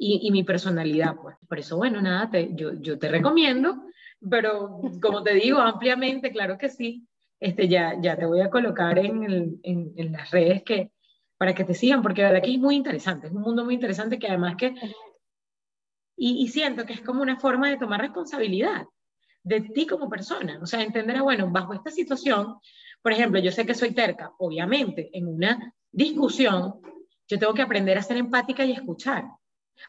y, 0.00 0.30
mi 0.30 0.44
personalidad, 0.44 1.16
pues. 1.20 1.36
Por 1.48 1.58
eso, 1.58 1.76
bueno, 1.76 2.00
nada, 2.00 2.30
te, 2.30 2.54
yo, 2.54 2.72
yo 2.74 2.98
te 2.98 3.08
recomiendo, 3.08 3.82
pero 4.28 4.80
como 5.02 5.22
te 5.22 5.34
digo, 5.34 5.58
ampliamente, 5.58 6.30
claro 6.30 6.56
que 6.56 6.68
sí, 6.68 7.06
este, 7.40 7.68
ya, 7.68 7.96
ya 8.00 8.16
te 8.16 8.26
voy 8.26 8.40
a 8.40 8.50
colocar 8.50 8.98
en, 8.98 9.22
el, 9.24 9.60
en, 9.62 9.92
en, 9.96 10.12
las 10.12 10.30
redes 10.30 10.62
que, 10.62 10.92
para 11.36 11.54
que 11.54 11.64
te 11.64 11.74
sigan, 11.74 12.02
porque 12.02 12.22
verdad 12.22 12.42
que 12.42 12.52
es 12.52 12.58
muy 12.58 12.76
interesante, 12.76 13.28
es 13.28 13.32
un 13.32 13.42
mundo 13.42 13.64
muy 13.64 13.74
interesante 13.74 14.18
que 14.18 14.28
además 14.28 14.56
que... 14.56 14.74
Y, 16.16 16.42
y 16.42 16.48
siento 16.48 16.84
que 16.84 16.94
es 16.94 17.00
como 17.00 17.22
una 17.22 17.38
forma 17.38 17.70
de 17.70 17.76
tomar 17.76 18.00
responsabilidad 18.00 18.86
de 19.44 19.60
ti 19.60 19.86
como 19.86 20.10
persona, 20.10 20.58
o 20.60 20.66
sea, 20.66 20.82
entender, 20.82 21.16
ah, 21.16 21.22
bueno, 21.22 21.48
bajo 21.50 21.74
esta 21.74 21.90
situación, 21.90 22.56
por 23.02 23.12
ejemplo, 23.12 23.40
yo 23.40 23.52
sé 23.52 23.64
que 23.64 23.74
soy 23.74 23.92
terca, 23.92 24.32
obviamente, 24.38 25.10
en 25.12 25.28
una 25.28 25.74
discusión, 25.92 26.80
yo 27.28 27.38
tengo 27.38 27.54
que 27.54 27.62
aprender 27.62 27.96
a 27.96 28.02
ser 28.02 28.16
empática 28.16 28.64
y 28.64 28.72
escuchar 28.72 29.24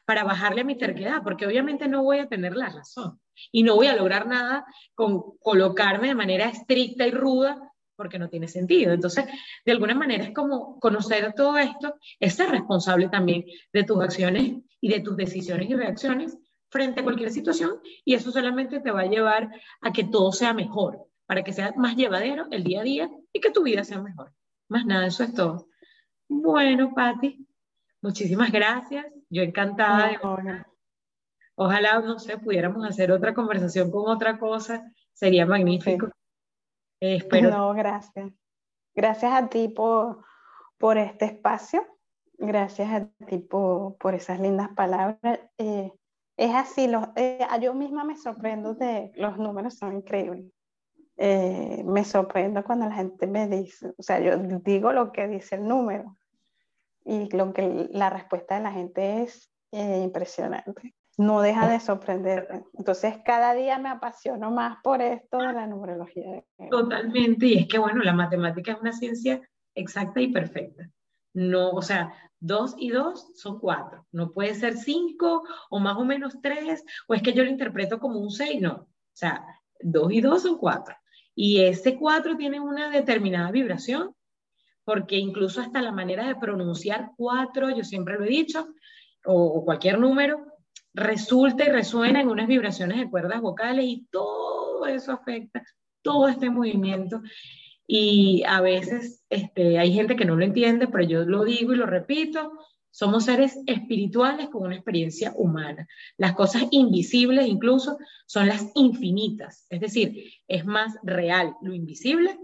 para 0.06 0.24
bajarle 0.24 0.62
a 0.62 0.66
mi 0.66 0.78
terquedad, 0.78 1.24
porque 1.24 1.48
obviamente 1.48 1.88
no 1.88 2.04
voy 2.04 2.20
a 2.20 2.28
tener 2.28 2.56
la 2.56 2.70
razón 2.70 3.20
y 3.52 3.64
no 3.64 3.76
voy 3.76 3.88
a 3.88 3.96
lograr 3.96 4.28
nada 4.28 4.66
con 4.94 5.38
colocarme 5.42 6.08
de 6.08 6.16
manera 6.16 6.50
estricta 6.50 7.08
y 7.08 7.12
ruda 7.12 7.72
porque 7.96 8.20
no 8.20 8.30
tiene 8.30 8.48
sentido. 8.48 8.94
Entonces, 8.94 9.26
de 9.66 9.72
alguna 9.72 9.94
manera 9.94 10.24
es 10.24 10.34
como 10.34 10.80
conocer 10.80 11.34
todo 11.34 11.58
esto, 11.58 11.96
es 12.20 12.34
ser 12.34 12.50
responsable 12.50 13.10
también 13.10 13.46
de 13.74 13.84
tus 13.84 14.02
acciones 14.02 14.56
y 14.80 14.90
de 14.90 15.02
tus 15.02 15.18
decisiones 15.18 15.70
y 15.70 15.76
reacciones 15.76 16.38
frente 16.70 17.02
a 17.02 17.04
cualquier 17.04 17.32
situación 17.32 17.80
y 18.06 18.14
eso 18.14 18.32
solamente 18.32 18.80
te 18.80 18.92
va 18.92 19.02
a 19.02 19.10
llevar 19.10 19.50
a 19.82 19.92
que 19.92 20.06
todo 20.06 20.32
sea 20.32 20.54
mejor, 20.54 21.08
para 21.26 21.44
que 21.44 21.52
sea 21.52 21.74
más 21.76 21.96
llevadero 21.96 22.48
el 22.52 22.64
día 22.64 22.82
a 22.82 22.84
día 22.84 23.10
y 23.34 23.42
que 23.42 23.52
tu 23.52 23.64
vida 23.64 23.84
sea 23.84 24.02
mejor. 24.02 24.34
Más 24.70 24.86
nada, 24.86 25.08
eso 25.08 25.24
es 25.24 25.34
todo. 25.34 25.68
Bueno, 26.30 26.94
Patti, 26.94 27.50
Muchísimas 28.02 28.52
gracias. 28.52 29.06
Yo 29.30 29.44
encantada. 29.44 30.08
De... 30.08 30.64
Ojalá, 31.62 32.00
no 32.00 32.20
sé, 32.20 32.38
pudiéramos 32.38 32.88
hacer 32.88 33.12
otra 33.12 33.34
conversación 33.34 33.92
con 33.92 34.10
otra 34.10 34.40
cosa. 34.40 34.90
Sería 35.12 35.46
magnífico. 35.46 36.08
Eh, 37.02 37.18
espero. 37.18 37.50
No, 37.50 37.74
gracias. 37.74 38.32
Gracias 38.96 39.34
a 39.34 39.50
ti 39.50 39.68
por, 39.68 40.24
por 40.78 40.98
este 40.98 41.26
espacio. 41.26 41.86
Gracias 42.38 42.90
a 42.90 43.26
ti 43.26 43.40
por, 43.40 43.98
por 43.98 44.16
esas 44.16 44.40
lindas 44.40 44.70
palabras. 44.70 45.42
Eh, 45.58 45.92
es 46.38 46.56
así, 46.56 46.88
los, 46.88 47.10
eh, 47.18 47.46
yo 47.62 47.74
misma 47.74 48.06
me 48.06 48.16
sorprendo 48.16 48.74
de 48.74 49.12
los 49.16 49.38
números, 49.38 49.78
son 49.78 49.98
increíbles. 49.98 50.46
me 51.18 52.06
sorprendo 52.06 52.64
cuando 52.64 52.86
la 52.86 52.96
gente 52.96 53.28
me 53.28 53.50
dice, 53.50 53.94
o 53.98 54.02
sea, 54.02 54.22
yo 54.22 54.38
digo 54.64 54.94
lo 54.94 55.12
que 55.12 55.28
dice 55.28 55.56
el 55.56 55.68
número 55.68 56.16
y 57.04 57.30
lo 57.36 57.52
que 57.52 57.90
la 57.92 58.10
respuesta 58.10 58.56
de 58.56 58.62
la 58.62 58.72
gente 58.72 59.24
es 59.24 59.52
eh, 59.74 60.02
impresionante. 60.04 60.96
No 61.20 61.42
deja 61.42 61.68
de 61.68 61.82
sorprender. 61.82 62.48
Entonces, 62.78 63.16
cada 63.26 63.54
día 63.54 63.78
me 63.78 63.90
apasiono 63.90 64.52
más 64.52 64.78
por 64.82 65.02
esto 65.02 65.40
de 65.40 65.52
la 65.52 65.68
numerología. 65.68 66.46
Totalmente. 66.72 67.46
Y 67.46 67.58
es 67.58 67.68
que, 67.68 67.78
bueno, 67.78 68.02
la 68.04 68.14
matemática 68.14 68.72
es 68.72 68.80
una 68.80 68.94
ciencia 68.94 69.42
exacta 69.76 70.22
y 70.22 70.32
perfecta. 70.32 70.90
No, 71.34 71.72
o 71.72 71.82
sea, 71.82 72.14
dos 72.40 72.74
y 72.78 72.90
dos 72.92 73.32
son 73.36 73.60
cuatro. 73.60 74.08
No 74.14 74.32
puede 74.32 74.56
ser 74.56 74.78
cinco 74.78 75.44
o 75.70 75.80
más 75.80 75.98
o 75.98 76.06
menos 76.06 76.38
tres, 76.42 76.86
o 77.10 77.14
es 77.14 77.22
que 77.22 77.34
yo 77.34 77.44
lo 77.44 77.50
interpreto 77.50 78.00
como 78.00 78.20
un 78.20 78.32
seis, 78.32 78.62
no. 78.62 78.74
O 78.76 78.88
sea, 79.12 79.46
dos 79.82 80.14
y 80.14 80.22
dos 80.22 80.44
son 80.44 80.58
cuatro. 80.58 80.96
Y 81.36 81.64
ese 81.66 81.98
cuatro 81.98 82.38
tiene 82.38 82.62
una 82.62 82.90
determinada 82.90 83.52
vibración 83.52 84.16
porque 84.86 85.18
incluso 85.18 85.60
hasta 85.60 85.82
la 85.82 85.92
manera 85.92 86.26
de 86.26 86.36
pronunciar 86.36 87.12
cuatro, 87.16 87.70
yo 87.70 87.84
siempre 87.84 88.18
lo 88.18 88.24
he 88.24 88.30
dicho, 88.30 88.70
o, 89.26 89.64
cualquier 89.64 90.00
número, 90.00 90.44
resulta 90.94 91.66
y 91.66 91.70
resuena 91.70 92.22
en 92.22 92.30
unas 92.30 92.48
vibraciones 92.48 92.98
de 93.00 93.10
cuerdas 93.10 93.42
vocales 93.42 93.86
y 93.86 94.08
todo 94.12 94.86
eso 94.86 95.12
afecta 95.12 95.64
todo 96.02 96.28
este 96.28 96.50
movimiento. 96.50 97.22
Y 97.86 98.44
a 98.48 98.62
veces 98.62 99.24
este, 99.30 99.80
hay 99.80 99.94
gente 99.94 100.16
que 100.16 100.26
no 100.26 100.36
lo 100.36 100.46
entiende, 100.46 100.88
pero 100.88 101.04
yo 101.04 101.26
lo 101.26 101.44
digo 101.44 101.74
y 101.74 101.78
lo 101.78 101.86
repito, 101.86 102.52
somos 102.92 103.26
seres 103.26 103.58
espirituales 103.66 104.50
con 104.50 104.64
una 104.64 104.76
experiencia 104.76 105.34
humana. 105.36 105.88
Las 106.18 106.34
cosas 106.34 106.64
invisibles 106.72 107.48
incluso 107.48 107.98
son 108.26 108.48
las 108.48 108.72
infinitas, 108.76 109.66
es 109.70 109.80
decir, 109.80 110.32
es 110.48 110.66
más 110.66 110.98
real 111.04 111.56
lo 111.62 111.74
invisible, 111.74 112.38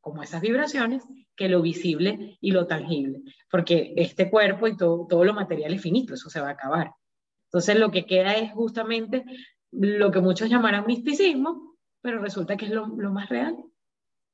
como 0.00 0.22
esas 0.22 0.40
vibraciones, 0.40 1.04
que 1.36 1.48
lo 1.48 1.62
visible 1.62 2.36
y 2.40 2.50
lo 2.50 2.66
tangible, 2.66 3.22
porque 3.50 3.94
este 3.96 4.28
cuerpo 4.28 4.66
y 4.66 4.76
todo, 4.76 5.06
todo 5.08 5.24
lo 5.24 5.34
material 5.34 5.72
es 5.72 5.82
finito, 5.82 6.14
eso 6.14 6.28
se 6.30 6.40
va 6.40 6.48
a 6.48 6.52
acabar. 6.52 6.92
Entonces 7.48 7.78
lo 7.78 7.90
que 7.90 8.04
queda 8.04 8.34
es 8.34 8.52
justamente 8.52 9.24
lo 9.70 10.10
que 10.10 10.20
muchos 10.20 10.48
llamarán 10.48 10.86
misticismo, 10.86 11.76
pero 12.02 12.20
resulta 12.20 12.56
que 12.56 12.66
es 12.66 12.70
lo, 12.70 12.86
lo 12.86 13.10
más 13.10 13.28
real, 13.28 13.56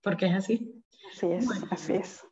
porque 0.02 0.26
es 0.26 0.34
así. 0.34 0.82
Así 1.12 1.26
es, 1.26 1.48
así 1.70 1.92
es. 1.94 2.26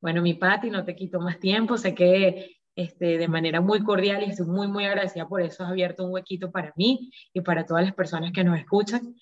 Bueno, 0.00 0.22
mi 0.22 0.34
Patti, 0.34 0.70
no 0.70 0.84
te 0.84 0.94
quito 0.94 1.20
más 1.20 1.38
tiempo, 1.38 1.76
sé 1.78 1.94
que 1.94 2.56
este, 2.76 3.16
de 3.16 3.28
manera 3.28 3.62
muy 3.62 3.82
cordial 3.82 4.22
y 4.22 4.30
estoy 4.30 4.46
muy, 4.46 4.68
muy 4.68 4.84
agradecida 4.84 5.26
por 5.26 5.40
eso, 5.40 5.64
has 5.64 5.70
abierto 5.70 6.04
un 6.04 6.12
huequito 6.12 6.50
para 6.50 6.74
mí 6.76 7.10
y 7.32 7.40
para 7.40 7.64
todas 7.64 7.84
las 7.84 7.94
personas 7.94 8.32
que 8.32 8.44
nos 8.44 8.58
escuchan. 8.58 9.16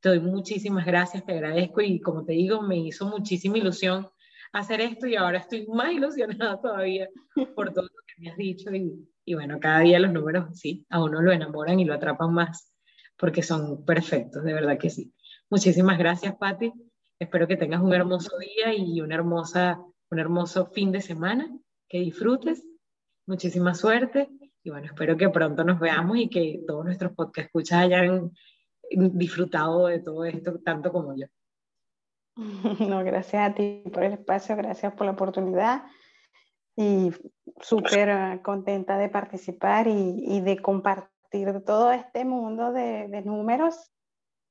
Te 0.00 0.10
doy 0.10 0.20
muchísimas 0.20 0.86
gracias, 0.86 1.26
te 1.26 1.32
agradezco 1.32 1.80
y 1.80 2.00
como 2.00 2.24
te 2.24 2.32
digo, 2.32 2.62
me 2.62 2.78
hizo 2.78 3.06
muchísima 3.06 3.58
ilusión 3.58 4.08
hacer 4.52 4.80
esto 4.80 5.06
y 5.06 5.16
ahora 5.16 5.38
estoy 5.38 5.66
más 5.66 5.92
ilusionada 5.92 6.60
todavía 6.60 7.08
por 7.56 7.72
todo 7.72 7.84
lo 7.84 8.02
que 8.06 8.22
me 8.22 8.30
has 8.30 8.36
dicho 8.36 8.72
y, 8.74 9.08
y 9.30 9.34
bueno, 9.34 9.60
cada 9.60 9.78
día 9.78 10.00
los 10.00 10.10
números 10.10 10.58
sí, 10.58 10.84
a 10.90 11.00
uno 11.00 11.22
lo 11.22 11.30
enamoran 11.30 11.78
y 11.78 11.84
lo 11.84 11.94
atrapan 11.94 12.34
más 12.34 12.74
porque 13.16 13.44
son 13.44 13.84
perfectos, 13.84 14.42
de 14.42 14.52
verdad 14.52 14.76
que 14.76 14.90
sí. 14.90 15.14
Muchísimas 15.48 15.98
gracias, 15.98 16.34
Patti. 16.34 16.72
Espero 17.16 17.46
que 17.46 17.56
tengas 17.56 17.80
un 17.80 17.94
hermoso 17.94 18.36
día 18.38 18.74
y 18.74 19.00
una 19.00 19.14
hermosa, 19.14 19.80
un 20.10 20.18
hermoso 20.18 20.66
fin 20.72 20.90
de 20.90 21.00
semana, 21.00 21.48
que 21.88 22.00
disfrutes 22.00 22.66
muchísima 23.24 23.72
suerte 23.74 24.28
y 24.64 24.70
bueno, 24.70 24.86
espero 24.86 25.16
que 25.16 25.28
pronto 25.28 25.62
nos 25.62 25.78
veamos 25.78 26.16
y 26.16 26.28
que 26.28 26.64
todos 26.66 26.84
nuestros 26.84 27.12
podcast 27.12 27.46
escuchas 27.46 27.82
hayan 27.82 28.32
disfrutado 28.90 29.86
de 29.86 30.00
todo 30.00 30.24
esto 30.24 30.58
tanto 30.58 30.90
como 30.90 31.14
yo. 31.14 31.26
No, 32.88 33.04
gracias 33.04 33.48
a 33.48 33.54
ti 33.54 33.84
por 33.92 34.02
el 34.02 34.14
espacio, 34.14 34.56
gracias 34.56 34.92
por 34.94 35.06
la 35.06 35.12
oportunidad 35.12 35.84
y 36.76 37.10
súper 37.60 38.40
contenta 38.42 38.96
de 38.98 39.08
participar 39.08 39.86
y, 39.86 40.24
y, 40.26 40.40
de 40.40 40.58
compartir 40.58 41.62
todo 41.64 41.92
este 41.92 42.24
mundo 42.24 42.72
de, 42.72 43.08
de 43.08 43.22
números 43.22 43.92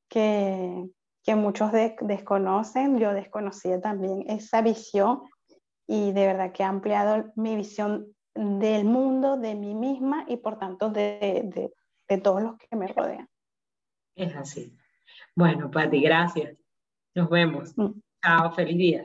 que, 0.10 0.90
que 1.24 1.36
muchos 1.36 1.72
de, 1.72 1.96
desconocen. 2.02 3.00
Yo 3.00 3.14
desconocía 3.14 3.80
también 3.80 4.24
esa 4.28 4.62
visión 4.62 5.22
y 5.88 6.12
de 6.12 6.28
verdad 6.28 6.52
que 6.52 6.64
ha 6.64 6.70
ampliado 6.70 7.32
mi 7.36 7.56
visión 7.56 8.16
del 8.36 8.86
mundo, 8.86 9.38
de 9.38 9.56
mí 9.56 9.74
misma 9.74 10.26
y 10.28 10.38
por 10.38 10.58
tanto 10.60 10.90
de, 10.90 11.72
de, 12.08 12.18
todos 12.20 12.42
los 12.42 12.58
que 12.58 12.76
me 12.76 12.88
rodean. 12.88 13.28
Es 14.16 14.36
así. 14.36 14.76
Bueno, 15.36 15.70
Pati, 15.70 16.02
gracias. 16.02 16.58
Nos 17.16 17.30
vemos. 17.30 17.78
Mm. 17.78 18.00
Chao, 18.24 18.52
feliz 18.54 18.78
día. 18.78 18.98